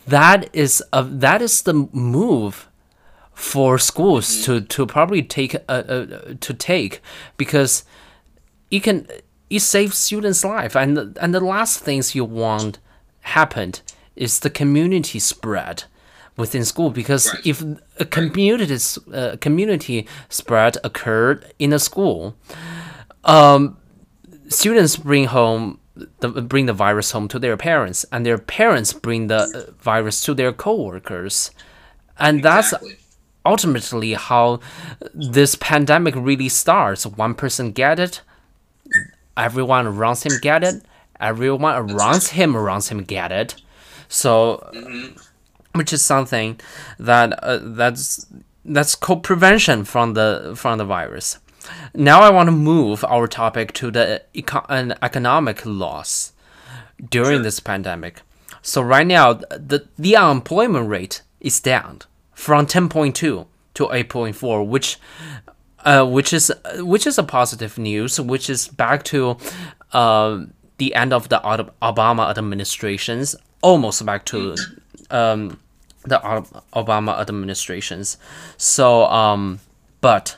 That 0.06 0.48
is 0.52 0.82
a 0.92 1.02
that 1.02 1.42
is 1.42 1.62
the 1.62 1.74
move 1.92 2.68
for 3.34 3.78
schools 3.78 4.44
to 4.44 4.60
to 4.60 4.86
probably 4.86 5.22
take 5.22 5.54
uh, 5.68 5.72
uh, 5.72 6.06
to 6.40 6.54
take 6.54 7.00
because 7.36 7.84
it 8.70 8.82
can 8.82 9.06
it 9.50 9.60
saves 9.60 9.96
students 9.98 10.44
life. 10.44 10.76
And 10.76 10.96
the- 10.96 11.12
and 11.20 11.34
the 11.34 11.40
last 11.40 11.80
things 11.84 12.14
you 12.14 12.24
want 12.24 12.78
happened 13.20 13.80
is 14.16 14.38
the 14.40 14.50
community 14.50 15.18
spread 15.18 15.84
within 16.36 16.64
school 16.64 16.90
because 16.90 17.26
Right. 17.32 17.46
if 17.46 17.62
a 17.98 18.04
community 18.04 18.78
uh, 19.12 19.36
community 19.40 20.06
spread 20.28 20.76
occurred 20.84 21.44
in 21.58 21.72
a 21.72 21.78
school 21.78 22.34
um 23.24 23.76
students 24.48 24.96
bring 24.96 25.26
home 25.26 25.80
the, 26.20 26.28
bring 26.28 26.66
the 26.66 26.72
virus 26.72 27.12
home 27.12 27.28
to 27.28 27.38
their 27.38 27.56
parents 27.56 28.04
and 28.12 28.26
their 28.26 28.38
parents 28.38 28.92
bring 28.92 29.28
the 29.28 29.38
uh, 29.68 29.72
virus 29.82 30.22
to 30.24 30.34
their 30.34 30.52
coworkers. 30.52 31.50
And 32.18 32.42
that's 32.42 32.74
ultimately 33.44 34.14
how 34.14 34.60
this 35.14 35.54
pandemic 35.54 36.14
really 36.16 36.48
starts. 36.48 37.06
One 37.06 37.34
person 37.34 37.72
get 37.72 37.98
it 37.98 38.22
everyone 39.36 39.86
around 39.86 40.22
him 40.22 40.32
get 40.40 40.64
it 40.64 40.82
everyone 41.20 41.74
around 41.74 42.22
him 42.24 42.56
around 42.56 42.84
him 42.84 43.02
get 43.02 43.32
it. 43.32 43.56
So 44.08 44.70
which 45.74 45.92
is 45.92 46.02
something 46.02 46.60
that 46.98 47.32
uh, 47.42 47.58
that's 47.62 48.26
that's 48.64 48.94
called 48.94 49.22
prevention 49.22 49.84
from 49.84 50.14
the 50.14 50.54
from 50.56 50.78
the 50.78 50.84
virus 50.84 51.38
now 51.94 52.20
i 52.20 52.30
want 52.30 52.46
to 52.46 52.52
move 52.52 53.04
our 53.04 53.26
topic 53.26 53.72
to 53.72 53.90
the 53.90 54.22
economic 54.34 55.64
loss 55.64 56.32
during 57.10 57.36
Sure. 57.38 57.42
this 57.42 57.60
pandemic 57.60 58.22
so 58.62 58.82
right 58.82 59.06
now 59.06 59.34
the 59.34 59.86
the 59.98 60.16
unemployment 60.16 60.88
rate 60.88 61.22
is 61.40 61.60
down 61.60 62.00
from 62.34 62.66
10.2 62.66 63.12
to 63.14 63.46
8.4 63.74 64.66
which 64.66 64.98
uh, 65.86 66.04
which 66.04 66.32
is 66.32 66.52
which 66.78 67.06
is 67.06 67.16
a 67.16 67.22
positive 67.22 67.78
news, 67.78 68.20
which 68.20 68.50
is 68.50 68.66
back 68.66 69.04
to 69.04 69.36
uh, 69.92 70.44
the 70.78 70.94
end 70.96 71.12
of 71.12 71.28
the 71.28 71.38
Obama 71.80 72.28
administrations, 72.28 73.36
almost 73.62 74.04
back 74.04 74.24
to 74.26 74.56
um, 75.10 75.60
the 76.02 76.18
Obama 76.74 77.20
administrations. 77.20 78.18
So, 78.56 79.04
um, 79.04 79.60
but 80.00 80.36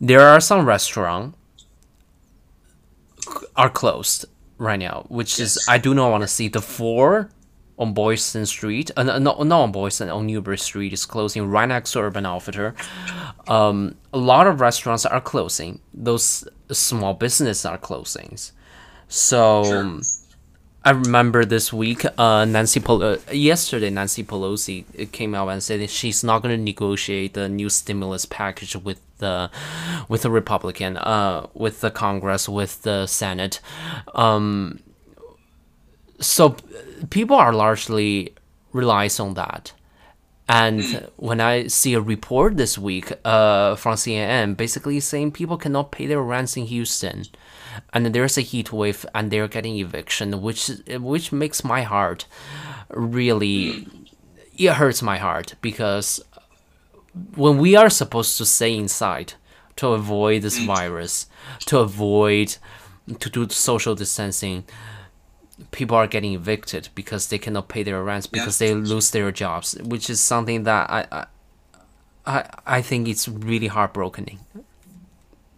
there 0.00 0.20
are 0.20 0.40
some 0.40 0.66
restaurants 0.66 1.36
are 3.56 3.70
closed 3.70 4.26
right 4.58 4.78
now, 4.78 5.04
which 5.08 5.40
is 5.40 5.64
I 5.68 5.78
do 5.78 5.94
not 5.94 6.10
want 6.10 6.22
to 6.22 6.28
see 6.28 6.48
the 6.48 6.60
four 6.60 7.30
on 7.78 7.92
Boylston 7.92 8.46
Street. 8.46 8.90
Uh, 8.96 9.02
no, 9.02 9.18
not 9.18 9.38
on 9.62 9.72
Boylston, 9.72 10.08
on 10.08 10.26
Newbury 10.26 10.58
Street 10.58 10.92
is 10.92 11.04
closing 11.04 11.46
right 11.46 11.66
next 11.66 11.92
to 11.92 12.00
Urban 12.00 12.24
Outfitter. 12.26 12.74
Um, 13.48 13.96
a 14.12 14.18
lot 14.18 14.46
of 14.46 14.60
restaurants 14.60 15.04
are 15.04 15.20
closing. 15.20 15.80
Those 15.92 16.48
small 16.70 17.14
businesses 17.14 17.64
are 17.64 17.78
closing. 17.78 18.36
So 19.08 19.64
Sure. 19.64 20.00
I 20.86 20.90
remember 20.90 21.44
this 21.44 21.72
week, 21.72 22.06
uh, 22.16 22.44
Nancy 22.44 22.80
uh, 22.86 23.16
yesterday 23.32 23.90
Nancy 23.90 24.22
Pelosi 24.22 24.84
uh, 24.96 25.06
came 25.10 25.34
out 25.34 25.48
and 25.48 25.60
said 25.60 25.90
she's 25.90 26.22
not 26.22 26.42
going 26.42 26.56
to 26.56 26.62
negotiate 26.62 27.34
the 27.34 27.48
new 27.48 27.68
stimulus 27.68 28.24
package 28.24 28.76
with 28.76 29.00
the 29.18 29.50
with 30.08 30.22
the 30.22 30.30
Republican, 30.30 30.96
uh, 30.98 31.48
with 31.54 31.80
the 31.80 31.90
Congress, 31.90 32.48
with 32.48 32.82
the 32.82 33.08
Senate. 33.08 33.58
Um, 34.14 34.78
so 36.20 36.54
people 37.10 37.34
are 37.34 37.52
largely 37.52 38.32
relies 38.72 39.18
on 39.18 39.34
that. 39.34 39.72
And 40.48 41.08
when 41.16 41.40
I 41.40 41.66
see 41.66 41.94
a 41.94 42.00
report 42.00 42.56
this 42.56 42.78
week 42.78 43.10
uh, 43.24 43.74
from 43.74 43.96
CNN, 43.96 44.56
basically 44.56 45.00
saying 45.00 45.32
people 45.32 45.56
cannot 45.56 45.90
pay 45.90 46.06
their 46.06 46.22
rents 46.22 46.56
in 46.56 46.66
Houston, 46.66 47.24
and 47.92 48.06
there's 48.14 48.38
a 48.38 48.42
heat 48.42 48.72
wave, 48.72 49.04
and 49.14 49.30
they're 49.30 49.48
getting 49.48 49.76
eviction, 49.78 50.40
which 50.40 50.70
which 50.88 51.32
makes 51.32 51.64
my 51.64 51.82
heart 51.82 52.26
really 52.90 53.86
it 54.58 54.72
hurts 54.74 55.02
my 55.02 55.18
heart 55.18 55.54
because 55.60 56.22
when 57.34 57.58
we 57.58 57.76
are 57.76 57.90
supposed 57.90 58.36
to 58.38 58.44
stay 58.44 58.76
inside 58.76 59.34
to 59.76 59.88
avoid 59.88 60.42
this 60.42 60.58
mm. 60.58 60.66
virus, 60.66 61.26
to 61.66 61.78
avoid 61.78 62.56
to 63.20 63.30
do 63.30 63.48
social 63.48 63.94
distancing, 63.94 64.64
people 65.70 65.96
are 65.96 66.06
getting 66.06 66.32
evicted 66.32 66.88
because 66.94 67.28
they 67.28 67.38
cannot 67.38 67.68
pay 67.68 67.82
their 67.82 68.02
rents 68.02 68.26
because 68.26 68.58
they 68.58 68.74
lose 68.74 69.10
their 69.10 69.30
jobs, 69.30 69.76
which 69.82 70.10
is 70.10 70.20
something 70.20 70.64
that 70.64 70.90
I 70.90 71.06
I 71.12 71.26
I, 72.26 72.50
I 72.66 72.82
think 72.82 73.06
it's 73.06 73.28
really 73.28 73.68
heartbreaking. 73.68 74.40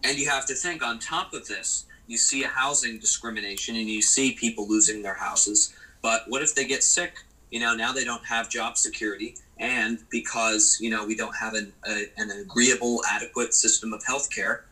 And 0.03 0.17
you 0.17 0.29
have 0.29 0.45
to 0.45 0.53
think 0.53 0.83
on 0.83 0.99
top 0.99 1.33
of 1.33 1.47
this, 1.47 1.85
you 2.09 2.17
see 2.17 2.43
a 2.43 2.47
housing 2.47 2.97
discrimination 2.97 3.75
and 3.75 3.87
you 3.87 4.01
see 4.01 4.33
people 4.33 4.67
losing 4.67 5.03
their 5.03 5.13
houses. 5.13 5.73
But 6.01 6.23
what 6.27 6.41
if 6.41 6.55
they 6.55 6.65
get 6.65 6.83
sick? 6.83 7.13
You 7.51 7.59
know, 7.59 7.75
now 7.75 7.93
they 7.93 8.03
don't 8.03 8.25
have 8.25 8.49
job 8.49 8.77
security. 8.77 9.35
And 9.59 9.99
because, 10.09 10.79
you 10.81 10.89
know, 10.89 11.05
we 11.05 11.15
don't 11.15 11.35
have 11.35 11.53
an, 11.53 11.71
a, 11.87 12.05
an 12.17 12.31
agreeable, 12.31 13.03
adequate 13.07 13.53
system 13.53 13.93
of 13.93 14.03
health 14.03 14.33
care, 14.33 14.65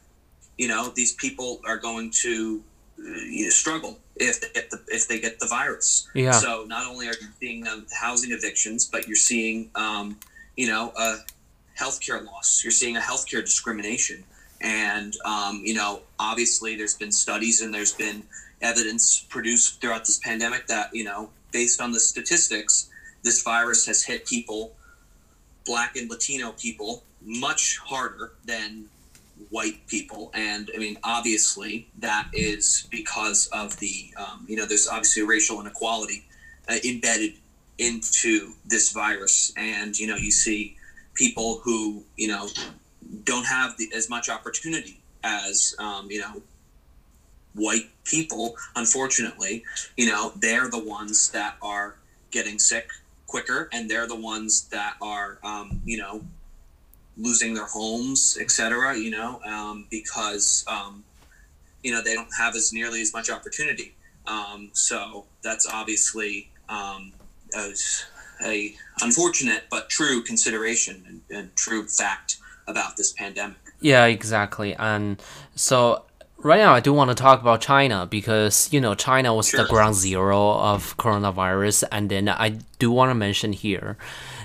you 0.58 0.68
know, 0.68 0.92
these 0.96 1.14
people 1.14 1.62
are 1.64 1.78
going 1.78 2.10
to 2.24 2.64
uh, 3.00 3.04
you 3.04 3.44
know, 3.44 3.50
struggle 3.52 4.00
if 4.16 4.42
they 4.42 4.50
get 4.56 4.72
the 4.72 4.82
if 4.88 5.08
they 5.08 5.20
get 5.20 5.40
the 5.40 5.46
virus. 5.46 6.08
Yeah. 6.16 6.32
So 6.32 6.66
not 6.68 6.88
only 6.88 7.08
are 7.08 7.14
you 7.22 7.28
seeing 7.40 7.68
um, 7.68 7.86
housing 7.94 8.32
evictions, 8.32 8.86
but 8.86 9.06
you're 9.06 9.16
seeing, 9.16 9.70
um, 9.76 10.18
you 10.56 10.68
know, 10.68 10.92
a 10.98 11.18
healthcare 11.80 12.26
loss. 12.26 12.64
You're 12.64 12.72
seeing 12.72 12.98
a 12.98 13.00
healthcare 13.00 13.42
discrimination, 13.42 14.24
and 14.62 15.16
um, 15.26 15.62
you 15.64 15.74
know, 15.74 16.02
obviously, 16.20 16.76
there's 16.76 16.96
been 16.96 17.12
studies 17.12 17.62
and 17.62 17.74
there's 17.74 17.94
been 17.94 18.24
evidence 18.62 19.26
produced 19.30 19.80
throughout 19.80 20.06
this 20.06 20.20
pandemic 20.20 20.68
that 20.68 20.90
you 20.94 21.04
know, 21.04 21.30
based 21.52 21.82
on 21.82 21.92
the 21.92 22.00
statistics, 22.00 22.90
this 23.24 23.42
virus 23.44 23.86
has 23.86 24.04
hit 24.04 24.26
people, 24.26 24.74
Black 25.66 25.96
and 25.96 26.10
Latino 26.10 26.52
people, 26.52 27.04
much 27.22 27.78
harder 27.78 28.32
than 28.46 28.86
white 29.50 29.86
people. 29.88 30.32
And 30.34 30.70
i 30.76 30.80
mean 30.80 30.98
obviously 31.04 31.88
that 32.00 32.28
is 32.34 32.88
because 32.90 33.48
of 33.54 33.78
the 33.80 34.12
um, 34.18 34.46
you 34.48 34.56
know 34.56 34.66
there's 34.66 34.88
obviously 34.88 35.24
racial 35.24 35.62
inequality 35.62 36.26
uh, 36.70 36.78
embedded 36.86 37.34
into 37.78 38.54
this 38.66 38.92
virus. 38.92 39.54
And 39.56 39.98
you 39.98 40.08
know 40.08 40.16
you 40.16 40.32
see 40.32 40.76
people 41.14 41.62
who 41.64 42.04
you 42.16 42.28
know 42.28 42.48
don't 43.24 43.46
have 43.46 43.78
the, 43.78 43.90
as 43.96 44.10
much 44.10 44.30
opportunity 44.30 45.00
as 45.24 45.76
um, 45.80 46.08
you 46.10 46.20
know 46.20 46.42
white 47.54 47.90
people. 48.04 48.56
Unfortunately, 48.76 49.64
you 49.96 50.08
know 50.08 50.32
they're 50.36 50.70
the 50.70 50.84
ones 50.84 51.30
that 51.32 51.56
are 51.62 51.96
getting 52.32 52.60
sick 52.60 52.90
quicker, 53.26 53.70
and 53.72 53.90
they're 53.90 54.08
the 54.08 54.20
ones 54.20 54.68
that 54.70 54.96
are 55.02 55.40
um, 55.44 55.82
you 55.86 55.98
know 55.98 56.22
losing 57.18 57.54
their 57.54 57.66
homes, 57.66 58.38
etc. 58.40 58.98
You 58.98 59.12
know 59.12 59.42
um, 59.44 59.88
because 59.90 60.66
um, 60.68 61.04
you 61.84 61.92
know 61.92 62.02
they 62.02 62.14
don't 62.14 62.30
have 62.38 62.56
as 62.56 62.74
nearly 62.74 63.02
as 63.02 63.14
much 63.14 63.30
opportunity. 63.30 63.94
Um, 64.26 64.70
so 64.74 65.26
that's 65.42 65.66
obviously 65.66 66.50
um, 66.68 67.14
a, 67.56 67.74
a 68.44 68.76
unfortunate 69.02 69.64
but 69.70 69.90
true 69.90 70.22
consideration 70.22 71.04
and, 71.08 71.22
and 71.38 71.56
true 71.56 71.88
fact 71.88 72.38
about 72.68 72.98
this 72.98 73.12
pandemic. 73.14 73.58
Yeah, 73.80 74.06
exactly. 74.06 74.74
And 74.76 75.22
so 75.56 76.04
right 76.38 76.60
now 76.60 76.74
I 76.74 76.80
do 76.80 76.94
want 76.94 77.10
to 77.10 77.16
talk 77.16 77.42
about 77.42 77.62
China 77.62 78.06
because 78.06 78.70
you 78.72 78.80
know 78.80 78.96
China 78.96 79.34
was 79.34 79.50
Sure. 79.50 79.64
the 79.64 79.70
ground 79.70 79.96
zero 79.96 80.52
of 80.54 80.96
coronavirus 80.98 81.84
and 81.92 82.10
then 82.10 82.30
I 82.30 82.60
do 82.80 82.92
want 82.92 83.10
to 83.10 83.16
mention 83.16 83.54
here 83.54 83.98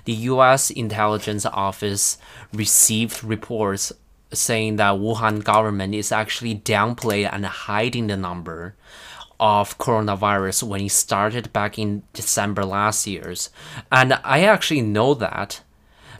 the 0.04 0.12
US 0.12 0.70
intelligence 0.70 1.44
office 1.46 2.18
received 2.52 3.22
reports 3.22 3.92
saying 4.32 4.76
that 4.76 4.94
Wuhan 4.94 5.44
government 5.44 5.94
is 5.94 6.10
actually 6.10 6.54
downplaying 6.54 7.28
and 7.30 7.44
hiding 7.44 8.06
the 8.06 8.16
number 8.16 8.74
of 9.38 9.76
coronavirus 9.76 10.62
when 10.62 10.80
it 10.80 10.90
started 10.92 11.52
back 11.52 11.78
in 11.78 12.02
December 12.14 12.64
last 12.64 13.06
year's. 13.06 13.50
And 13.90 14.14
I 14.24 14.44
actually 14.44 14.80
know 14.80 15.14
that 15.14 15.60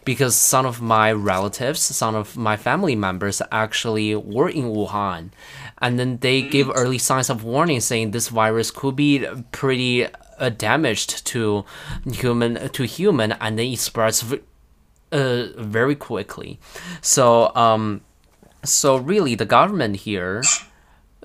because 0.05 0.35
some 0.35 0.67
of 0.67 0.81
my 0.83 1.13
relatives, 1.13 1.81
some 1.81 2.15
of 2.15 2.37
my 2.37 2.57
family 2.57 2.97
members 2.97 3.41
actually 3.51 4.15
were 4.15 4.49
in 4.49 4.65
Wuhan. 4.65 5.31
And 5.79 5.99
then 5.99 6.19
they 6.19 6.43
gave 6.43 6.71
early 6.75 6.99
signs 6.99 7.31
of 7.31 7.45
warning 7.45 7.81
saying 7.81 8.11
this 8.11 8.29
virus 8.29 8.71
could 8.71 8.97
be 8.97 9.27
pretty 9.53 10.07
uh, 10.39 10.49
damaged 10.49 11.25
to 11.27 11.65
human 12.11 12.69
to 12.71 12.85
human 12.85 13.33
and 13.33 13.59
then 13.59 13.67
it 13.67 13.79
spreads 13.79 14.23
v- 14.23 14.41
uh, 15.13 15.47
very 15.57 15.95
quickly. 15.95 16.59
So 17.01 17.55
um 17.55 18.01
so 18.65 18.97
really 18.97 19.35
the 19.35 19.45
government 19.45 19.97
here 19.97 20.43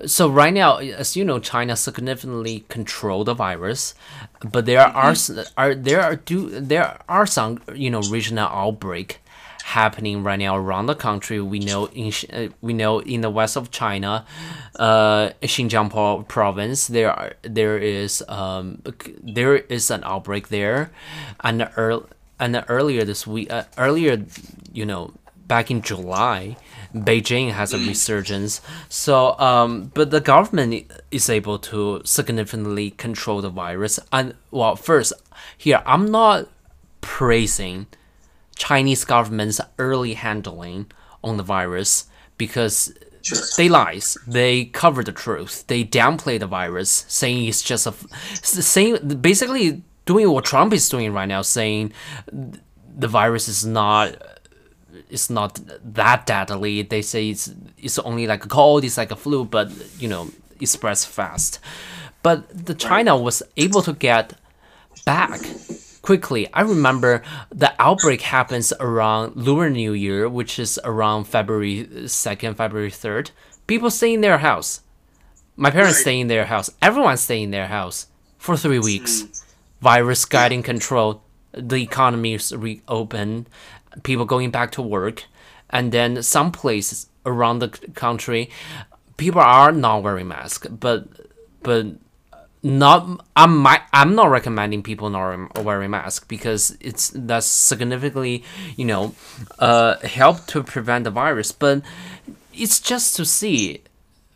so 0.06 0.28
right 0.28 0.52
now, 0.54 0.76
as 0.76 1.16
you 1.16 1.24
know, 1.24 1.38
China 1.38 1.76
significantly 1.76 2.64
control 2.68 3.24
the 3.24 3.34
virus, 3.34 3.94
but 4.52 4.66
there 4.66 4.80
are 4.80 5.14
are 5.56 5.74
there 5.74 6.00
are 6.00 6.16
do 6.16 6.60
there 6.60 6.98
are 7.08 7.26
some 7.26 7.60
you 7.74 7.90
know 7.90 8.00
regional 8.02 8.48
outbreak 8.48 9.20
happening 9.64 10.22
right 10.22 10.38
now 10.38 10.56
around 10.56 10.86
the 10.86 10.94
country. 10.94 11.40
We 11.40 11.58
know 11.58 11.86
in 11.88 12.12
uh, 12.32 12.48
we 12.60 12.72
know 12.72 13.00
in 13.00 13.20
the 13.22 13.30
west 13.30 13.56
of 13.56 13.70
China, 13.70 14.24
uh, 14.78 15.30
Xinjiang 15.42 16.28
province, 16.28 16.86
there 16.86 17.12
are 17.12 17.32
there 17.42 17.76
is 17.76 18.22
um 18.28 18.82
there 19.22 19.56
is 19.56 19.90
an 19.90 20.02
outbreak 20.04 20.48
there, 20.48 20.90
and 21.40 21.68
earl 21.76 22.08
and 22.38 22.64
earlier 22.68 23.04
this 23.04 23.26
week 23.26 23.52
uh, 23.52 23.64
earlier 23.76 24.24
you 24.72 24.86
know 24.86 25.12
back 25.48 25.70
in 25.70 25.82
July, 25.82 26.56
Beijing 26.94 27.52
has 27.52 27.72
a 27.72 27.78
resurgence. 27.78 28.60
So, 28.88 29.38
um, 29.38 29.90
but 29.94 30.10
the 30.10 30.20
government 30.20 30.90
is 31.10 31.28
able 31.28 31.58
to 31.58 32.02
significantly 32.04 32.90
control 32.92 33.40
the 33.40 33.50
virus. 33.50 33.98
And 34.12 34.34
well, 34.50 34.76
first, 34.76 35.12
here 35.56 35.82
I'm 35.84 36.10
not 36.10 36.48
praising 37.00 37.86
Chinese 38.56 39.04
government's 39.04 39.60
early 39.78 40.14
handling 40.14 40.90
on 41.24 41.36
the 41.36 41.42
virus 41.42 42.06
because 42.36 42.92
Sure. 43.20 43.38
they 43.56 43.68
lies. 43.68 44.16
They 44.26 44.66
cover 44.66 45.02
the 45.02 45.12
truth. 45.12 45.66
They 45.66 45.84
downplay 45.84 46.38
the 46.38 46.46
virus, 46.46 47.04
saying 47.08 47.46
it's 47.46 47.62
just 47.62 47.86
a, 47.86 47.92
same. 48.42 48.96
Basically, 49.20 49.82
doing 50.06 50.30
what 50.30 50.44
Trump 50.44 50.72
is 50.72 50.88
doing 50.88 51.12
right 51.12 51.26
now, 51.26 51.42
saying 51.42 51.92
the 52.32 53.08
virus 53.08 53.48
is 53.48 53.66
not 53.66 54.16
it's 55.10 55.30
not 55.30 55.60
that 55.84 56.26
deadly. 56.26 56.82
They 56.82 57.02
say 57.02 57.30
it's 57.30 57.52
it's 57.76 57.98
only 58.00 58.26
like 58.26 58.44
a 58.44 58.48
cold, 58.48 58.84
it's 58.84 58.96
like 58.96 59.10
a 59.10 59.16
flu, 59.16 59.44
but 59.44 59.70
you 59.98 60.08
know 60.08 60.30
it 60.60 60.66
spreads 60.66 61.04
fast. 61.04 61.60
But 62.22 62.66
the 62.66 62.74
China 62.74 63.16
was 63.16 63.42
able 63.56 63.82
to 63.82 63.92
get 63.92 64.34
back 65.04 65.40
quickly. 66.02 66.52
I 66.52 66.62
remember 66.62 67.22
the 67.50 67.72
outbreak 67.78 68.22
happens 68.22 68.72
around 68.80 69.36
Lunar 69.36 69.70
New 69.70 69.92
Year, 69.92 70.28
which 70.28 70.58
is 70.58 70.78
around 70.84 71.24
February 71.24 72.08
second, 72.08 72.56
February 72.56 72.90
third. 72.90 73.30
People 73.66 73.90
stay 73.90 74.14
in 74.14 74.22
their 74.22 74.38
house. 74.38 74.80
My 75.56 75.70
parents 75.70 75.98
stay 75.98 76.20
in 76.20 76.28
their 76.28 76.46
house. 76.46 76.70
Everyone 76.80 77.16
stay 77.16 77.42
in 77.42 77.50
their 77.50 77.66
house 77.66 78.06
for 78.38 78.56
three 78.56 78.78
weeks. 78.78 79.22
Hmm. 79.22 79.26
Virus 79.80 80.24
guiding 80.24 80.62
control. 80.62 81.22
The 81.52 81.82
economy 81.82 82.34
is 82.34 82.54
reopened. 82.54 83.48
People 84.02 84.24
going 84.24 84.50
back 84.50 84.72
to 84.72 84.82
work, 84.82 85.24
and 85.70 85.92
then 85.92 86.22
some 86.22 86.52
places 86.52 87.06
around 87.26 87.58
the 87.58 87.68
country, 87.94 88.50
people 89.16 89.40
are 89.40 89.72
not 89.72 90.02
wearing 90.02 90.28
masks. 90.28 90.66
But 90.68 91.06
but 91.62 91.86
not 92.62 93.24
I'm 93.36 93.56
my, 93.56 93.80
I'm 93.92 94.14
not 94.14 94.30
recommending 94.30 94.82
people 94.82 95.10
not 95.10 95.64
wearing- 95.64 95.90
masks 95.90 96.24
because 96.26 96.76
it's 96.80 97.10
that's 97.14 97.46
significantly 97.46 98.42
you 98.76 98.84
know 98.84 99.14
uh 99.58 99.96
help 99.98 100.46
to 100.48 100.62
prevent 100.64 101.04
the 101.04 101.10
virus 101.10 101.52
but 101.52 101.82
it's 102.52 102.80
just 102.80 103.14
to 103.16 103.24
see 103.24 103.80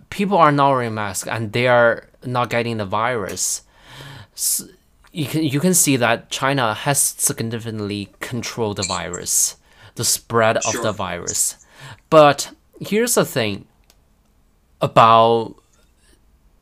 people 0.08 0.38
are 0.38 0.52
not 0.52 0.70
wearing 0.70 0.94
masks 0.94 1.28
and 1.28 1.52
they 1.52 1.66
are 1.66 2.08
not 2.24 2.48
getting 2.48 2.76
the 2.76 2.86
virus 2.86 3.62
S- 4.34 4.68
you 5.12 5.26
can 5.26 5.42
you 5.44 5.60
can 5.60 5.74
see 5.74 5.96
that 5.96 6.30
China 6.30 6.74
has 6.74 6.98
significantly 7.00 8.08
controlled 8.20 8.76
the 8.78 8.82
virus 8.82 9.56
the 9.94 10.04
spread 10.04 10.56
of 10.56 10.72
the 10.82 10.92
virus 10.92 11.64
but 12.10 12.52
here's 12.80 13.14
the 13.14 13.24
thing 13.24 13.66
about 14.80 15.54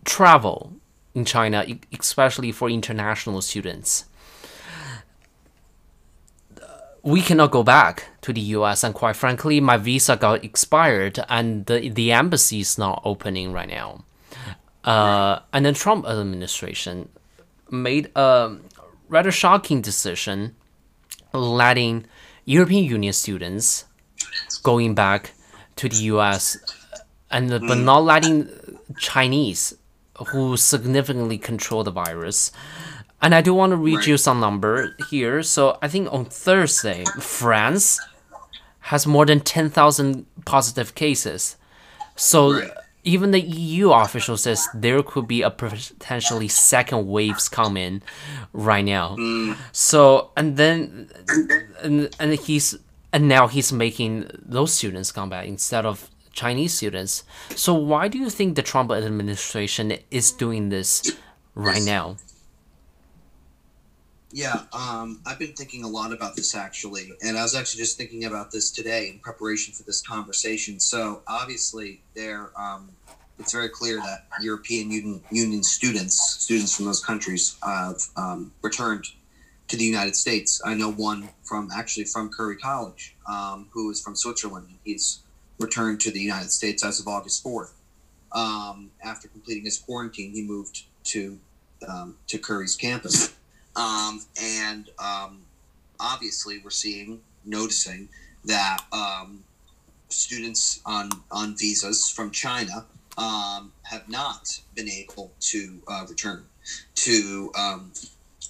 travel 0.05 0.75
in 1.15 1.25
China, 1.25 1.67
especially 1.99 2.53
for 2.53 2.69
international 2.69 3.41
students. 3.41 4.05
We 7.03 7.23
cannot 7.23 7.51
go 7.51 7.63
back 7.63 8.09
to 8.21 8.33
the 8.33 8.41
US, 8.59 8.85
and 8.85 8.95
quite 8.95 9.17
frankly, 9.17 9.59
my 9.61 9.79
visa 9.79 10.17
got 10.17 10.45
expired, 10.45 11.19
and 11.29 11.65
the, 11.67 11.89
the 11.89 12.13
embassy 12.13 12.61
is 12.61 12.77
not 12.77 13.01
opening 13.05 13.53
right 13.53 13.69
now. 13.69 14.05
Uh, 14.85 15.41
and 15.53 15.65
the 15.65 15.73
Trump 15.73 16.07
administration 16.07 17.09
made 17.71 18.11
a 18.15 18.57
rather 19.09 19.31
shocking 19.31 19.81
decision 19.81 20.55
letting 21.33 22.07
European 22.45 22.85
Union 22.85 23.13
students 23.13 23.85
going 24.63 24.95
back 24.95 25.33
to 25.77 25.89
the 25.89 25.97
US 26.15 26.59
and 27.31 27.51
but 27.51 27.63
mm. 27.63 27.85
not 27.85 28.05
letting 28.05 28.49
Chinese 28.99 29.75
who 30.29 30.57
significantly 30.57 31.39
control 31.39 31.83
the 31.85 31.91
virus. 31.91 32.53
And 33.23 33.35
I 33.35 33.41
do 33.41 33.55
want 33.55 33.71
to 33.71 33.77
read 33.77 34.07
you 34.07 34.17
some 34.17 34.41
number 34.41 34.97
here. 35.11 35.43
So 35.43 35.79
I 35.83 35.89
think 35.89 36.13
on 36.13 36.25
Thursday, 36.25 37.05
France 37.21 38.01
has 38.81 39.07
more 39.07 39.27
than 39.27 39.41
10,000 39.41 40.27
positive 40.45 40.95
cases. 40.95 41.57
So. 42.17 42.69
Even 43.05 43.31
the 43.31 43.41
EU 43.41 43.91
official 43.93 44.37
says 44.37 44.69
there 44.75 45.03
could 45.03 45.27
be 45.27 45.43
a 45.43 45.51
potentially 45.51 46.49
second 46.49 47.07
waves 47.07 47.49
coming 47.49 48.03
right 48.53 48.85
now. 48.85 49.17
So 49.73 50.31
and 50.37 50.57
then 50.57 51.11
and 51.83 52.15
and 52.19 52.35
he's 52.35 52.77
and 53.13 53.29
now 53.29 53.49
he's 53.49 53.73
making 53.73 54.31
those 54.41 54.73
students 54.73 55.13
come 55.13 55.31
back 55.31 55.47
instead 55.47 55.87
of 55.87 56.11
Chinese 56.33 56.75
students. 56.75 57.25
So 57.57 57.75
why 57.75 58.09
do 58.09 58.19
you 58.19 58.31
think 58.31 58.55
the 58.55 58.63
Trump 58.63 58.91
administration 58.91 59.95
is 60.11 60.31
doing 60.33 60.69
this 60.69 61.17
right 61.55 61.83
now? 61.83 62.17
Yeah, 64.33 64.63
um, 64.73 65.21
I've 65.27 65.41
been 65.41 65.55
thinking 65.55 65.83
a 65.83 65.89
lot 65.89 66.13
about 66.13 66.37
this 66.37 66.55
actually, 66.55 67.13
and 67.21 67.37
I 67.37 67.43
was 67.43 67.57
actually 67.57 67.81
just 67.81 67.99
thinking 67.99 68.25
about 68.27 68.53
this 68.53 68.71
today 68.71 69.09
in 69.09 69.19
preparation 69.19 69.75
for 69.75 69.83
this 69.83 70.01
conversation. 70.01 70.79
So 70.79 71.23
obviously, 71.27 72.03
there, 72.15 72.51
um, 72.57 72.91
it's 73.41 73.53
very 73.53 73.69
clear 73.69 73.97
that 73.97 74.27
European 74.41 74.93
Union, 74.93 75.21
Union 75.33 75.65
students, 75.65 76.15
students 76.39 76.77
from 76.77 76.85
those 76.85 77.05
countries, 77.05 77.57
have 77.65 78.03
um, 78.17 78.53
returned 78.63 79.07
to 79.67 79.77
the 79.77 79.85
United 79.85 80.15
States. 80.15 80.63
I 80.65 80.75
know 80.75 80.93
one 80.93 81.31
from 81.43 81.71
actually 81.75 82.05
from 82.05 82.31
Curry 82.31 82.57
College, 82.57 83.17
um, 83.29 83.69
who 83.73 83.91
is 83.91 84.01
from 84.01 84.15
Switzerland. 84.15 84.69
He's 84.85 85.21
returned 85.59 86.01
to 86.03 86.13
the 86.13 86.21
United 86.21 86.53
States 86.53 86.85
as 86.85 87.01
of 87.01 87.09
August 87.09 87.43
fourth. 87.43 87.75
Um, 88.31 88.93
after 89.03 89.27
completing 89.27 89.65
his 89.65 89.79
quarantine, 89.79 90.33
he 90.33 90.43
moved 90.43 90.85
to 91.05 91.41
um, 91.89 92.17
to 92.29 92.39
Curry's 92.39 92.77
campus. 92.77 93.35
Um, 93.81 94.21
and 94.41 94.91
um, 94.99 95.41
obviously, 95.99 96.61
we're 96.63 96.71
seeing, 96.71 97.21
noticing 97.47 98.09
that 98.45 98.85
um, 98.93 99.43
students 100.09 100.81
on 100.85 101.11
on 101.31 101.57
visas 101.57 102.11
from 102.11 102.31
China 102.31 102.85
um, 103.17 103.73
have 103.85 104.07
not 104.09 104.61
been 104.75 104.89
able 104.89 105.33
to 105.41 105.81
uh, 105.89 106.05
return 106.09 106.45
to 106.97 107.51
um, 107.59 107.93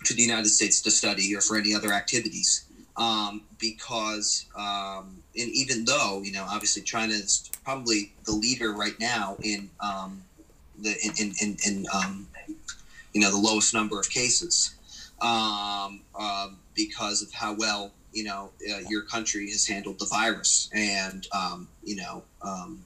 to 0.05 0.15
the 0.15 0.23
United 0.23 0.49
States 0.49 0.81
to 0.83 0.91
study 0.91 1.35
or 1.37 1.41
for 1.41 1.57
any 1.57 1.75
other 1.75 1.93
activities. 1.93 2.65
Um, 2.97 3.43
because 3.59 4.47
and 4.57 5.23
even 5.35 5.85
though 5.85 6.23
you 6.25 6.33
know 6.33 6.45
obviously 6.51 6.83
China 6.83 7.13
is 7.13 7.51
probably 7.65 8.13
the 8.25 8.33
leader 8.33 8.73
right 8.73 8.99
now 8.99 9.37
in 9.43 9.71
the 9.81 10.97
in 11.05 11.13
in, 11.19 11.35
in, 11.41 11.57
in 11.65 12.27
you 13.13 13.21
know 13.21 13.31
the 13.31 13.39
lowest 13.39 13.73
number 13.73 13.99
of 14.01 14.11
cases 14.11 14.75
um, 15.21 16.03
um, 16.19 16.59
because 16.75 17.23
of 17.23 17.33
how 17.33 17.55
well 17.55 17.93
you 18.13 18.25
know 18.25 18.51
uh, 18.73 18.79
your 18.89 19.03
country 19.03 19.51
has 19.51 19.67
handled 19.67 19.99
the 19.99 20.07
virus 20.07 20.69
and 20.75 21.27
um, 21.33 21.69
you 21.85 21.97
know 21.97 22.23
um, 22.43 22.85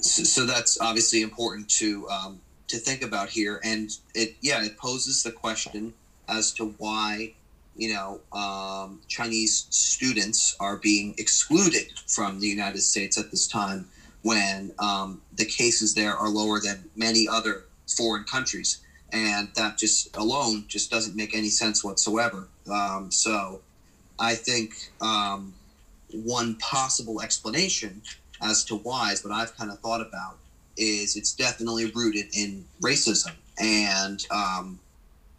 so, 0.00 0.22
so 0.24 0.46
that's 0.46 0.80
obviously 0.80 1.22
important 1.22 1.68
to 1.70 2.08
um, 2.08 2.40
to 2.68 2.78
think 2.78 3.02
about 3.02 3.28
here. 3.30 3.60
And 3.64 3.90
it 4.14 4.36
yeah 4.40 4.62
it 4.62 4.76
poses 4.76 5.22
the 5.22 5.30
question 5.30 5.94
as 6.28 6.52
to 6.52 6.74
why 6.78 7.32
you 7.76 7.92
know 7.92 8.20
um, 8.32 9.00
Chinese 9.08 9.66
students 9.70 10.56
are 10.60 10.76
being 10.76 11.14
excluded 11.18 11.92
from 12.06 12.40
the 12.40 12.48
United 12.48 12.80
States 12.80 13.18
at 13.18 13.30
this 13.30 13.46
time 13.46 13.88
when 14.22 14.72
the 15.36 15.44
cases 15.44 15.94
there 15.94 16.16
are 16.16 16.28
lower 16.28 16.60
than 16.60 16.90
many 16.96 17.28
other 17.28 17.64
foreign 17.86 18.24
countries 18.24 18.78
and 19.12 19.48
that 19.54 19.78
just 19.78 20.14
alone 20.16 20.64
just 20.68 20.90
doesn't 20.90 21.16
make 21.16 21.34
any 21.34 21.48
sense 21.48 21.82
whatsoever 21.82 22.48
um, 22.70 23.10
so 23.10 23.60
I 24.18 24.34
think 24.34 24.90
um, 25.00 25.54
one 26.12 26.56
possible 26.56 27.20
explanation 27.20 28.02
as 28.42 28.64
to 28.64 28.76
why 28.76 29.12
is 29.12 29.24
what 29.24 29.32
I've 29.32 29.56
kind 29.56 29.70
of 29.70 29.78
thought 29.80 30.00
about 30.00 30.38
is 30.76 31.16
it's 31.16 31.32
definitely 31.32 31.90
rooted 31.90 32.26
in 32.32 32.64
racism 32.80 33.32
and 33.58 34.24
um, 34.30 34.78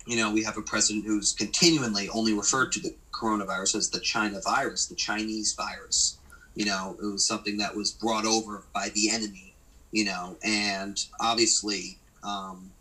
you 0.05 0.17
know 0.17 0.31
we 0.31 0.43
have 0.43 0.57
a 0.57 0.61
president 0.61 1.05
who's 1.05 1.33
continually 1.33 2.09
only 2.09 2.33
referred 2.33 2.71
to 2.73 2.79
the 2.79 2.93
coronavirus 3.19 3.75
as 3.75 3.89
the 3.89 3.99
China 3.99 4.39
virus, 4.43 4.85
the 4.85 4.95
Chinese 4.95 5.53
virus. 5.53 6.17
You 6.55 6.65
know, 6.65 6.97
it 7.01 7.05
was 7.05 7.25
something 7.25 7.57
that 7.57 7.75
was 7.75 7.91
brought 7.91 8.25
over 8.25 8.63
by 8.73 8.89
the 8.89 9.09
enemy. 9.09 9.53
You 9.91 10.05
know, 10.05 10.37
and 10.43 11.03
obviously, 11.19 11.97
um, 12.23 12.71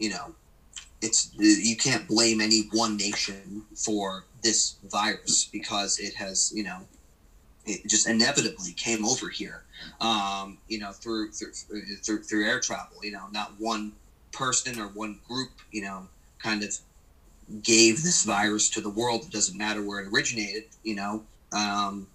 you 0.00 0.10
know, 0.10 0.34
it's 1.00 1.30
you 1.38 1.76
can't 1.76 2.08
blame 2.08 2.40
any 2.40 2.62
one 2.72 2.96
nation 2.96 3.64
for 3.74 4.24
this 4.42 4.76
virus 4.90 5.48
because 5.52 5.98
it 5.98 6.14
has 6.14 6.52
you 6.54 6.62
know 6.62 6.80
it 7.66 7.86
just 7.86 8.08
inevitably 8.08 8.72
came 8.72 9.04
over 9.04 9.28
here 9.28 9.62
um, 10.00 10.58
you 10.68 10.78
know 10.78 10.92
through, 10.92 11.30
through 11.30 11.52
through 12.02 12.22
through 12.22 12.46
air 12.46 12.60
travel 12.60 12.98
you 13.02 13.12
know 13.12 13.26
not 13.32 13.52
one 13.58 13.92
person 14.32 14.78
or 14.78 14.88
one 14.88 15.18
group 15.26 15.50
you 15.70 15.82
know 15.82 16.06
kind 16.42 16.62
of 16.62 16.74
gave 17.62 18.02
this 18.04 18.22
virus 18.22 18.68
to 18.70 18.80
the 18.80 18.88
world. 18.88 19.24
It 19.24 19.32
doesn't 19.32 19.56
matter 19.56 19.82
where 19.82 20.00
it 20.00 20.08
originated 20.12 20.64
you 20.82 20.94
know 20.94 21.22
um, 21.52 22.08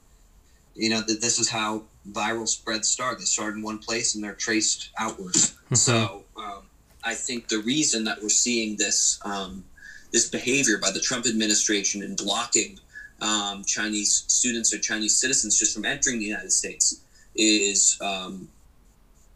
you 0.75 0.89
know 0.89 1.01
that 1.01 1.21
this 1.21 1.39
is 1.39 1.49
how 1.49 1.83
viral 2.09 2.47
spreads 2.47 2.88
start. 2.88 3.17
They 3.17 3.25
start 3.25 3.55
in 3.55 3.61
one 3.61 3.79
place 3.79 4.13
and 4.15 4.23
they're 4.23 4.33
traced 4.33 4.89
outwards. 4.97 5.55
So 5.73 6.23
um, 6.38 6.61
I 7.06 7.14
think 7.14 7.47
the 7.47 7.60
reason 7.60 8.03
that 8.06 8.22
we're 8.22 8.30
seeing 8.30 8.78
this 8.78 9.20
um, 9.24 9.64
this 10.12 10.28
behavior 10.30 10.78
by 10.78 10.91
the 10.91 10.99
Trump 10.99 11.26
administration 11.28 12.01
in 12.03 12.16
blocking 12.16 12.80
um, 13.22 13.64
Chinese 13.66 14.24
students 14.28 14.74
or 14.74 14.80
Chinese 14.80 15.16
citizens 15.16 15.58
just 15.58 15.74
from 15.74 15.86
entering 15.86 16.20
the 16.20 16.26
United 16.26 16.51
States 16.51 17.01
is 17.36 17.97
um, 18.01 18.47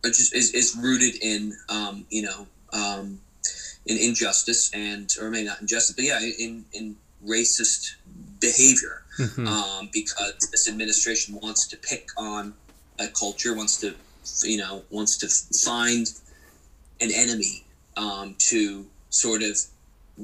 just 0.04 0.34
is, 0.36 0.52
is 0.54 0.76
rooted 0.82 1.16
in 1.22 1.54
um, 1.70 2.06
you 2.10 2.24
know 2.24 2.48
um, 2.74 3.20
in 3.86 3.98
injustice 3.98 4.72
and 4.74 5.16
or 5.22 5.30
maybe 5.30 5.48
not 5.48 5.62
injustice, 5.62 5.96
but 5.96 6.06
yeah, 6.06 6.20
in 6.40 6.66
in 6.74 6.96
racist 7.26 7.96
behavior 8.40 9.04
Mhm. 9.20 9.48
um, 9.48 9.90
because 9.92 10.48
this 10.50 10.70
administration 10.70 11.38
wants 11.42 11.68
to 11.68 11.76
pick 11.76 12.08
on 12.16 12.54
a 13.00 13.08
culture, 13.10 13.54
wants 13.54 13.78
to 13.82 13.94
you 14.44 14.58
know 14.58 14.84
wants 14.90 15.18
to 15.18 15.28
find 15.60 16.08
an 17.02 17.10
enemy 17.14 17.64
um, 17.98 18.36
to 18.38 18.86
sort 19.10 19.42
of 19.42 19.58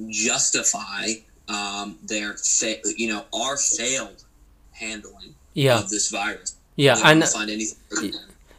justify 0.10 1.08
um, 1.48 1.98
their 2.04 2.34
fa- 2.34 2.82
you 2.98 3.08
know 3.08 3.24
our 3.34 3.58
failed 3.58 4.24
handling 4.72 5.36
yeah 5.54 5.80
of 5.80 5.90
this 5.90 6.10
virus. 6.10 6.56
yeah 6.76 6.98
and 7.06 7.24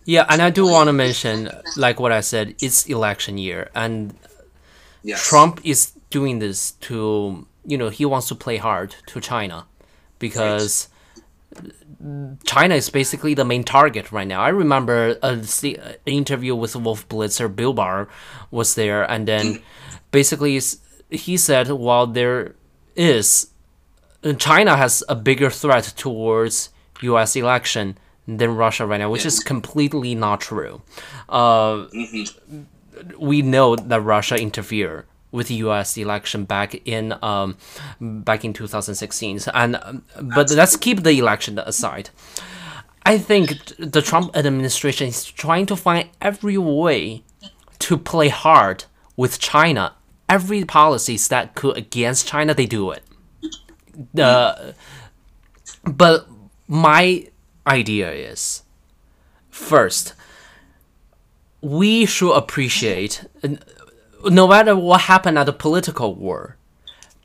yeah 0.06 0.24
and 0.30 0.40
i 0.40 0.48
do 0.48 0.66
want 0.66 0.86
to 0.88 0.92
mention 0.92 1.50
like 1.76 2.00
what 2.00 2.10
i 2.12 2.20
said 2.20 2.54
it's 2.60 2.86
election 2.86 3.36
year 3.38 3.70
and 3.74 4.14
Yes. 5.06 5.24
Trump 5.24 5.60
is 5.62 5.92
doing 6.10 6.40
this 6.40 6.72
to, 6.88 7.46
you 7.64 7.78
know, 7.78 7.90
he 7.90 8.04
wants 8.04 8.26
to 8.26 8.34
play 8.34 8.56
hard 8.56 8.96
to 9.06 9.20
China 9.20 9.66
because 10.18 10.88
China 12.44 12.74
is 12.74 12.90
basically 12.90 13.34
the 13.34 13.44
main 13.44 13.64
target 13.64 14.12
right 14.12 14.26
now. 14.26 14.40
I 14.40 14.48
remember 14.48 15.16
a, 15.22 15.28
an 15.32 15.96
interview 16.06 16.54
with 16.54 16.76
Wolf 16.76 17.08
Blitzer, 17.08 17.54
Bill 17.54 17.72
Barr 17.72 18.08
was 18.50 18.74
there, 18.74 19.08
and 19.10 19.26
then 19.26 19.62
basically 20.10 20.60
he 21.10 21.36
said, 21.36 21.68
while 21.70 22.06
there 22.06 22.54
is, 22.94 23.50
China 24.38 24.76
has 24.76 25.02
a 25.08 25.14
bigger 25.14 25.50
threat 25.50 25.94
towards 25.96 26.70
U.S. 27.02 27.36
election 27.36 27.96
than 28.26 28.56
Russia 28.56 28.86
right 28.86 28.98
now, 28.98 29.10
which 29.10 29.24
is 29.24 29.40
completely 29.40 30.14
not 30.14 30.40
true. 30.40 30.82
Uh, 31.28 31.86
Mhm. 31.94 32.64
we 33.18 33.42
know 33.42 33.76
that 33.76 34.00
Russia 34.00 34.36
interfered 34.36 35.04
with 35.36 35.48
the 35.48 35.54
U.S. 35.66 35.96
election 35.98 36.44
back 36.44 36.74
in 36.86 37.14
um, 37.22 37.56
back 38.00 38.44
in 38.44 38.52
2016, 38.52 39.40
and 39.52 39.76
um, 39.76 40.02
but 40.20 40.50
let's 40.50 40.76
keep 40.76 41.02
the 41.02 41.12
election 41.12 41.58
aside. 41.58 42.10
I 43.04 43.18
think 43.18 43.48
the 43.78 44.02
Trump 44.02 44.36
administration 44.36 45.08
is 45.08 45.24
trying 45.24 45.66
to 45.66 45.76
find 45.76 46.08
every 46.20 46.58
way 46.58 47.22
to 47.78 47.96
play 47.96 48.28
hard 48.28 48.84
with 49.16 49.38
China. 49.38 49.94
Every 50.28 50.64
policies 50.64 51.28
that 51.28 51.54
could 51.54 51.76
against 51.76 52.26
China, 52.26 52.52
they 52.54 52.66
do 52.66 52.90
it. 52.90 53.02
The 54.12 54.74
but 55.84 56.26
my 56.66 57.28
idea 57.66 58.10
is 58.10 58.62
first 59.50 60.14
we 61.60 62.06
should 62.06 62.32
appreciate 62.32 63.24
no 64.24 64.48
matter 64.48 64.76
what 64.76 65.02
happened 65.02 65.38
at 65.38 65.44
the 65.46 65.52
political 65.52 66.14
war 66.14 66.56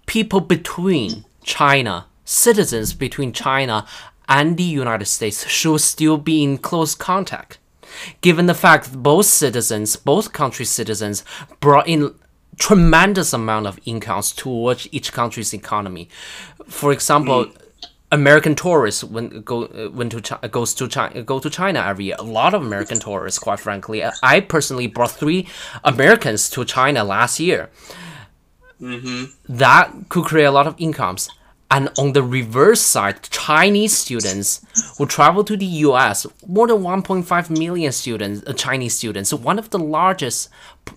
people 0.05 0.39
between 0.39 1.25
china 1.43 2.05
citizens 2.25 2.93
between 2.93 3.31
china 3.33 3.85
and 4.31 4.55
the 4.55 4.63
united 4.63 5.05
states 5.05 5.45
should 5.47 5.81
still 5.81 6.17
be 6.17 6.41
in 6.41 6.57
close 6.57 6.95
contact. 6.95 7.59
Given 8.21 8.45
the 8.45 8.53
fact 8.53 8.91
that 8.91 9.03
both 9.03 9.25
citizens 9.25 9.97
both 9.97 10.31
country 10.31 10.65
citizens 10.65 11.23
brought 11.59 11.87
in 11.87 12.15
tremendous 12.57 13.33
amount 13.33 13.67
of 13.67 13.79
incomes 13.85 14.31
towards 14.31 14.87
each 14.91 15.11
country's 15.11 15.53
economy. 15.53 16.07
For 16.67 16.93
example 16.93 17.51
American 18.11 18.55
tourists 18.55 19.03
when 19.03 19.41
go 19.41 19.65
uh, 19.65 19.89
went 19.91 20.11
to 20.11 20.21
Chi- 20.21 20.47
goes 20.47 20.73
to 20.75 20.87
China 20.87 21.23
go 21.23 21.39
to 21.39 21.49
China 21.49 21.79
every 21.79 22.05
year. 22.05 22.15
A 22.19 22.23
lot 22.23 22.53
of 22.53 22.61
American 22.61 22.99
tourists, 22.99 23.39
quite 23.39 23.59
frankly. 23.59 24.03
I 24.21 24.41
personally 24.41 24.87
brought 24.87 25.11
three 25.11 25.47
Americans 25.83 26.49
to 26.51 26.65
China 26.65 27.03
last 27.03 27.39
year. 27.39 27.69
Mm-hmm. 28.81 29.25
That 29.57 29.93
could 30.09 30.25
create 30.25 30.45
a 30.45 30.51
lot 30.51 30.67
of 30.67 30.75
incomes. 30.77 31.29
And 31.71 31.89
on 31.97 32.11
the 32.11 32.21
reverse 32.21 32.81
side, 32.81 33.23
Chinese 33.29 33.97
students 33.97 34.59
who 34.97 35.05
travel 35.05 35.45
to 35.45 35.55
the 35.55 35.65
U.S. 35.87 36.27
More 36.45 36.67
than 36.67 36.79
1.5 36.79 37.49
million 37.49 37.93
students, 37.93 38.43
uh, 38.45 38.51
Chinese 38.51 38.97
students, 38.97 39.33
one 39.33 39.57
of 39.57 39.69
the 39.69 39.79
largest 39.79 40.49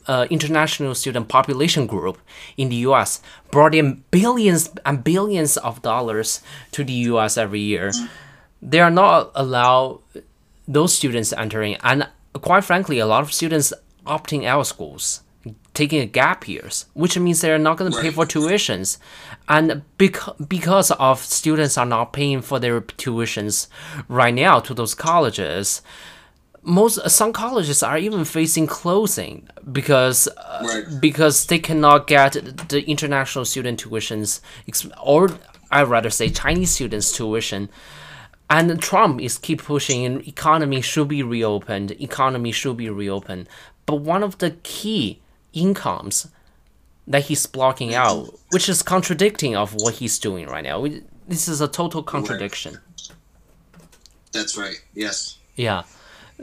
uh, 0.08 0.26
international 0.30 0.96
student 0.96 1.28
population 1.28 1.86
group 1.86 2.18
in 2.56 2.70
the 2.70 2.76
U.S. 2.90 3.22
brought 3.52 3.72
in 3.72 4.02
billions 4.10 4.68
and 4.84 5.04
billions 5.04 5.56
of 5.58 5.80
dollars 5.80 6.42
to 6.72 6.82
the 6.82 6.92
U.S. 7.14 7.38
every 7.38 7.60
year. 7.60 7.92
They 8.60 8.80
are 8.80 8.90
not 8.90 9.30
allowed 9.36 10.00
those 10.66 10.92
students 10.92 11.32
entering, 11.32 11.76
and 11.84 12.08
quite 12.42 12.64
frankly, 12.64 12.98
a 12.98 13.06
lot 13.06 13.22
of 13.22 13.32
students 13.32 13.72
opting 14.06 14.44
out 14.44 14.60
of 14.60 14.66
schools, 14.66 15.20
taking 15.74 16.00
a 16.00 16.06
gap 16.06 16.46
years, 16.48 16.86
which 16.94 17.18
means 17.18 17.40
they're 17.40 17.58
not 17.58 17.76
going 17.76 17.90
to 17.92 18.00
pay 18.00 18.10
for 18.10 18.24
tuitions, 18.24 18.98
and 19.48 19.82
bec- 19.98 20.36
because 20.48 20.90
of 20.92 21.18
students 21.20 21.76
are 21.76 21.84
not 21.86 22.12
paying 22.12 22.40
for 22.42 22.58
their 22.60 22.80
tuitions 22.80 23.66
right 24.08 24.34
now 24.34 24.60
to 24.60 24.72
those 24.72 24.94
colleges. 24.94 25.82
Most 26.62 27.10
some 27.10 27.32
colleges 27.34 27.82
are 27.82 27.98
even 27.98 28.24
facing 28.24 28.66
closing 28.66 29.46
because 29.70 30.28
uh, 30.28 30.62
Right. 30.66 31.00
because 31.00 31.44
they 31.46 31.58
cannot 31.58 32.06
get 32.06 32.32
the 32.70 32.82
international 32.88 33.44
student 33.44 33.84
tuitions 33.84 34.40
or 35.02 35.28
I'd 35.70 35.88
rather 35.88 36.08
say 36.08 36.30
Chinese 36.30 36.70
students 36.70 37.12
tuition 37.12 37.68
and 38.48 38.80
Trump 38.80 39.20
is 39.20 39.36
keep 39.36 39.62
pushing 39.62 40.06
and 40.06 40.26
economy 40.26 40.80
should 40.80 41.08
be 41.08 41.22
reopened, 41.22 41.90
economy 42.00 42.52
should 42.52 42.78
be 42.78 42.88
reopened. 42.88 43.46
But 43.84 43.96
one 43.96 44.22
of 44.22 44.38
the 44.38 44.52
key 44.62 45.20
incomes 45.54 46.28
that 47.06 47.24
he's 47.24 47.46
blocking 47.46 47.94
out, 47.94 48.34
which 48.50 48.68
is 48.68 48.82
contradicting 48.82 49.54
of 49.56 49.74
what 49.74 49.94
he's 49.94 50.18
doing 50.18 50.46
right 50.46 50.64
now. 50.64 50.86
This 51.28 51.48
is 51.48 51.60
a 51.60 51.68
total 51.68 52.02
contradiction. 52.02 52.78
That's 54.32 54.56
right. 54.56 54.82
Yes. 54.94 55.38
Yeah. 55.54 55.82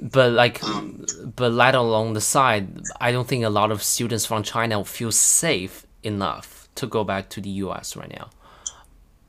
But 0.01 0.31
like 0.31 0.63
Um, 0.63 1.05
but 1.35 1.51
let 1.51 1.75
alone 1.75 2.13
the 2.13 2.21
side, 2.21 2.81
I 2.99 3.11
don't 3.11 3.27
think 3.27 3.43
a 3.43 3.49
lot 3.49 3.71
of 3.71 3.83
students 3.83 4.25
from 4.25 4.43
China 4.43 4.83
feel 4.85 5.11
safe 5.11 5.85
enough 6.03 6.69
to 6.75 6.87
go 6.87 7.03
back 7.03 7.29
to 7.29 7.41
the 7.41 7.49
US 7.65 7.95
right 7.95 8.09
now. 8.09 8.29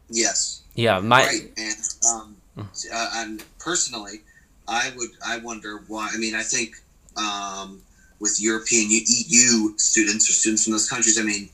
Yes. 0.09 0.63
Yeah, 0.75 1.01
my 1.01 1.25
right. 1.27 1.53
And 1.57 1.77
um, 2.09 2.37
uh, 2.59 3.11
and 3.17 3.43
personally, 3.59 4.23
I 4.69 4.93
would 4.97 5.11
I 5.27 5.39
wonder 5.39 5.83
why. 5.89 6.11
I 6.13 6.19
mean, 6.19 6.35
I 6.35 6.43
think 6.43 6.77
um, 7.17 7.81
with 8.23 8.41
European 8.41 8.87
EU 8.89 9.77
students 9.77 10.31
or 10.31 10.33
students 10.33 10.63
from 10.63 10.73
those 10.73 10.89
countries, 10.89 11.19
I 11.19 11.25
mean, 11.25 11.51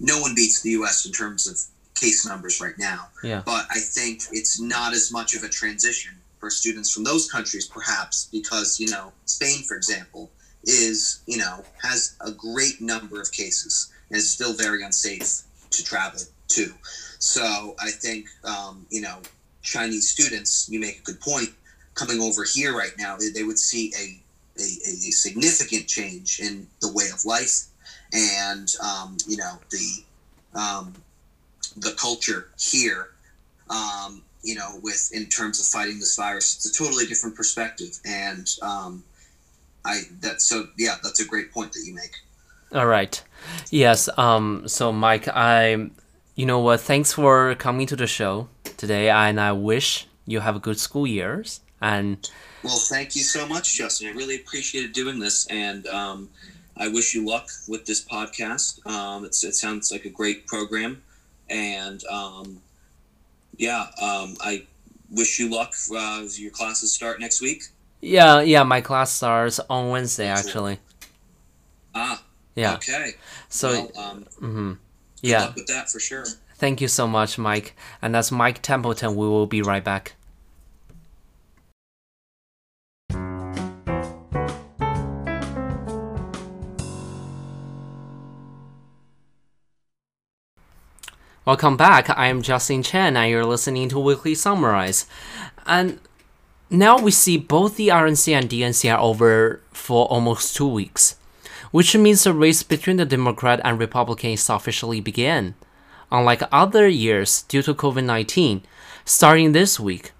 no 0.00 0.18
one 0.20 0.34
beats 0.34 0.60
the 0.60 0.70
U.S. 0.70 1.06
in 1.06 1.12
terms 1.12 1.46
of 1.46 1.56
case 1.98 2.26
numbers 2.26 2.60
right 2.60 2.76
now. 2.76 3.06
Yeah. 3.22 3.42
But 3.46 3.66
I 3.70 3.78
think 3.78 4.22
it's 4.32 4.60
not 4.60 4.92
as 4.92 5.12
much 5.12 5.34
of 5.36 5.44
a 5.44 5.48
transition 5.48 6.12
for 6.40 6.50
students 6.50 6.92
from 6.92 7.04
those 7.04 7.30
countries, 7.30 7.68
perhaps 7.68 8.28
because 8.32 8.80
you 8.80 8.90
know 8.90 9.12
Spain, 9.26 9.62
for 9.62 9.76
example, 9.76 10.30
is 10.64 11.22
you 11.26 11.38
know 11.38 11.64
has 11.82 12.16
a 12.20 12.32
great 12.32 12.80
number 12.80 13.20
of 13.20 13.30
cases 13.30 13.92
and 14.10 14.18
is 14.18 14.28
still 14.30 14.54
very 14.54 14.82
unsafe 14.82 15.42
to 15.70 15.84
travel 15.84 16.20
to. 16.48 16.72
So 17.20 17.76
I 17.80 17.90
think 17.90 18.26
um, 18.42 18.86
you 18.90 19.02
know 19.02 19.18
Chinese 19.62 20.08
students, 20.08 20.68
you 20.68 20.80
make 20.80 20.98
a 20.98 21.02
good 21.02 21.20
point, 21.20 21.50
coming 21.94 22.20
over 22.20 22.44
here 22.44 22.76
right 22.76 22.96
now, 22.98 23.16
they, 23.16 23.30
they 23.30 23.44
would 23.44 23.58
see 23.58 23.92
a, 23.96 24.20
a, 24.58 24.62
a 24.62 25.10
significant 25.12 25.86
change 25.86 26.40
in 26.40 26.66
the 26.80 26.92
way 26.92 27.06
of 27.12 27.24
life 27.24 27.68
and 28.12 28.74
um, 28.82 29.16
you 29.26 29.36
know 29.36 29.58
the 29.70 30.04
um, 30.58 30.92
the 31.76 31.92
culture 31.92 32.48
here. 32.58 33.10
Um, 33.70 34.22
you 34.42 34.54
know, 34.54 34.78
with 34.82 35.10
in 35.12 35.26
terms 35.26 35.60
of 35.60 35.66
fighting 35.66 35.98
this 35.98 36.16
virus, 36.16 36.56
it's 36.56 36.66
a 36.66 36.82
totally 36.82 37.06
different 37.06 37.36
perspective, 37.36 37.98
and 38.04 38.48
um, 38.62 39.04
I 39.84 40.02
that 40.20 40.40
so 40.40 40.68
yeah, 40.78 40.96
that's 41.02 41.20
a 41.20 41.26
great 41.26 41.52
point 41.52 41.72
that 41.72 41.82
you 41.84 41.94
make. 41.94 42.12
All 42.72 42.86
right. 42.86 43.22
Yes. 43.70 44.08
Um. 44.18 44.66
So, 44.66 44.92
Mike, 44.92 45.28
I, 45.28 45.90
you 46.34 46.46
know 46.46 46.60
what? 46.60 46.80
Thanks 46.80 47.12
for 47.12 47.54
coming 47.56 47.86
to 47.88 47.96
the 47.96 48.06
show 48.06 48.48
today, 48.76 49.10
and 49.10 49.40
I 49.40 49.52
wish 49.52 50.06
you 50.26 50.40
have 50.40 50.56
a 50.56 50.60
good 50.60 50.78
school 50.78 51.06
years. 51.06 51.60
And 51.80 52.28
Well, 52.62 52.76
thank 52.78 53.14
you 53.14 53.22
so 53.22 53.46
much, 53.46 53.76
Justin. 53.76 54.08
I 54.08 54.12
really 54.12 54.36
appreciated 54.36 54.92
doing 54.92 55.18
this, 55.20 55.46
and 55.46 55.86
um, 55.86 56.28
I 56.76 56.88
wish 56.88 57.14
you 57.14 57.24
luck 57.26 57.48
with 57.68 57.86
this 57.86 58.04
podcast. 58.04 58.84
Um, 58.86 59.24
it's, 59.24 59.44
it 59.44 59.54
sounds 59.54 59.92
like 59.92 60.04
a 60.04 60.10
great 60.10 60.46
program, 60.46 61.02
and 61.48 62.02
um, 62.10 62.60
yeah, 63.56 63.86
um, 64.02 64.36
I 64.40 64.64
wish 65.10 65.38
you 65.38 65.50
luck 65.50 65.74
uh, 65.94 66.24
your 66.36 66.50
classes 66.50 66.92
start 66.92 67.20
next 67.20 67.40
week. 67.40 67.64
yeah, 68.00 68.40
yeah, 68.40 68.62
my 68.62 68.80
class 68.80 69.12
starts 69.12 69.58
on 69.70 69.88
Wednesday 69.88 70.28
actually. 70.28 70.78
Ah, 71.94 72.22
Yeah. 72.54 72.74
okay. 72.74 73.14
So, 73.48 73.90
well, 73.94 74.04
um, 74.10 74.26
mhm. 74.40 74.78
good 75.22 75.30
yeah. 75.30 75.40
luck 75.46 75.54
with 75.56 75.66
that 75.68 75.88
for 75.90 75.98
sure. 75.98 76.24
Thank 76.56 76.80
you 76.80 76.88
so 76.88 77.06
much, 77.06 77.38
Mike. 77.38 77.74
And 78.02 78.14
that's 78.14 78.30
Mike 78.30 78.62
Templeton. 78.62 79.16
We 79.16 79.26
will 79.28 79.46
be 79.46 79.62
right 79.62 79.82
back. 79.82 80.14
Welcome 91.48 91.78
back. 91.78 92.10
I 92.10 92.26
am 92.26 92.42
Justin 92.42 92.82
Chen, 92.82 93.16
and 93.16 93.30
you're 93.30 93.42
listening 93.42 93.88
to 93.88 93.98
Weekly 93.98 94.34
Summarize. 94.34 95.06
And 95.64 95.98
now 96.68 96.98
we 96.98 97.10
see 97.10 97.38
both 97.38 97.76
the 97.76 97.88
RNC 97.88 98.34
and 98.34 98.50
DNC 98.50 98.94
are 98.94 99.00
over 99.00 99.62
for 99.72 100.04
almost 100.08 100.54
two 100.54 100.68
weeks, 100.68 101.16
which 101.70 101.96
means 101.96 102.24
the 102.24 102.34
race 102.34 102.62
between 102.62 102.98
the 102.98 103.06
Democrat 103.06 103.62
and 103.64 103.78
Republicans 103.78 104.50
officially 104.50 105.00
began. 105.00 105.54
Unlike 106.12 106.42
other 106.52 106.86
years 106.86 107.40
due 107.48 107.62
to 107.62 107.72
COVID 107.72 108.04
19, 108.04 108.60
starting 109.06 109.52
this 109.52 109.80
week, 109.80 110.12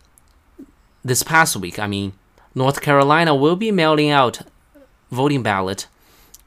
this 1.05 1.23
past 1.23 1.57
week, 1.57 1.79
I 1.79 1.89
mean, 1.89 2.15
North 2.55 2.81
Carolina 2.81 3.35
will 3.35 3.57
be 3.57 3.71
mailing 3.71 4.09
out 4.09 4.41
voting 5.11 5.43
ballot 5.43 5.89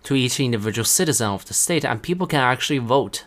to 0.05 0.15
each 0.15 0.39
individual 0.39 0.85
citizen 0.85 1.27
of 1.27 1.45
the 1.45 1.53
state, 1.53 1.85
and 1.85 2.01
people 2.01 2.25
can 2.25 2.39
actually 2.39 2.79
vote. 2.79 3.25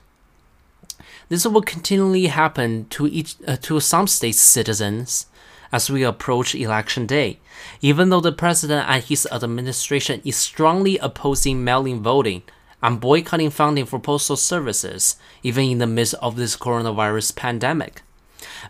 This 1.28 1.46
will 1.46 1.62
continually 1.62 2.26
happen 2.26 2.86
to 2.90 3.06
each 3.06 3.36
uh, 3.46 3.56
to 3.62 3.80
some 3.80 4.06
states' 4.06 4.40
citizens 4.40 5.26
as 5.72 5.90
we 5.90 6.04
approach 6.04 6.54
election 6.54 7.06
day. 7.06 7.40
Even 7.80 8.08
though 8.08 8.20
the 8.20 8.32
president 8.32 8.88
and 8.88 9.02
his 9.02 9.26
administration 9.32 10.20
is 10.24 10.36
strongly 10.36 10.98
opposing 10.98 11.64
mail-in 11.64 12.02
voting 12.02 12.42
and 12.82 13.00
boycotting 13.00 13.50
funding 13.50 13.86
for 13.86 13.98
postal 13.98 14.36
services, 14.36 15.16
even 15.42 15.64
in 15.64 15.78
the 15.78 15.86
midst 15.86 16.14
of 16.20 16.36
this 16.36 16.56
coronavirus 16.56 17.34
pandemic. 17.34 18.02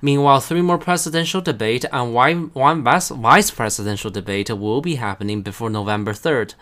Meanwhile, 0.05 0.40
three 0.40 0.61
more 0.61 0.76
presidential 0.76 1.40
debate 1.40 1.86
and 1.90 2.12
one 2.12 2.82
vice 2.82 3.50
presidential 3.50 4.11
debate 4.11 4.50
will 4.50 4.82
be 4.82 4.96
happening 4.96 5.40
before 5.40 5.70
November 5.70 6.12
3rd. 6.12 6.52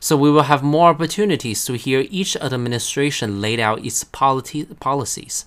So 0.00 0.18
we 0.18 0.30
will 0.30 0.42
have 0.42 0.62
more 0.62 0.90
opportunities 0.90 1.64
to 1.64 1.78
hear 1.78 2.04
each 2.10 2.36
administration 2.36 3.40
laid 3.40 3.58
out 3.58 3.82
its 3.86 4.04
politi- 4.04 4.78
policies. 4.80 5.46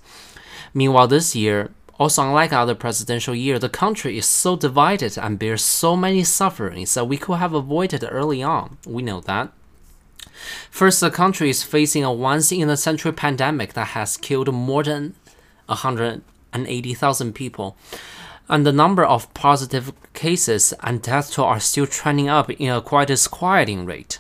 Meanwhile, 0.73 1.09
this 1.09 1.35
year, 1.35 1.69
also 1.99 2.23
unlike 2.23 2.51
other 2.51 2.73
presidential 2.73 3.35
year, 3.35 3.59
the 3.59 3.69
country 3.69 4.17
is 4.17 4.25
so 4.25 4.55
divided 4.55 5.15
and 5.15 5.37
bears 5.37 5.63
so 5.63 5.95
many 5.95 6.23
sufferings 6.23 6.95
that 6.95 7.05
we 7.05 7.17
could 7.17 7.37
have 7.37 7.53
avoided 7.53 8.03
early 8.09 8.41
on. 8.41 8.77
We 8.83 9.03
know 9.03 9.21
that. 9.21 9.51
First, 10.71 11.01
the 11.01 11.11
country 11.11 11.51
is 11.51 11.61
facing 11.61 12.03
a 12.03 12.11
once 12.11 12.51
in 12.51 12.67
a 12.71 12.75
century 12.75 13.11
pandemic 13.11 13.73
that 13.73 13.89
has 13.89 14.17
killed 14.17 14.51
more 14.51 14.81
than 14.81 15.13
180,000 16.53 17.34
people. 17.34 17.75
And 18.49 18.65
the 18.65 18.71
number 18.71 19.03
of 19.03 19.34
positive 19.34 19.91
cases 20.13 20.73
and 20.81 21.01
death 21.01 21.31
toll 21.31 21.45
are 21.45 21.59
still 21.59 21.88
trending 21.88 22.30
up 22.30 22.49
in 22.49 22.69
a 22.69 22.81
quite 22.81 23.07
disquieting 23.07 23.85
rate. 23.85 24.19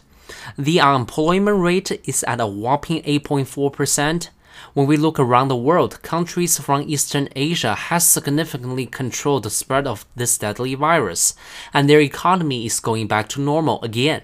The 0.57 0.79
unemployment 0.79 1.59
rate 1.59 1.91
is 2.05 2.23
at 2.23 2.41
a 2.41 2.47
whopping 2.47 3.03
8.4%. 3.03 4.29
When 4.73 4.87
we 4.87 4.97
look 4.97 5.19
around 5.19 5.49
the 5.49 5.55
world, 5.55 6.01
countries 6.01 6.57
from 6.57 6.83
Eastern 6.83 7.29
Asia 7.35 7.75
has 7.75 8.07
significantly 8.07 8.85
controlled 8.85 9.43
the 9.43 9.49
spread 9.49 9.85
of 9.85 10.05
this 10.15 10.37
deadly 10.37 10.73
virus, 10.73 11.35
and 11.73 11.89
their 11.89 12.01
economy 12.01 12.65
is 12.65 12.79
going 12.79 13.07
back 13.07 13.29
to 13.29 13.41
normal 13.41 13.81
again. 13.83 14.21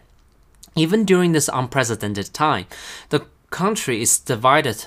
Even 0.76 1.06
during 1.06 1.34
this 1.34 1.49
unprecedented 1.52 2.34
time, 2.34 2.65
the 3.10 3.26
country 3.49 4.02
is 4.02 4.19
divided 4.19 4.86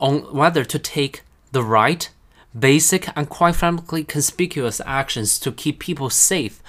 on 0.00 0.32
whether 0.34 0.64
to 0.64 0.78
take 0.78 1.22
the 1.52 1.62
right, 1.62 2.10
basic, 2.58 3.08
and 3.16 3.28
quite 3.28 3.56
frankly 3.56 4.04
conspicuous 4.04 4.80
actions 4.84 5.38
to 5.40 5.52
keep 5.52 5.78
people 5.78 6.10
safe 6.10 6.62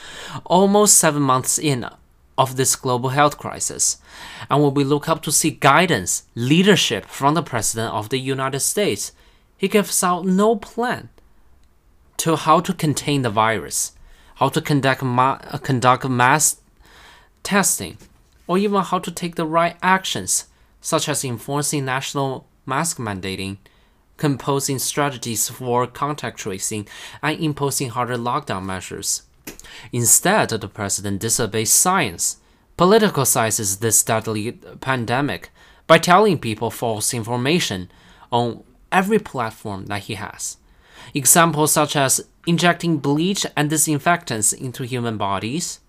almost 0.45 0.97
seven 0.97 1.21
months 1.21 1.57
in 1.57 1.85
of 2.37 2.55
this 2.55 2.75
global 2.77 3.09
health 3.09 3.37
crisis. 3.37 3.97
And 4.49 4.63
when 4.63 4.73
we 4.73 4.85
look 4.85 5.09
up 5.09 5.21
to 5.23 5.31
see 5.31 5.51
guidance, 5.51 6.23
leadership 6.35 7.05
from 7.05 7.33
the 7.33 7.43
President 7.43 7.93
of 7.93 8.09
the 8.09 8.19
United 8.19 8.61
States, 8.61 9.11
he 9.57 9.67
gives 9.67 10.03
out 10.03 10.25
no 10.25 10.55
plan 10.55 11.09
to 12.17 12.37
how 12.37 12.61
to 12.61 12.73
contain 12.73 13.23
the 13.23 13.29
virus, 13.29 13.91
how 14.35 14.47
to 14.49 14.61
conduct, 14.61 15.03
ma- 15.03 15.37
conduct 15.63 16.07
mass 16.07 16.61
testing, 17.43 17.97
or 18.47 18.57
even 18.57 18.81
how 18.83 18.99
to 18.99 19.11
take 19.11 19.35
the 19.35 19.45
right 19.45 19.75
actions, 19.81 20.45
such 20.79 21.09
as 21.09 21.25
enforcing 21.25 21.83
national 21.83 22.47
mask 22.65 22.97
mandating, 22.97 23.57
composing 24.19 24.77
strategies 24.77 25.49
for 25.49 25.87
contact 25.87 26.37
tracing, 26.37 26.87
and 27.23 27.39
imposing 27.39 27.89
harder 27.89 28.17
lockdown 28.17 28.63
measures. 28.63 29.23
Instead, 29.91 30.49
the 30.49 30.67
president 30.67 31.19
disobeys 31.21 31.71
science, 31.73 32.37
politicizes 32.77 33.79
this 33.79 34.03
deadly 34.03 34.51
pandemic 34.79 35.49
by 35.87 35.97
telling 35.97 36.37
people 36.37 36.69
false 36.69 37.13
information 37.13 37.89
on 38.31 38.63
every 38.91 39.19
platform 39.19 39.87
that 39.87 40.03
he 40.03 40.15
has. 40.15 40.57
Examples 41.13 41.71
such 41.71 41.95
as 41.95 42.27
injecting 42.45 42.97
bleach 42.97 43.45
and 43.55 43.69
disinfectants 43.69 44.53
into 44.53 44.83
human 44.83 45.17
bodies, 45.17 45.79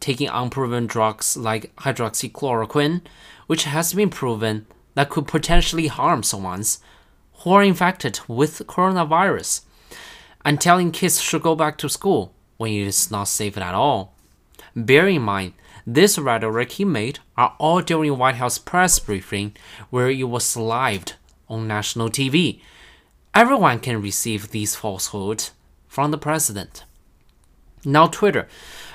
taking 0.00 0.28
unproven 0.28 0.86
drugs 0.86 1.36
like 1.36 1.74
hydroxychloroquine, 1.76 3.00
which 3.46 3.64
has 3.64 3.94
been 3.94 4.10
proven 4.10 4.66
that 4.94 5.08
could 5.10 5.26
potentially 5.26 5.86
harm 5.86 6.22
someone's 6.22 6.80
who 7.46 7.52
are 7.52 7.62
infected 7.62 8.18
with 8.26 8.66
coronavirus, 8.66 9.60
and 10.44 10.60
telling 10.60 10.90
kids 10.90 11.20
should 11.20 11.42
go 11.42 11.54
back 11.54 11.78
to 11.78 11.88
school 11.88 12.32
when 12.56 12.72
it 12.72 12.88
is 12.88 13.08
not 13.08 13.28
safe 13.28 13.56
at 13.56 13.72
all. 13.72 14.12
Bear 14.74 15.06
in 15.06 15.22
mind, 15.22 15.52
this 15.86 16.18
rhetoric 16.18 16.72
he 16.72 16.84
made 16.84 17.20
are 17.36 17.54
all 17.58 17.82
during 17.82 18.18
White 18.18 18.34
House 18.34 18.58
press 18.58 18.98
briefing 18.98 19.54
where 19.90 20.10
it 20.10 20.24
was 20.24 20.56
lived 20.56 21.14
on 21.48 21.68
national 21.68 22.10
TV. 22.10 22.60
Everyone 23.32 23.78
can 23.78 24.02
receive 24.02 24.50
these 24.50 24.74
falsehoods 24.74 25.52
from 25.86 26.10
the 26.10 26.18
president. 26.18 26.82
Now 27.84 28.08
Twitter. 28.08 28.48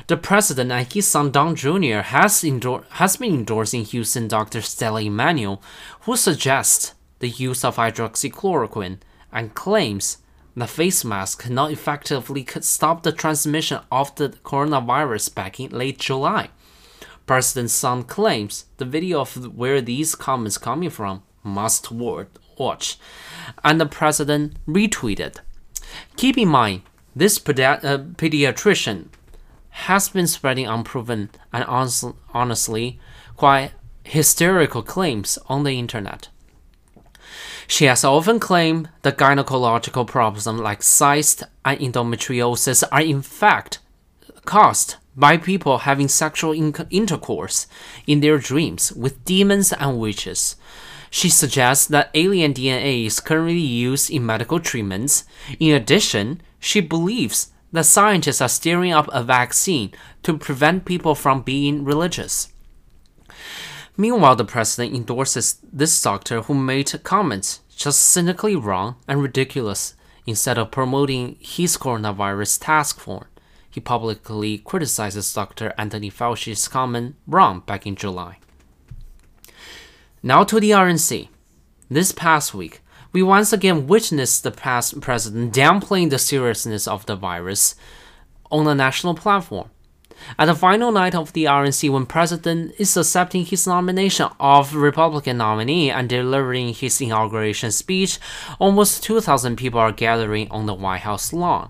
The 0.07 0.17
president 0.17 0.73
and 0.73 0.91
his 0.91 1.07
son 1.07 1.31
Don 1.31 1.55
Jr. 1.55 2.01
has, 2.01 2.43
endor- 2.43 2.83
has 2.89 3.15
been 3.15 3.33
endorsing 3.33 3.85
Houston 3.85 4.27
Dr. 4.27 4.59
Stella 4.59 5.03
Immanuel, 5.03 5.63
who 6.01 6.17
suggests 6.17 6.95
the 7.21 7.29
use 7.29 7.63
of 7.63 7.77
hydroxychloroquine 7.77 8.97
and 9.31 9.55
claims 9.55 10.17
the 10.55 10.67
face 10.67 11.05
mask 11.05 11.43
cannot 11.43 11.71
effectively 11.71 12.45
stop 12.59 13.03
the 13.03 13.11
transmission 13.13 13.79
of 13.91 14.13
the 14.15 14.29
coronavirus 14.43 15.33
back 15.33 15.59
in 15.59 15.69
late 15.71 15.97
July. 15.97 16.49
President 17.25 17.69
son 17.69 18.03
claims 18.03 18.65
the 18.77 18.85
video 18.85 19.21
of 19.21 19.55
where 19.55 19.79
these 19.79 20.15
comments 20.15 20.57
coming 20.57 20.89
from 20.89 21.23
must 21.43 21.89
watch, 21.91 22.97
and 23.63 23.79
the 23.79 23.85
president 23.85 24.57
retweeted. 24.67 25.37
Keep 26.17 26.37
in 26.37 26.49
mind, 26.49 26.81
this 27.15 27.39
pedi- 27.39 27.83
uh, 27.83 27.99
pediatrician 27.99 29.07
has 29.69 30.09
been 30.09 30.27
spreading 30.27 30.67
unproven 30.67 31.29
and 31.53 31.63
honestly 32.33 32.99
quite 33.37 33.71
hysterical 34.03 34.83
claims 34.83 35.39
on 35.47 35.63
the 35.63 35.79
internet. 35.79 36.27
She 37.71 37.85
has 37.85 38.03
often 38.03 38.37
claimed 38.41 38.89
that 39.01 39.17
gynecological 39.17 40.05
problems 40.05 40.45
like 40.45 40.83
cysts 40.83 41.41
and 41.63 41.79
endometriosis 41.79 42.83
are 42.91 42.99
in 42.99 43.21
fact 43.21 43.79
caused 44.43 44.95
by 45.15 45.37
people 45.37 45.77
having 45.77 46.09
sexual 46.09 46.51
in- 46.51 46.75
intercourse 46.89 47.67
in 48.05 48.19
their 48.19 48.39
dreams 48.39 48.91
with 48.91 49.23
demons 49.23 49.71
and 49.71 49.97
witches. 49.97 50.57
She 51.09 51.29
suggests 51.29 51.87
that 51.87 52.09
alien 52.13 52.53
DNA 52.53 53.05
is 53.05 53.21
currently 53.21 53.59
used 53.59 54.11
in 54.11 54.25
medical 54.25 54.59
treatments. 54.59 55.23
In 55.57 55.73
addition, 55.73 56.41
she 56.59 56.81
believes 56.81 57.53
that 57.71 57.85
scientists 57.85 58.41
are 58.41 58.49
stirring 58.49 58.91
up 58.91 59.07
a 59.13 59.23
vaccine 59.23 59.93
to 60.23 60.37
prevent 60.37 60.83
people 60.83 61.15
from 61.15 61.41
being 61.41 61.85
religious. 61.85 62.50
Meanwhile, 64.01 64.37
the 64.37 64.45
president 64.45 64.95
endorses 64.95 65.59
this 65.71 66.01
doctor 66.01 66.41
who 66.41 66.55
made 66.55 66.91
comments 67.03 67.59
just 67.69 68.01
cynically 68.01 68.55
wrong 68.55 68.95
and 69.07 69.21
ridiculous 69.21 69.93
instead 70.25 70.57
of 70.57 70.71
promoting 70.71 71.37
his 71.39 71.77
coronavirus 71.77 72.65
task 72.65 72.99
force. 72.99 73.27
He 73.69 73.79
publicly 73.79 74.57
criticizes 74.57 75.31
Dr. 75.31 75.75
Anthony 75.77 76.09
Fauci's 76.09 76.67
comment 76.67 77.13
wrong 77.27 77.59
back 77.67 77.85
in 77.85 77.95
July. 77.95 78.39
Now 80.23 80.45
to 80.45 80.59
the 80.59 80.71
RNC. 80.71 81.27
This 81.87 82.11
past 82.11 82.55
week, 82.55 82.81
we 83.13 83.21
once 83.21 83.53
again 83.53 83.85
witnessed 83.85 84.41
the 84.41 84.49
past 84.49 84.99
president 84.99 85.53
downplaying 85.53 86.09
the 86.09 86.17
seriousness 86.17 86.87
of 86.87 87.05
the 87.05 87.15
virus 87.15 87.75
on 88.49 88.67
a 88.67 88.73
national 88.73 89.13
platform. 89.13 89.69
At 90.37 90.45
the 90.45 90.55
final 90.55 90.91
night 90.91 91.15
of 91.15 91.33
the 91.33 91.45
RNC, 91.45 91.89
when 91.89 92.05
President 92.05 92.73
is 92.77 92.95
accepting 92.95 93.45
his 93.45 93.67
nomination 93.67 94.29
of 94.39 94.75
Republican 94.75 95.37
nominee 95.37 95.91
and 95.91 96.07
delivering 96.07 96.73
his 96.73 97.01
inauguration 97.01 97.71
speech, 97.71 98.19
almost 98.59 99.03
2,000 99.03 99.55
people 99.55 99.79
are 99.79 99.91
gathering 99.91 100.49
on 100.51 100.65
the 100.65 100.73
White 100.73 101.01
House 101.01 101.33
lawn. 101.33 101.69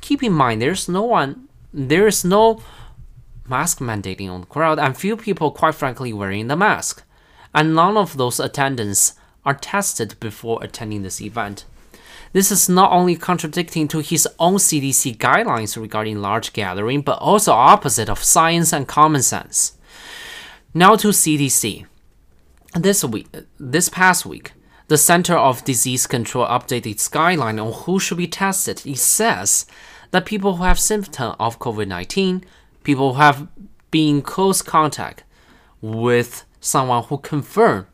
Keep 0.00 0.22
in 0.22 0.32
mind, 0.32 0.60
there's 0.60 0.88
no 0.88 1.02
one, 1.02 1.48
there 1.72 2.06
is 2.06 2.24
no 2.24 2.62
mask 3.48 3.78
mandating 3.78 4.30
on 4.30 4.42
the 4.42 4.46
crowd, 4.46 4.78
and 4.78 4.96
few 4.96 5.16
people, 5.16 5.50
quite 5.50 5.74
frankly, 5.74 6.12
wearing 6.12 6.48
the 6.48 6.56
mask. 6.56 7.02
And 7.54 7.74
none 7.74 7.96
of 7.96 8.16
those 8.16 8.40
attendants 8.40 9.14
are 9.44 9.54
tested 9.54 10.18
before 10.20 10.62
attending 10.62 11.02
this 11.02 11.20
event. 11.20 11.64
This 12.32 12.50
is 12.50 12.68
not 12.68 12.92
only 12.92 13.16
contradicting 13.16 13.88
to 13.88 13.98
his 13.98 14.26
own 14.38 14.54
CDC 14.54 15.18
guidelines 15.18 15.80
regarding 15.80 16.22
large 16.22 16.52
gathering, 16.52 17.02
but 17.02 17.18
also 17.18 17.52
opposite 17.52 18.08
of 18.08 18.24
science 18.24 18.72
and 18.72 18.88
common 18.88 19.22
sense. 19.22 19.76
Now 20.72 20.96
to 20.96 21.08
CDC. 21.08 21.86
This 22.74 23.04
week, 23.04 23.28
this 23.60 23.90
past 23.90 24.24
week, 24.24 24.52
the 24.88 24.96
Center 24.96 25.34
of 25.34 25.64
Disease 25.64 26.06
Control 26.06 26.46
updated 26.46 26.86
its 26.86 27.08
guideline 27.08 27.62
on 27.62 27.72
who 27.72 28.00
should 28.00 28.16
be 28.16 28.26
tested. 28.26 28.82
It 28.86 28.98
says 28.98 29.66
that 30.10 30.24
people 30.24 30.56
who 30.56 30.64
have 30.64 30.80
symptoms 30.80 31.36
of 31.38 31.58
COVID-19, 31.58 32.44
people 32.82 33.12
who 33.12 33.20
have 33.20 33.46
been 33.90 34.16
in 34.16 34.22
close 34.22 34.62
contact 34.62 35.24
with 35.82 36.44
someone 36.60 37.04
who 37.04 37.18
confirmed 37.18 37.86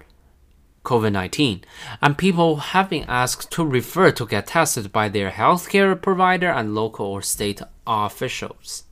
COVID 0.85 1.13
19, 1.13 1.65
and 2.01 2.19
people 2.19 2.57
have 2.57 2.91
been 2.91 3.05
asked 3.09 3.51
to 3.53 3.65
refer 3.65 4.11
to 4.13 4.27
get 4.27 4.49
tested 4.49 4.93
by 4.93 5.09
their 5.09 5.31
healthcare 5.31 6.01
provider 6.01 6.49
and 6.49 6.75
local 6.75 7.07
or 7.07 7.23
state 7.23 7.61
officials. 7.87 8.85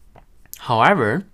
However, 0.60 1.24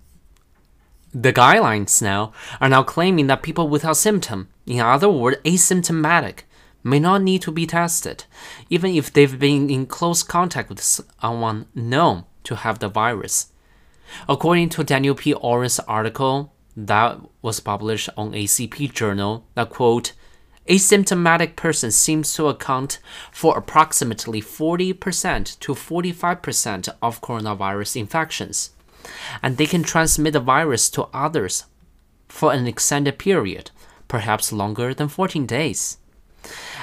the 1.13 1.33
guidelines 1.33 2.01
now 2.01 2.33
are 2.59 2.69
now 2.69 2.83
claiming 2.83 3.27
that 3.27 3.43
people 3.43 3.69
without 3.69 3.97
symptom, 3.97 4.49
in 4.65 4.79
other 4.79 5.09
words, 5.09 5.37
asymptomatic, 5.43 6.39
may 6.83 6.99
not 6.99 7.21
need 7.21 7.41
to 7.43 7.51
be 7.51 7.65
tested, 7.65 8.25
even 8.69 8.95
if 8.95 9.11
they've 9.11 9.39
been 9.39 9.69
in 9.69 9.85
close 9.85 10.23
contact 10.23 10.69
with 10.69 10.81
someone 10.81 11.65
known 11.73 12.25
to 12.43 12.55
have 12.55 12.79
the 12.79 12.89
virus. 12.89 13.47
According 14.27 14.69
to 14.69 14.83
Daniel 14.83 15.15
P. 15.15 15.33
Oran's 15.33 15.79
article 15.79 16.53
that 16.75 17.19
was 17.41 17.59
published 17.59 18.09
on 18.17 18.33
ACP 18.33 18.91
Journal, 18.93 19.45
that 19.55 19.69
quote, 19.69 20.13
asymptomatic 20.67 21.55
person 21.55 21.91
seems 21.91 22.33
to 22.33 22.47
account 22.47 22.99
for 23.31 23.57
approximately 23.57 24.41
40% 24.41 25.59
to 25.59 25.73
45% 25.73 26.89
of 27.01 27.21
coronavirus 27.21 27.97
infections, 27.97 28.71
and 29.41 29.57
they 29.57 29.65
can 29.65 29.83
transmit 29.83 30.33
the 30.33 30.39
virus 30.39 30.89
to 30.91 31.09
others 31.13 31.65
for 32.27 32.53
an 32.53 32.67
extended 32.67 33.19
period, 33.19 33.71
perhaps 34.07 34.53
longer 34.53 34.93
than 34.93 35.07
14 35.07 35.45
days. 35.45 35.97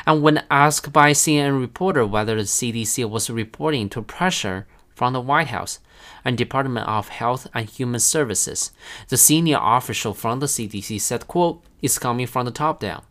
And 0.06 0.22
when 0.22 0.44
asked 0.50 0.92
by 0.92 1.12
CNN 1.12 1.60
reporter 1.60 2.06
whether 2.06 2.36
the 2.36 2.42
CDC 2.42 3.08
was 3.08 3.28
reporting 3.28 3.88
to 3.90 4.02
pressure 4.02 4.66
from 4.94 5.12
the 5.12 5.20
White 5.20 5.48
House 5.48 5.78
and 6.24 6.36
Department 6.36 6.86
of 6.86 7.08
Health 7.08 7.46
and 7.54 7.68
Human 7.68 8.00
Services, 8.00 8.72
the 9.08 9.16
senior 9.16 9.58
official 9.60 10.14
from 10.14 10.40
the 10.40 10.46
CDC 10.46 11.00
said, 11.00 11.26
quote, 11.26 11.62
it's 11.82 11.98
coming 11.98 12.26
from 12.26 12.44
the 12.44 12.50
top 12.50 12.80
down. 12.80 13.02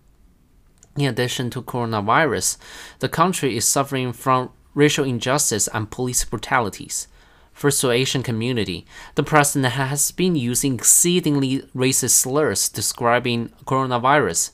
In 1.00 1.08
addition 1.08 1.50
to 1.52 1.62
coronavirus, 1.62 2.58
the 3.00 3.08
country 3.08 3.56
is 3.56 3.66
suffering 3.66 4.12
from 4.12 4.52
racial 4.74 5.06
injustice 5.06 5.70
and 5.70 5.90
police 5.90 6.26
brutalities. 6.26 7.08
First 7.54 7.80
to 7.82 7.92
Asian 7.92 8.22
community, 8.22 8.86
the 9.16 9.24
president 9.24 9.76
has 9.76 10.12
been 10.12 10.36
using 10.36 10.76
exceedingly 10.76 11.60
racist 11.74 12.16
slurs 12.16 12.68
describing 12.68 13.48
coronavirus. 13.66 14.52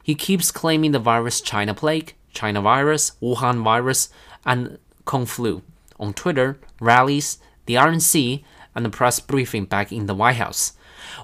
He 0.00 0.14
keeps 0.14 0.52
claiming 0.52 0.92
the 0.92 1.00
virus 1.00 1.40
China 1.40 1.74
plague, 1.74 2.14
China 2.32 2.60
virus, 2.60 3.12
Wuhan 3.20 3.64
virus, 3.64 4.08
and 4.46 4.78
Kung 5.04 5.26
flu 5.26 5.62
on 5.98 6.14
Twitter, 6.14 6.60
rallies, 6.80 7.38
the 7.66 7.74
RNC, 7.74 8.44
and 8.76 8.84
the 8.84 8.90
press 8.90 9.18
briefing 9.18 9.64
back 9.64 9.90
in 9.90 10.06
the 10.06 10.14
White 10.14 10.36
House. 10.36 10.74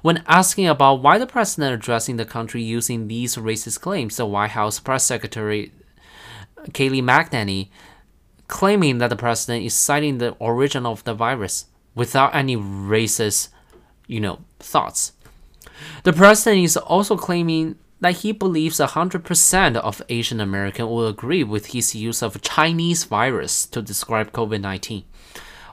When 0.02 0.22
asking 0.26 0.66
about 0.66 1.02
why 1.02 1.18
the 1.18 1.26
president 1.26 1.74
addressing 1.74 2.16
the 2.16 2.24
country 2.24 2.62
using 2.62 3.08
these 3.08 3.36
racist 3.36 3.80
claims, 3.80 4.16
the 4.16 4.26
White 4.26 4.50
House 4.50 4.80
press 4.80 5.04
secretary 5.04 5.72
Kayleigh 6.70 7.02
McEnany 7.02 7.68
claiming 8.48 8.98
that 8.98 9.08
the 9.08 9.16
president 9.16 9.64
is 9.64 9.74
citing 9.74 10.18
the 10.18 10.30
origin 10.38 10.86
of 10.86 11.04
the 11.04 11.14
virus 11.14 11.66
without 11.94 12.34
any 12.34 12.56
racist, 12.56 13.48
you 14.06 14.20
know, 14.20 14.40
thoughts. 14.58 15.12
The 16.02 16.12
president 16.12 16.64
is 16.64 16.76
also 16.76 17.16
claiming 17.16 17.76
that 18.00 18.18
he 18.18 18.32
believes 18.32 18.78
100% 18.78 19.76
of 19.76 20.02
Asian 20.08 20.40
Americans 20.40 20.88
will 20.88 21.06
agree 21.06 21.42
with 21.42 21.66
his 21.66 21.94
use 21.94 22.22
of 22.22 22.42
Chinese 22.42 23.04
virus 23.04 23.64
to 23.66 23.80
describe 23.80 24.32
COVID-19. 24.32 25.04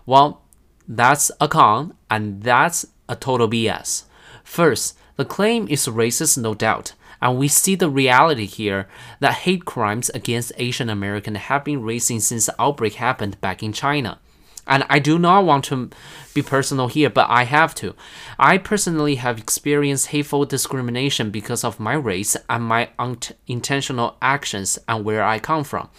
Well, 0.06 0.42
that's 0.88 1.32
a 1.40 1.48
con, 1.48 1.96
and 2.10 2.42
that's 2.44 2.86
a 3.12 3.16
total 3.16 3.48
BS. 3.48 4.06
First, 4.44 4.98
the 5.18 5.26
claim 5.26 5.68
is 5.68 5.86
racist, 5.88 6.38
no 6.38 6.56
doubt, 6.56 6.94
and 7.22 7.38
we 7.38 7.48
see 7.48 7.76
the 7.76 7.90
reality 7.90 8.48
here 8.48 8.88
that 9.20 9.44
hate 9.46 9.66
crimes 9.66 10.10
against 10.10 10.54
Asian 10.58 10.90
Americans 10.90 11.38
have 11.38 11.64
been 11.64 11.84
rising 11.84 12.22
since 12.22 12.48
the 12.48 12.56
outbreak 12.60 12.96
happened 12.96 13.40
back 13.42 13.62
in 13.62 13.74
China. 13.74 14.20
And 14.68 14.86
I 14.90 15.00
do 15.00 15.20
not 15.20 15.44
want 15.44 15.66
to 15.66 15.90
be 16.34 16.42
personal 16.42 16.88
here, 16.88 17.10
but 17.10 17.28
I 17.30 17.44
have 17.44 17.76
to. 17.76 17.96
I 18.40 18.58
personally 18.58 19.16
have 19.16 19.38
experienced 19.38 20.08
hateful 20.08 20.46
discrimination 20.46 21.30
because 21.32 21.64
of 21.64 21.80
my 21.80 21.94
race 21.94 22.38
and 22.50 22.64
my 22.64 22.90
unintentional 22.98 24.18
actions 24.22 24.80
and 24.88 25.04
where 25.04 25.24
I 25.24 25.40
come 25.40 25.64
from. 25.64 25.90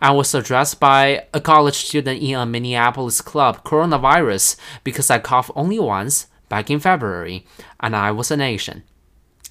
I 0.00 0.12
was 0.12 0.34
addressed 0.34 0.80
by 0.80 1.26
a 1.34 1.40
college 1.40 1.76
student 1.76 2.22
in 2.22 2.36
a 2.36 2.46
Minneapolis 2.46 3.20
club 3.20 3.64
coronavirus 3.64 4.56
because 4.84 5.10
I 5.10 5.18
coughed 5.18 5.50
only 5.54 5.78
once 5.78 6.26
back 6.54 6.70
in 6.70 6.78
February 6.78 7.44
and 7.80 7.96
I 7.96 8.12
was 8.12 8.30
an 8.30 8.40
Asian. 8.40 8.84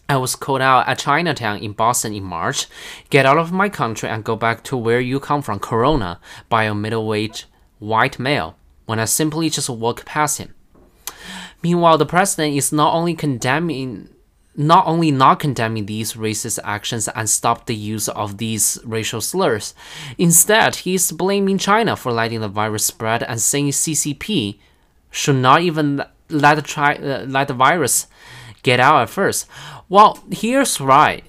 I 0.08 0.16
was 0.16 0.38
called 0.38 0.62
out 0.62 0.88
at 0.88 1.00
Chinatown 1.00 1.58
in 1.58 1.74
Boston 1.74 2.14
in 2.14 2.24
March. 2.24 2.68
Get 3.10 3.26
out 3.26 3.38
of 3.38 3.52
my 3.52 3.68
country 3.68 4.08
and 4.08 4.24
go 4.24 4.38
back 4.38 4.64
to 4.66 4.78
where 4.78 5.02
you 5.02 5.20
come 5.20 5.42
from, 5.42 5.60
Corona, 5.60 6.22
by 6.48 6.64
a 6.64 6.74
middle-aged 6.74 7.44
white 7.80 8.20
male, 8.20 8.56
when 8.86 9.00
I 9.00 9.06
simply 9.06 9.50
just 9.50 9.70
walked 9.70 10.06
past 10.06 10.38
him. 10.38 10.54
Meanwhile, 11.62 11.98
the 11.98 12.06
president 12.06 12.56
is 12.56 12.72
not 12.72 12.94
only 12.94 13.16
condemning 13.16 14.08
not 14.56 14.86
only 14.86 15.12
not 15.12 15.40
condemning 15.40 15.88
these 15.88 16.14
racist 16.14 16.60
actions 16.64 17.10
and 17.10 17.28
stop 17.28 17.66
the 17.66 17.76
use 17.76 18.08
of 18.08 18.38
these 18.38 18.80
racial 18.86 19.20
slurs, 19.20 19.74
instead 20.18 20.76
he 20.84 20.94
is 20.94 21.12
blaming 21.12 21.58
China 21.58 21.96
for 21.98 22.12
letting 22.14 22.40
the 22.42 22.48
virus 22.48 22.86
spread 22.86 23.24
and 23.24 23.42
saying 23.42 23.72
CCP 23.72 24.60
should 25.10 25.36
not 25.36 25.62
even 25.62 26.04
let 26.30 26.64
the, 26.64 26.82
uh, 26.82 27.26
let 27.28 27.48
the 27.48 27.54
virus 27.54 28.08
get 28.64 28.80
out 28.80 29.02
at 29.02 29.10
first. 29.10 29.48
Well, 29.90 30.24
here's 30.32 30.80
right 30.80 31.24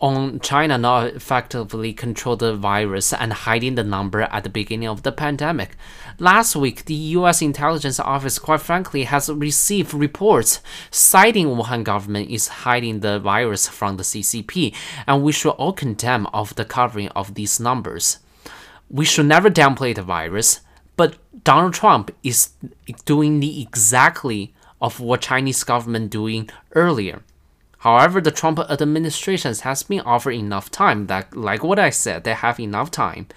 on 0.00 0.40
China 0.40 0.78
not 0.78 1.08
effectively 1.08 1.92
control 1.92 2.34
the 2.34 2.54
virus 2.56 3.12
and 3.12 3.32
hiding 3.32 3.74
the 3.74 3.84
number 3.84 4.22
at 4.22 4.44
the 4.44 4.48
beginning 4.48 4.88
of 4.88 5.02
the 5.02 5.12
pandemic. 5.12 5.76
Last 6.18 6.56
week, 6.56 6.86
the 6.86 6.94
US 6.94 7.42
intelligence 7.42 8.00
office 8.00 8.38
quite 8.38 8.62
frankly 8.62 9.04
has 9.04 9.28
received 9.28 9.92
reports 9.92 10.60
citing 10.90 11.48
Wuhan 11.48 11.84
government 11.84 12.30
is 12.30 12.48
hiding 12.48 13.00
the 13.00 13.18
virus 13.18 13.68
from 13.68 13.98
the 13.98 14.02
CCP 14.02 14.74
and 15.06 15.22
we 15.22 15.32
should 15.32 15.50
all 15.50 15.72
condemn 15.72 16.26
of 16.28 16.54
the 16.54 16.64
covering 16.64 17.08
of 17.08 17.34
these 17.34 17.60
numbers. 17.60 18.18
We 18.88 19.04
should 19.04 19.26
never 19.26 19.50
downplay 19.50 19.94
the 19.94 20.02
virus, 20.02 20.60
but 21.00 21.16
Donald 21.44 21.72
Trump 21.72 22.14
is 22.22 22.50
doing 23.06 23.40
the 23.40 23.62
exactly 23.62 24.52
of 24.82 25.00
what 25.00 25.22
Chinese 25.22 25.64
government 25.64 26.10
doing 26.10 26.50
earlier. 26.74 27.22
However, 27.78 28.20
the 28.20 28.30
Trump 28.30 28.58
administration 28.58 29.54
has 29.62 29.82
been 29.82 30.02
offered 30.02 30.32
enough 30.34 30.70
time 30.70 31.06
that, 31.06 31.34
like 31.34 31.64
what 31.64 31.78
I 31.78 31.88
said, 31.88 32.24
they 32.24 32.34
have 32.34 32.60
enough 32.60 32.90
time 32.90 33.28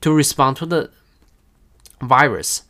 to 0.00 0.12
respond 0.12 0.56
to 0.56 0.66
the 0.66 0.90
virus. 2.02 2.64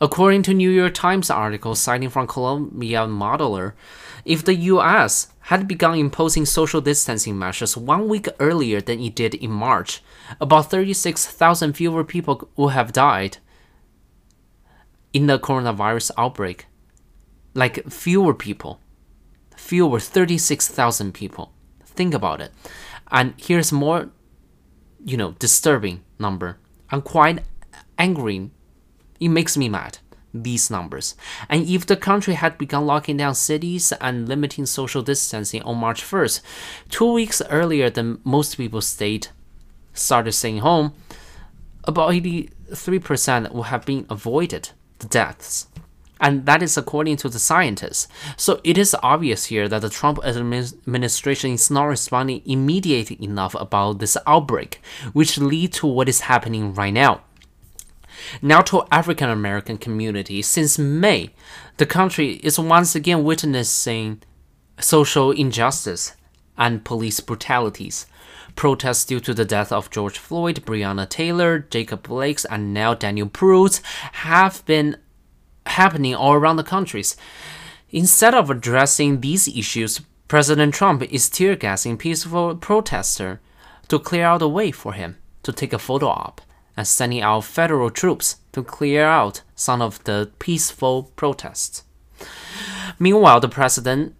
According 0.00 0.44
to 0.44 0.54
New 0.54 0.70
York 0.70 0.94
Times 0.94 1.28
article 1.28 1.74
citing 1.74 2.08
from 2.08 2.28
Columbia 2.28 3.08
Modeler, 3.08 3.72
if 4.24 4.44
the 4.44 4.54
US 4.54 5.26
had 5.50 5.66
begun 5.66 5.98
imposing 5.98 6.46
social 6.46 6.80
distancing 6.80 7.36
measures 7.36 7.76
one 7.76 8.06
week 8.06 8.28
earlier 8.38 8.80
than 8.80 9.00
it 9.00 9.16
did 9.16 9.34
in 9.34 9.50
March, 9.50 10.04
about 10.40 10.70
36,000 10.70 11.72
fewer 11.72 12.04
people 12.04 12.48
would 12.54 12.74
have 12.74 12.92
died 12.92 13.38
in 15.12 15.26
the 15.26 15.38
coronavirus 15.38 16.10
outbreak. 16.16 16.66
Like 17.54 17.90
fewer 17.90 18.34
people 18.34 18.80
fewer 19.62 20.00
36,000 20.00 21.12
people. 21.12 21.52
Think 21.84 22.14
about 22.14 22.40
it. 22.40 22.52
And 23.10 23.34
here's 23.36 23.72
more, 23.72 24.10
you 25.04 25.16
know, 25.16 25.32
disturbing 25.38 26.02
number. 26.18 26.58
I'm 26.90 27.02
quite 27.02 27.40
angry. 27.98 28.50
It 29.20 29.28
makes 29.28 29.56
me 29.56 29.68
mad. 29.68 29.98
These 30.34 30.70
numbers. 30.70 31.14
And 31.48 31.68
if 31.68 31.84
the 31.86 31.96
country 31.96 32.34
had 32.34 32.56
begun 32.56 32.86
locking 32.86 33.18
down 33.18 33.34
cities 33.34 33.92
and 34.00 34.26
limiting 34.26 34.64
social 34.66 35.02
distancing 35.02 35.62
on 35.62 35.76
March 35.76 36.02
1st, 36.02 36.40
two 36.88 37.12
weeks 37.12 37.42
earlier 37.50 37.90
than 37.90 38.20
most 38.24 38.56
people 38.56 38.80
stayed, 38.80 39.28
started 39.92 40.32
staying 40.32 40.58
home, 40.58 40.94
about 41.84 42.12
83% 42.12 43.52
would 43.52 43.66
have 43.66 43.84
been 43.84 44.06
avoided 44.08 44.70
deaths 45.08 45.66
and 46.22 46.46
that 46.46 46.62
is 46.62 46.76
according 46.76 47.16
to 47.16 47.28
the 47.28 47.40
scientists. 47.40 48.06
So 48.36 48.60
it 48.62 48.78
is 48.78 48.96
obvious 49.02 49.46
here 49.46 49.68
that 49.68 49.82
the 49.82 49.90
Trump 49.90 50.20
administration 50.24 51.50
is 51.50 51.68
not 51.68 51.84
responding 51.84 52.42
immediately 52.46 53.18
enough 53.20 53.56
about 53.56 53.98
this 53.98 54.16
outbreak, 54.24 54.80
which 55.12 55.36
lead 55.36 55.72
to 55.74 55.86
what 55.88 56.08
is 56.08 56.20
happening 56.20 56.72
right 56.74 56.94
now. 56.94 57.22
Now 58.40 58.60
to 58.62 58.84
African 58.92 59.30
American 59.30 59.78
community, 59.78 60.42
since 60.42 60.78
May, 60.78 61.30
the 61.78 61.86
country 61.86 62.34
is 62.34 62.56
once 62.58 62.94
again 62.94 63.24
witnessing 63.24 64.22
social 64.78 65.32
injustice 65.32 66.14
and 66.56 66.84
police 66.84 67.18
brutalities. 67.18 68.06
Protests 68.56 69.04
due 69.04 69.20
to 69.20 69.34
the 69.34 69.44
death 69.44 69.72
of 69.72 69.90
George 69.90 70.18
Floyd, 70.18 70.64
Breonna 70.64 71.08
Taylor, 71.08 71.60
Jacob 71.70 72.04
Blake, 72.04 72.40
and 72.50 72.72
now 72.72 72.94
Daniel 72.94 73.28
Prude 73.28 73.80
have 74.12 74.64
been 74.66 74.96
happening 75.66 76.14
all 76.14 76.34
around 76.34 76.56
the 76.56 76.64
countries. 76.64 77.16
Instead 77.90 78.34
of 78.34 78.50
addressing 78.50 79.20
these 79.20 79.48
issues, 79.48 80.00
President 80.28 80.74
Trump 80.74 81.02
is 81.02 81.28
tear 81.28 81.56
gassing 81.56 81.98
peaceful 81.98 82.56
protesters 82.56 83.38
to 83.88 83.98
clear 83.98 84.24
out 84.24 84.38
the 84.38 84.48
way 84.48 84.70
for 84.70 84.94
him 84.94 85.18
to 85.42 85.52
take 85.52 85.72
a 85.72 85.78
photo 85.78 86.06
op 86.06 86.40
and 86.76 86.86
sending 86.86 87.20
out 87.20 87.44
federal 87.44 87.90
troops 87.90 88.36
to 88.52 88.62
clear 88.62 89.04
out 89.04 89.42
some 89.54 89.82
of 89.82 90.02
the 90.04 90.30
peaceful 90.38 91.12
protests. 91.16 91.84
Meanwhile, 92.98 93.40
the 93.40 93.48
president 93.48 94.14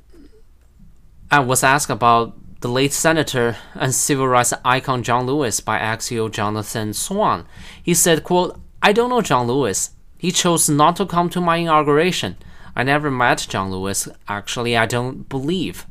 uh, 1.30 1.42
was 1.46 1.62
asked 1.62 1.90
about 1.90 2.36
the 2.62 2.68
late 2.68 2.92
senator 2.92 3.56
and 3.74 3.92
civil 3.94 4.28
rights 4.28 4.54
icon 4.64 5.02
John 5.02 5.26
Lewis 5.26 5.60
by 5.60 5.78
Axios 5.78 6.30
Jonathan 6.30 6.94
Swan. 6.94 7.44
He 7.82 7.92
said, 7.92 8.22
quote, 8.22 8.58
I 8.80 8.92
don't 8.92 9.10
know 9.10 9.20
John 9.20 9.48
Lewis. 9.48 9.90
He 10.16 10.30
chose 10.30 10.68
not 10.68 10.96
to 10.96 11.06
come 11.06 11.28
to 11.30 11.40
my 11.40 11.56
inauguration. 11.56 12.36
I 12.76 12.84
never 12.84 13.10
met 13.10 13.46
John 13.48 13.70
Lewis. 13.70 14.08
Actually, 14.28 14.76
I 14.76 14.86
don't 14.86 15.28
believe. 15.28 15.86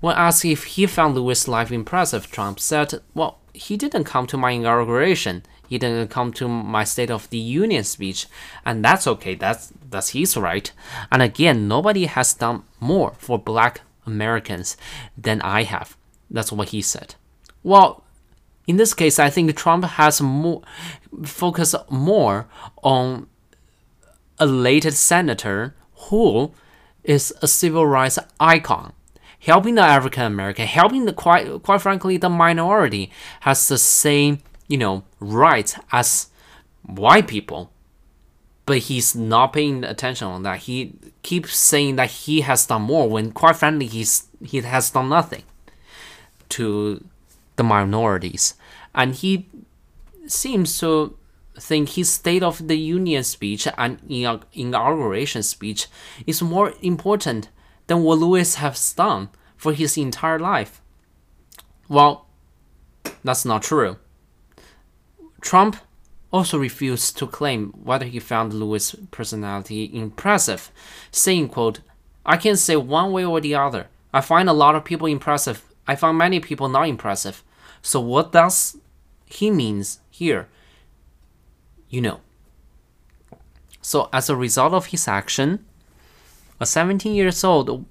When 0.00 0.14
asked 0.14 0.44
if 0.44 0.64
he 0.64 0.86
found 0.86 1.14
Lewis' 1.14 1.48
life 1.48 1.72
impressive, 1.72 2.30
Trump 2.30 2.60
said, 2.60 3.00
Well, 3.14 3.38
he 3.54 3.76
didn't 3.76 4.04
come 4.04 4.26
to 4.28 4.36
my 4.36 4.50
inauguration. 4.52 5.42
He 5.68 5.78
didn't 5.78 6.08
come 6.08 6.32
to 6.34 6.48
my 6.48 6.84
State 6.84 7.10
of 7.10 7.28
the 7.30 7.38
Union 7.38 7.84
speech, 7.84 8.26
and 8.64 8.84
that's 8.84 9.06
okay. 9.06 9.34
That's 9.34 9.72
that's 9.90 10.10
his 10.10 10.36
right. 10.36 10.70
And 11.10 11.20
again, 11.20 11.66
nobody 11.66 12.06
has 12.06 12.32
done 12.34 12.62
more 12.80 13.14
for 13.18 13.38
Black 13.38 13.80
Americans 14.12 14.76
than 15.16 15.40
I 15.42 15.62
have. 15.62 15.96
That's 16.30 16.52
what 16.52 16.70
he 16.70 16.82
said. 16.82 17.14
Well, 17.62 18.04
in 18.66 18.76
this 18.76 18.94
case, 18.94 19.18
I 19.18 19.30
think 19.30 19.54
Trump 19.56 19.84
has 19.84 20.20
more 20.20 20.62
focused 21.24 21.74
more 21.90 22.46
on 22.82 23.26
elated 24.40 24.94
senator 24.94 25.74
who 26.08 26.52
is 27.02 27.34
a 27.42 27.48
civil 27.48 27.86
rights 27.86 28.18
icon. 28.38 28.92
Helping 29.40 29.76
the 29.76 29.82
African 29.82 30.24
American, 30.24 30.66
helping 30.66 31.04
the 31.04 31.12
quite 31.12 31.62
quite 31.62 31.80
frankly 31.80 32.16
the 32.16 32.28
minority 32.28 33.10
has 33.40 33.68
the 33.68 33.78
same, 33.78 34.40
you 34.66 34.76
know, 34.76 35.04
rights 35.20 35.76
as 35.92 36.28
white 36.82 37.28
people. 37.28 37.70
But 38.68 38.78
he's 38.78 39.16
not 39.16 39.54
paying 39.54 39.82
attention 39.82 40.28
on 40.28 40.42
that. 40.44 40.60
He 40.60 40.92
keeps 41.22 41.56
saying 41.56 41.96
that 41.96 42.10
he 42.10 42.42
has 42.42 42.66
done 42.66 42.82
more 42.82 43.08
when 43.08 43.32
quite 43.32 43.56
frankly 43.56 43.86
he's 43.86 44.28
he 44.44 44.60
has 44.60 44.90
done 44.90 45.08
nothing 45.08 45.42
to 46.50 47.02
the 47.56 47.64
minorities. 47.64 48.54
And 48.94 49.14
he 49.14 49.48
seems 50.26 50.78
to 50.80 51.16
think 51.58 51.88
his 51.90 52.12
State 52.12 52.42
of 52.42 52.68
the 52.68 52.76
Union 52.76 53.24
speech 53.24 53.66
and 53.76 53.98
inauguration 54.52 55.42
speech 55.42 55.86
is 56.26 56.42
more 56.42 56.74
important 56.82 57.48
than 57.86 58.02
what 58.02 58.18
Lewis 58.18 58.56
has 58.56 58.92
done 58.92 59.30
for 59.56 59.72
his 59.72 59.96
entire 59.96 60.38
life. 60.38 60.80
Well, 61.88 62.26
that's 63.24 63.44
not 63.44 63.62
true. 63.62 63.96
Trump 65.40 65.76
also 66.32 66.58
refused 66.58 67.16
to 67.18 67.26
claim 67.26 67.72
whether 67.82 68.04
he 68.04 68.18
found 68.18 68.52
Lewis' 68.52 68.94
personality 69.10 69.90
impressive, 69.92 70.70
saying, 71.10 71.48
quote, 71.48 71.80
I 72.26 72.36
can't 72.36 72.58
say 72.58 72.76
one 72.76 73.12
way 73.12 73.24
or 73.24 73.40
the 73.40 73.54
other. 73.54 73.88
I 74.12 74.20
find 74.20 74.48
a 74.48 74.52
lot 74.52 74.74
of 74.74 74.84
people 74.84 75.06
impressive. 75.06 75.64
I 75.86 75.96
find 75.96 76.18
many 76.18 76.40
people 76.40 76.68
not 76.68 76.88
impressive. 76.88 77.42
So 77.80 78.00
what 78.00 78.32
does 78.32 78.76
he 79.26 79.50
means 79.50 80.00
here? 80.10 80.48
you 81.88 82.00
know. 82.00 82.20
So, 83.80 84.08
as 84.12 84.28
a 84.28 84.36
result 84.36 84.72
of 84.72 84.86
his 84.86 85.08
action, 85.08 85.64
a 86.60 86.66
17 86.66 87.14
years 87.14 87.42
old 87.44 87.86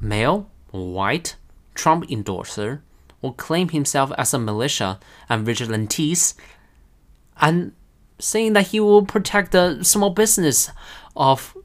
male, 0.00 0.50
white 0.70 1.36
Trump 1.74 2.10
endorser 2.10 2.82
will 3.20 3.32
claim 3.32 3.70
himself 3.70 4.12
as 4.16 4.32
a 4.32 4.38
militia 4.38 5.00
and 5.28 5.44
vigilantes 5.44 6.34
and 7.40 7.72
saying 8.18 8.52
that 8.54 8.68
he 8.68 8.80
will 8.80 9.04
protect 9.04 9.52
the 9.52 9.82
small 9.82 10.10
business 10.10 10.70
of 11.16 11.56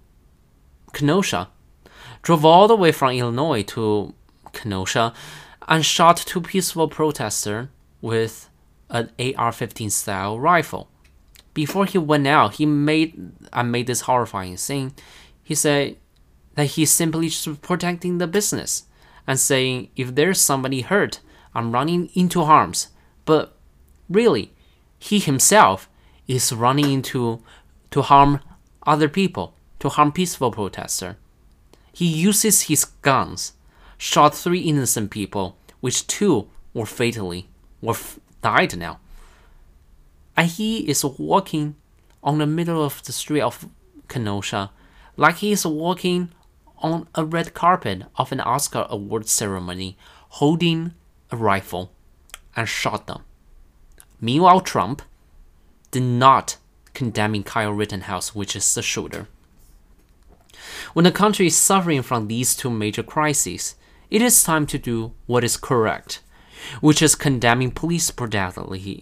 Kenosha, 0.94 1.50
drove 2.22 2.46
all 2.46 2.68
the 2.68 2.76
way 2.76 2.92
from 2.92 3.12
Illinois 3.12 3.64
to 3.64 4.14
Kenosha 4.52 5.14
and 5.68 5.86
shot 5.86 6.18
two 6.18 6.42
peaceful 6.42 6.88
protesters 6.88 7.68
with 8.02 8.50
an 8.90 9.10
AR-15 9.20 9.92
style 9.92 10.40
rifle. 10.40 10.90
Before 11.54 11.86
he 11.86 11.98
went 11.98 12.28
out, 12.28 12.56
he 12.56 12.66
made 12.66 13.32
I 13.52 13.64
made 13.64 13.88
this 13.88 14.02
horrifying 14.02 14.58
scene. 14.58 14.94
He 15.44 15.56
said 15.56 15.98
that 16.56 16.66
he's 16.66 16.92
simply 16.92 17.30
just 17.30 17.62
protecting 17.62 18.18
the 18.18 18.28
business 18.28 18.84
and 19.28 19.40
saying 19.40 19.90
if 19.96 20.16
there's 20.16 20.40
somebody 20.40 20.82
hurt, 20.82 21.20
I'm 21.54 21.72
running 21.72 22.10
into 22.14 22.44
harms. 22.44 22.90
But 23.26 23.58
really, 24.10 24.53
he 25.04 25.20
himself 25.20 25.90
is 26.30 26.54
running 26.54 26.90
into 26.90 27.42
to 27.92 28.02
harm 28.02 28.40
other 28.88 29.10
people, 29.10 29.54
to 29.80 29.90
harm 29.90 30.14
peaceful 30.14 30.50
protesters. 30.50 31.16
He 31.92 32.06
uses 32.06 32.64
his 32.64 32.86
guns, 32.86 33.52
shot 33.98 34.34
three 34.34 34.62
innocent 34.62 35.12
people, 35.12 35.58
which 35.82 36.08
two 36.08 36.48
were 36.74 36.86
fatally 36.86 37.50
were 37.82 37.92
f- 37.92 38.18
died 38.42 38.78
now. 38.78 39.02
And 40.38 40.48
he 40.48 40.90
is 40.90 41.04
walking 41.04 41.76
on 42.24 42.38
the 42.38 42.48
middle 42.48 42.82
of 42.82 43.04
the 43.04 43.12
street 43.12 43.42
of 43.42 43.68
Kenosha, 44.08 44.72
like 45.18 45.36
he 45.40 45.52
is 45.52 45.66
walking 45.66 46.32
on 46.78 47.10
a 47.14 47.26
red 47.26 47.54
carpet 47.54 48.04
of 48.16 48.32
an 48.32 48.40
Oscar 48.40 48.88
award 48.90 49.28
ceremony, 49.28 49.98
holding 50.40 50.94
a 51.30 51.36
rifle, 51.36 51.92
and 52.56 52.70
shot 52.70 53.08
them. 53.08 53.24
Meanwhile, 54.24 54.62
Trump 54.62 55.02
did 55.92 56.04
not 56.04 56.56
condemning 56.94 57.44
Kyle 57.44 57.74
Rittenhouse, 57.74 58.34
which 58.34 58.56
is 58.56 58.74
the 58.74 58.82
shooter. 58.82 59.28
When 60.94 61.04
the 61.04 61.12
country 61.12 61.48
is 61.48 61.58
suffering 61.58 62.02
from 62.04 62.30
these 62.30 62.56
two 62.56 62.70
major 62.70 63.04
crises, 63.04 63.76
it 64.10 64.22
is 64.22 64.42
time 64.42 64.66
to 64.68 64.78
do 64.78 65.12
what 65.26 65.44
is 65.44 65.58
correct, 65.58 66.22
which 66.80 67.02
is 67.02 67.16
condemning 67.16 67.72
police 67.72 68.12
brutalities, 68.12 68.96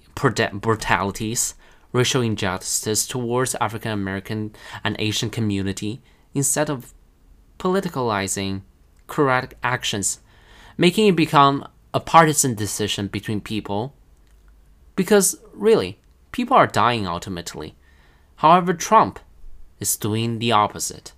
racial 1.93 2.21
injustice 2.23 3.07
towards 3.07 3.53
African 3.61 3.91
American 3.91 4.55
and 4.83 4.95
Asian 4.97 5.29
community 5.29 6.01
instead 6.33 6.67
of 6.67 6.95
politicalizing 7.59 8.61
correct 9.05 9.53
actions, 9.61 10.19
making 10.79 11.05
it 11.05 11.15
become 11.15 11.67
a 11.93 11.99
partisan 11.99 12.55
decision 12.55 13.05
between 13.05 13.39
people. 13.39 13.93
Because 14.95 15.39
really, 15.53 15.99
people 16.31 16.55
are 16.55 16.67
dying 16.67 17.07
ultimately. 17.07 17.75
However, 18.37 18.73
Trump 18.73 19.19
is 19.79 19.97
doing 19.97 20.39
the 20.39 20.51
opposite. 20.51 21.13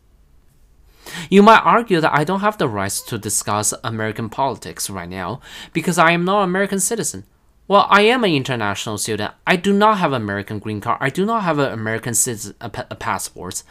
You 1.30 1.44
might 1.44 1.62
argue 1.64 2.00
that 2.00 2.18
I 2.18 2.24
don't 2.24 2.40
have 2.40 2.58
the 2.58 2.68
rights 2.68 3.02
to 3.04 3.18
discuss 3.18 3.74
American 3.84 4.30
politics 4.30 4.90
right 4.90 5.10
now 5.10 5.42
because 5.74 5.98
I 5.98 6.12
am 6.12 6.26
not 6.26 6.44
an 6.44 6.50
American 6.50 6.80
citizen. 6.80 7.26
Well, 7.68 7.88
I 7.90 8.02
am 8.02 8.24
an 8.24 8.32
international 8.32 8.98
student. 8.98 9.34
I 9.48 9.56
do 9.56 9.74
not 9.74 9.98
have 9.98 10.12
an 10.12 10.22
American 10.22 10.60
green 10.60 10.82
card. 10.82 10.98
I 11.02 11.10
do 11.10 11.26
not 11.26 11.44
have 11.44 11.60
an 11.60 11.72
American 11.72 12.14
citizen 12.14 12.56
a, 12.62 12.72
a 12.90 12.96
passport. 12.96 13.64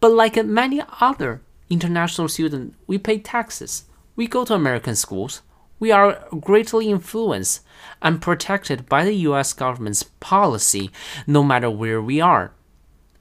But 0.00 0.12
like 0.12 0.36
many 0.44 0.82
other 1.00 1.40
international 1.70 2.28
students, 2.28 2.76
we 2.86 2.98
pay 2.98 3.18
taxes. 3.18 3.84
We 4.16 4.26
go 4.26 4.44
to 4.44 4.54
American 4.54 4.96
schools. 4.96 5.42
We 5.84 5.92
are 5.92 6.24
greatly 6.40 6.88
influenced 6.88 7.60
and 8.00 8.22
protected 8.22 8.88
by 8.88 9.04
the 9.04 9.16
US 9.28 9.52
government's 9.52 10.02
policy 10.18 10.90
no 11.26 11.44
matter 11.44 11.68
where 11.68 12.00
we 12.00 12.22
are. 12.22 12.52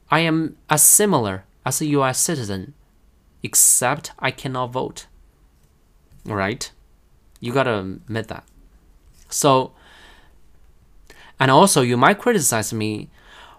I 0.09 0.19
am 0.21 0.55
as 0.69 0.81
similar 0.81 1.43
as 1.65 1.81
a 1.81 1.87
US 1.87 2.19
citizen, 2.19 2.73
except 3.43 4.13
I 4.17 4.31
cannot 4.31 4.71
vote. 4.71 5.07
Right? 6.23 6.71
You 7.41 7.51
gotta 7.51 7.79
admit 7.79 8.29
that. 8.29 8.45
So, 9.29 9.73
and 11.41 11.51
also 11.51 11.81
you 11.81 11.97
might 11.97 12.19
criticize 12.19 12.71
me 12.71 13.09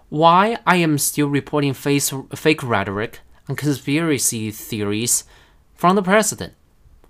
why 0.09 0.57
I 0.65 0.77
am 0.77 0.97
still 0.97 1.29
reporting 1.29 1.75
face, 1.75 2.11
fake 2.33 2.63
rhetoric 2.63 3.19
and 3.47 3.55
conspiracy 3.55 4.49
theories 4.49 5.25
from 5.75 5.95
the 5.95 6.01
president. 6.01 6.55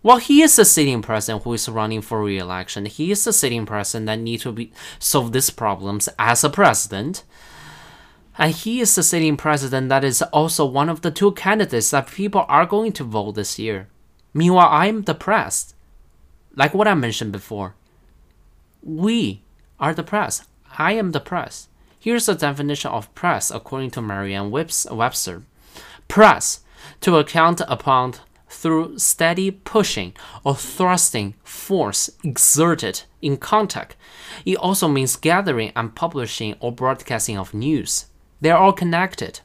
Well, 0.06 0.18
he 0.18 0.44
is 0.44 0.56
the 0.56 0.66
sitting 0.66 1.02
president 1.02 1.46
who 1.46 1.54
is 1.54 1.68
running 1.68 2.04
for 2.04 2.24
re-election. 2.24 2.86
He 2.86 3.10
is 3.10 3.24
the 3.24 3.34
sitting 3.34 3.66
president 3.66 4.06
that 4.06 4.20
need 4.20 4.42
to 4.42 4.52
be 4.52 4.72
solve 5.00 5.32
these 5.32 5.50
problems 5.50 6.08
as 6.20 6.44
a 6.44 6.50
president. 6.52 7.24
And 8.38 8.54
he 8.54 8.82
is 8.82 8.94
the 8.94 9.02
sitting 9.02 9.36
president 9.36 9.90
that 9.90 10.04
is 10.04 10.22
also 10.22 10.64
one 10.64 10.90
of 10.90 11.02
the 11.02 11.10
two 11.10 11.32
candidates 11.32 11.90
that 11.90 12.06
people 12.06 12.46
are 12.48 12.68
going 12.68 12.92
to 12.92 13.04
vote 13.04 13.32
this 13.32 13.58
year. 13.58 13.88
Meanwhile, 14.32 14.68
I 14.70 14.86
am 14.86 15.02
depressed. 15.02 15.74
Like 16.56 16.76
what 16.76 16.88
I 16.88 16.94
mentioned 16.94 17.32
before. 17.32 17.74
We 18.84 19.42
are 19.80 19.96
depressed. 19.96 20.44
I 20.78 20.92
am 20.92 21.10
depressed. 21.10 21.68
Here's 22.00 22.28
the 22.28 22.36
definition 22.36 22.92
of 22.92 23.12
press 23.16 23.50
according 23.50 23.90
to 23.92 24.04
Merriam 24.04 24.52
Webster. 24.52 25.42
Press, 26.08 26.60
to 27.02 27.18
account 27.18 27.62
upon 27.68 28.14
through 28.56 28.98
steady 28.98 29.52
pushing 29.52 30.14
or 30.44 30.56
thrusting 30.56 31.36
force 31.44 32.10
exerted 32.24 33.04
in 33.22 33.38
contact. 33.38 33.96
It 34.46 34.58
also 34.58 34.88
means 34.88 35.16
gathering 35.16 35.72
and 35.76 35.96
publishing 35.96 36.56
or 36.60 36.72
broadcasting 36.72 37.38
of 37.38 37.54
news. 37.54 38.06
They 38.42 38.52
are 38.52 38.58
all 38.58 38.74
connected. 38.74 39.42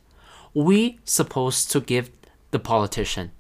We 0.55 0.99
supposed 1.05 1.71
to 1.73 1.81
give 1.81 2.11
the 2.51 2.59
politician, 2.59 3.33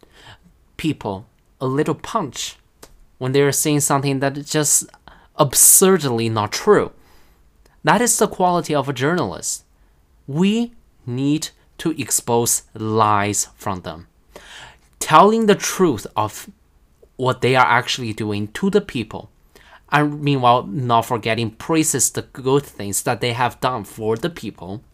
people, 0.76 1.26
a 1.60 1.66
little 1.66 1.94
punch 1.94 2.56
when 3.18 3.32
they 3.32 3.42
are 3.42 3.52
saying 3.52 3.80
something 3.80 4.20
that 4.20 4.36
is 4.36 4.50
just 4.50 4.86
absurdly 5.36 6.28
not 6.28 6.52
true. 6.52 6.92
That 7.84 8.00
is 8.00 8.18
the 8.18 8.28
quality 8.28 8.74
of 8.74 8.88
a 8.88 8.92
journalist. 8.92 9.64
We 10.26 10.74
need 11.06 11.48
to 11.78 11.90
expose 12.00 12.62
lies 12.74 13.48
from 13.56 13.82
them. 13.82 14.06
Telling 15.10 15.46
the 15.46 15.56
truth 15.56 16.06
of 16.14 16.48
what 17.16 17.40
they 17.40 17.56
are 17.56 17.66
actually 17.66 18.12
doing 18.12 18.46
to 18.52 18.70
the 18.70 18.80
people, 18.80 19.28
and 19.90 20.22
meanwhile 20.22 20.62
not 20.62 21.04
forgetting 21.04 21.50
praises 21.50 22.12
the 22.12 22.22
good 22.22 22.62
things 22.64 23.02
that 23.02 23.20
they 23.20 23.32
have 23.32 23.58
done 23.58 23.82
for 23.82 24.16
the 24.16 24.30
people. 24.30 24.84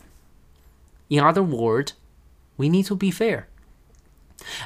In 1.10 1.22
other 1.22 1.43
words, 1.43 1.93
we 2.56 2.70
need 2.70 2.86
to 2.86 2.97
be 2.97 3.10
fair. 3.10 3.48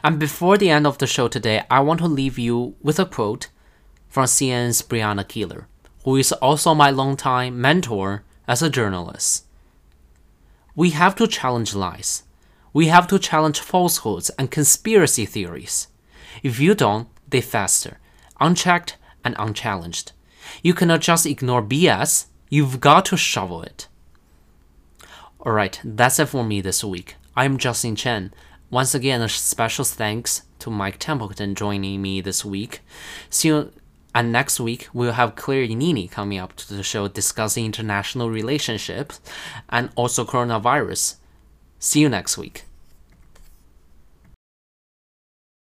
And 0.05 0.21
before 0.21 0.57
the 0.57 0.71
end 0.71 0.87
of 0.87 0.99
the 0.99 1.09
show 1.09 1.27
today, 1.27 1.65
I 1.69 1.81
want 1.81 1.99
to 1.99 2.07
leave 2.07 2.39
you 2.39 2.77
with 2.81 3.01
a 3.01 3.05
quote 3.05 3.49
from 4.07 4.27
CNN's 4.27 4.83
Brianna 4.83 5.25
Keilar, 5.25 5.65
who 6.05 6.15
is 6.15 6.31
also 6.31 6.77
my 6.77 6.91
longtime 6.91 7.61
mentor 7.61 8.23
as 8.47 8.63
a 8.63 8.71
journalist. 8.71 9.47
We 10.77 10.91
have 10.91 11.17
to 11.17 11.27
challenge 11.27 11.75
lies. 11.75 12.23
We 12.73 12.87
have 12.87 13.07
to 13.09 13.19
challenge 13.19 13.61
falsehoods 13.61 14.31
and 14.31 14.51
conspiracy 14.51 15.27
theories. 15.27 15.89
If 16.43 16.61
you 16.61 16.75
don't, 16.75 17.09
they 17.29 17.41
fester, 17.41 17.99
unchecked 18.41 18.97
and 19.25 19.35
unchallenged. 19.39 20.13
You 20.63 20.75
cannot 20.75 21.01
just 21.01 21.27
ignore 21.27 21.63
BS, 21.63 22.27
you've 22.49 22.81
got 22.81 23.05
to 23.07 23.17
shovel 23.17 23.63
it. 23.63 23.89
Alright, 25.41 25.81
that's 25.83 26.19
it 26.19 26.27
for 26.27 26.45
me 26.45 26.61
this 26.61 26.85
week. 26.85 27.17
I'm 27.37 27.59
Justin 27.59 27.97
Chen. 27.97 28.33
Once 28.71 28.95
again, 28.95 29.21
a 29.21 29.29
special 29.29 29.85
thanks 29.85 30.43
to 30.61 30.71
Mike 30.71 30.99
Templeton 30.99 31.55
joining 31.55 32.01
me 32.01 32.21
this 32.21 32.45
week. 32.45 32.81
See 33.31 33.49
you, 33.49 33.73
and 34.15 34.31
next 34.31 34.61
week 34.61 34.89
we'll 34.93 35.13
have 35.13 35.35
Claire 35.35 35.67
Yanini 35.67 36.11
coming 36.11 36.39
up 36.39 36.55
to 36.57 36.75
the 36.75 36.83
show 36.83 37.09
discussing 37.09 37.65
international 37.65 38.31
relationships 38.31 39.21
and 39.69 39.91
also 39.97 40.25
coronavirus. 40.25 41.17
See 41.81 42.01
you 42.01 42.11
next 42.11 42.37
week. 42.37 42.65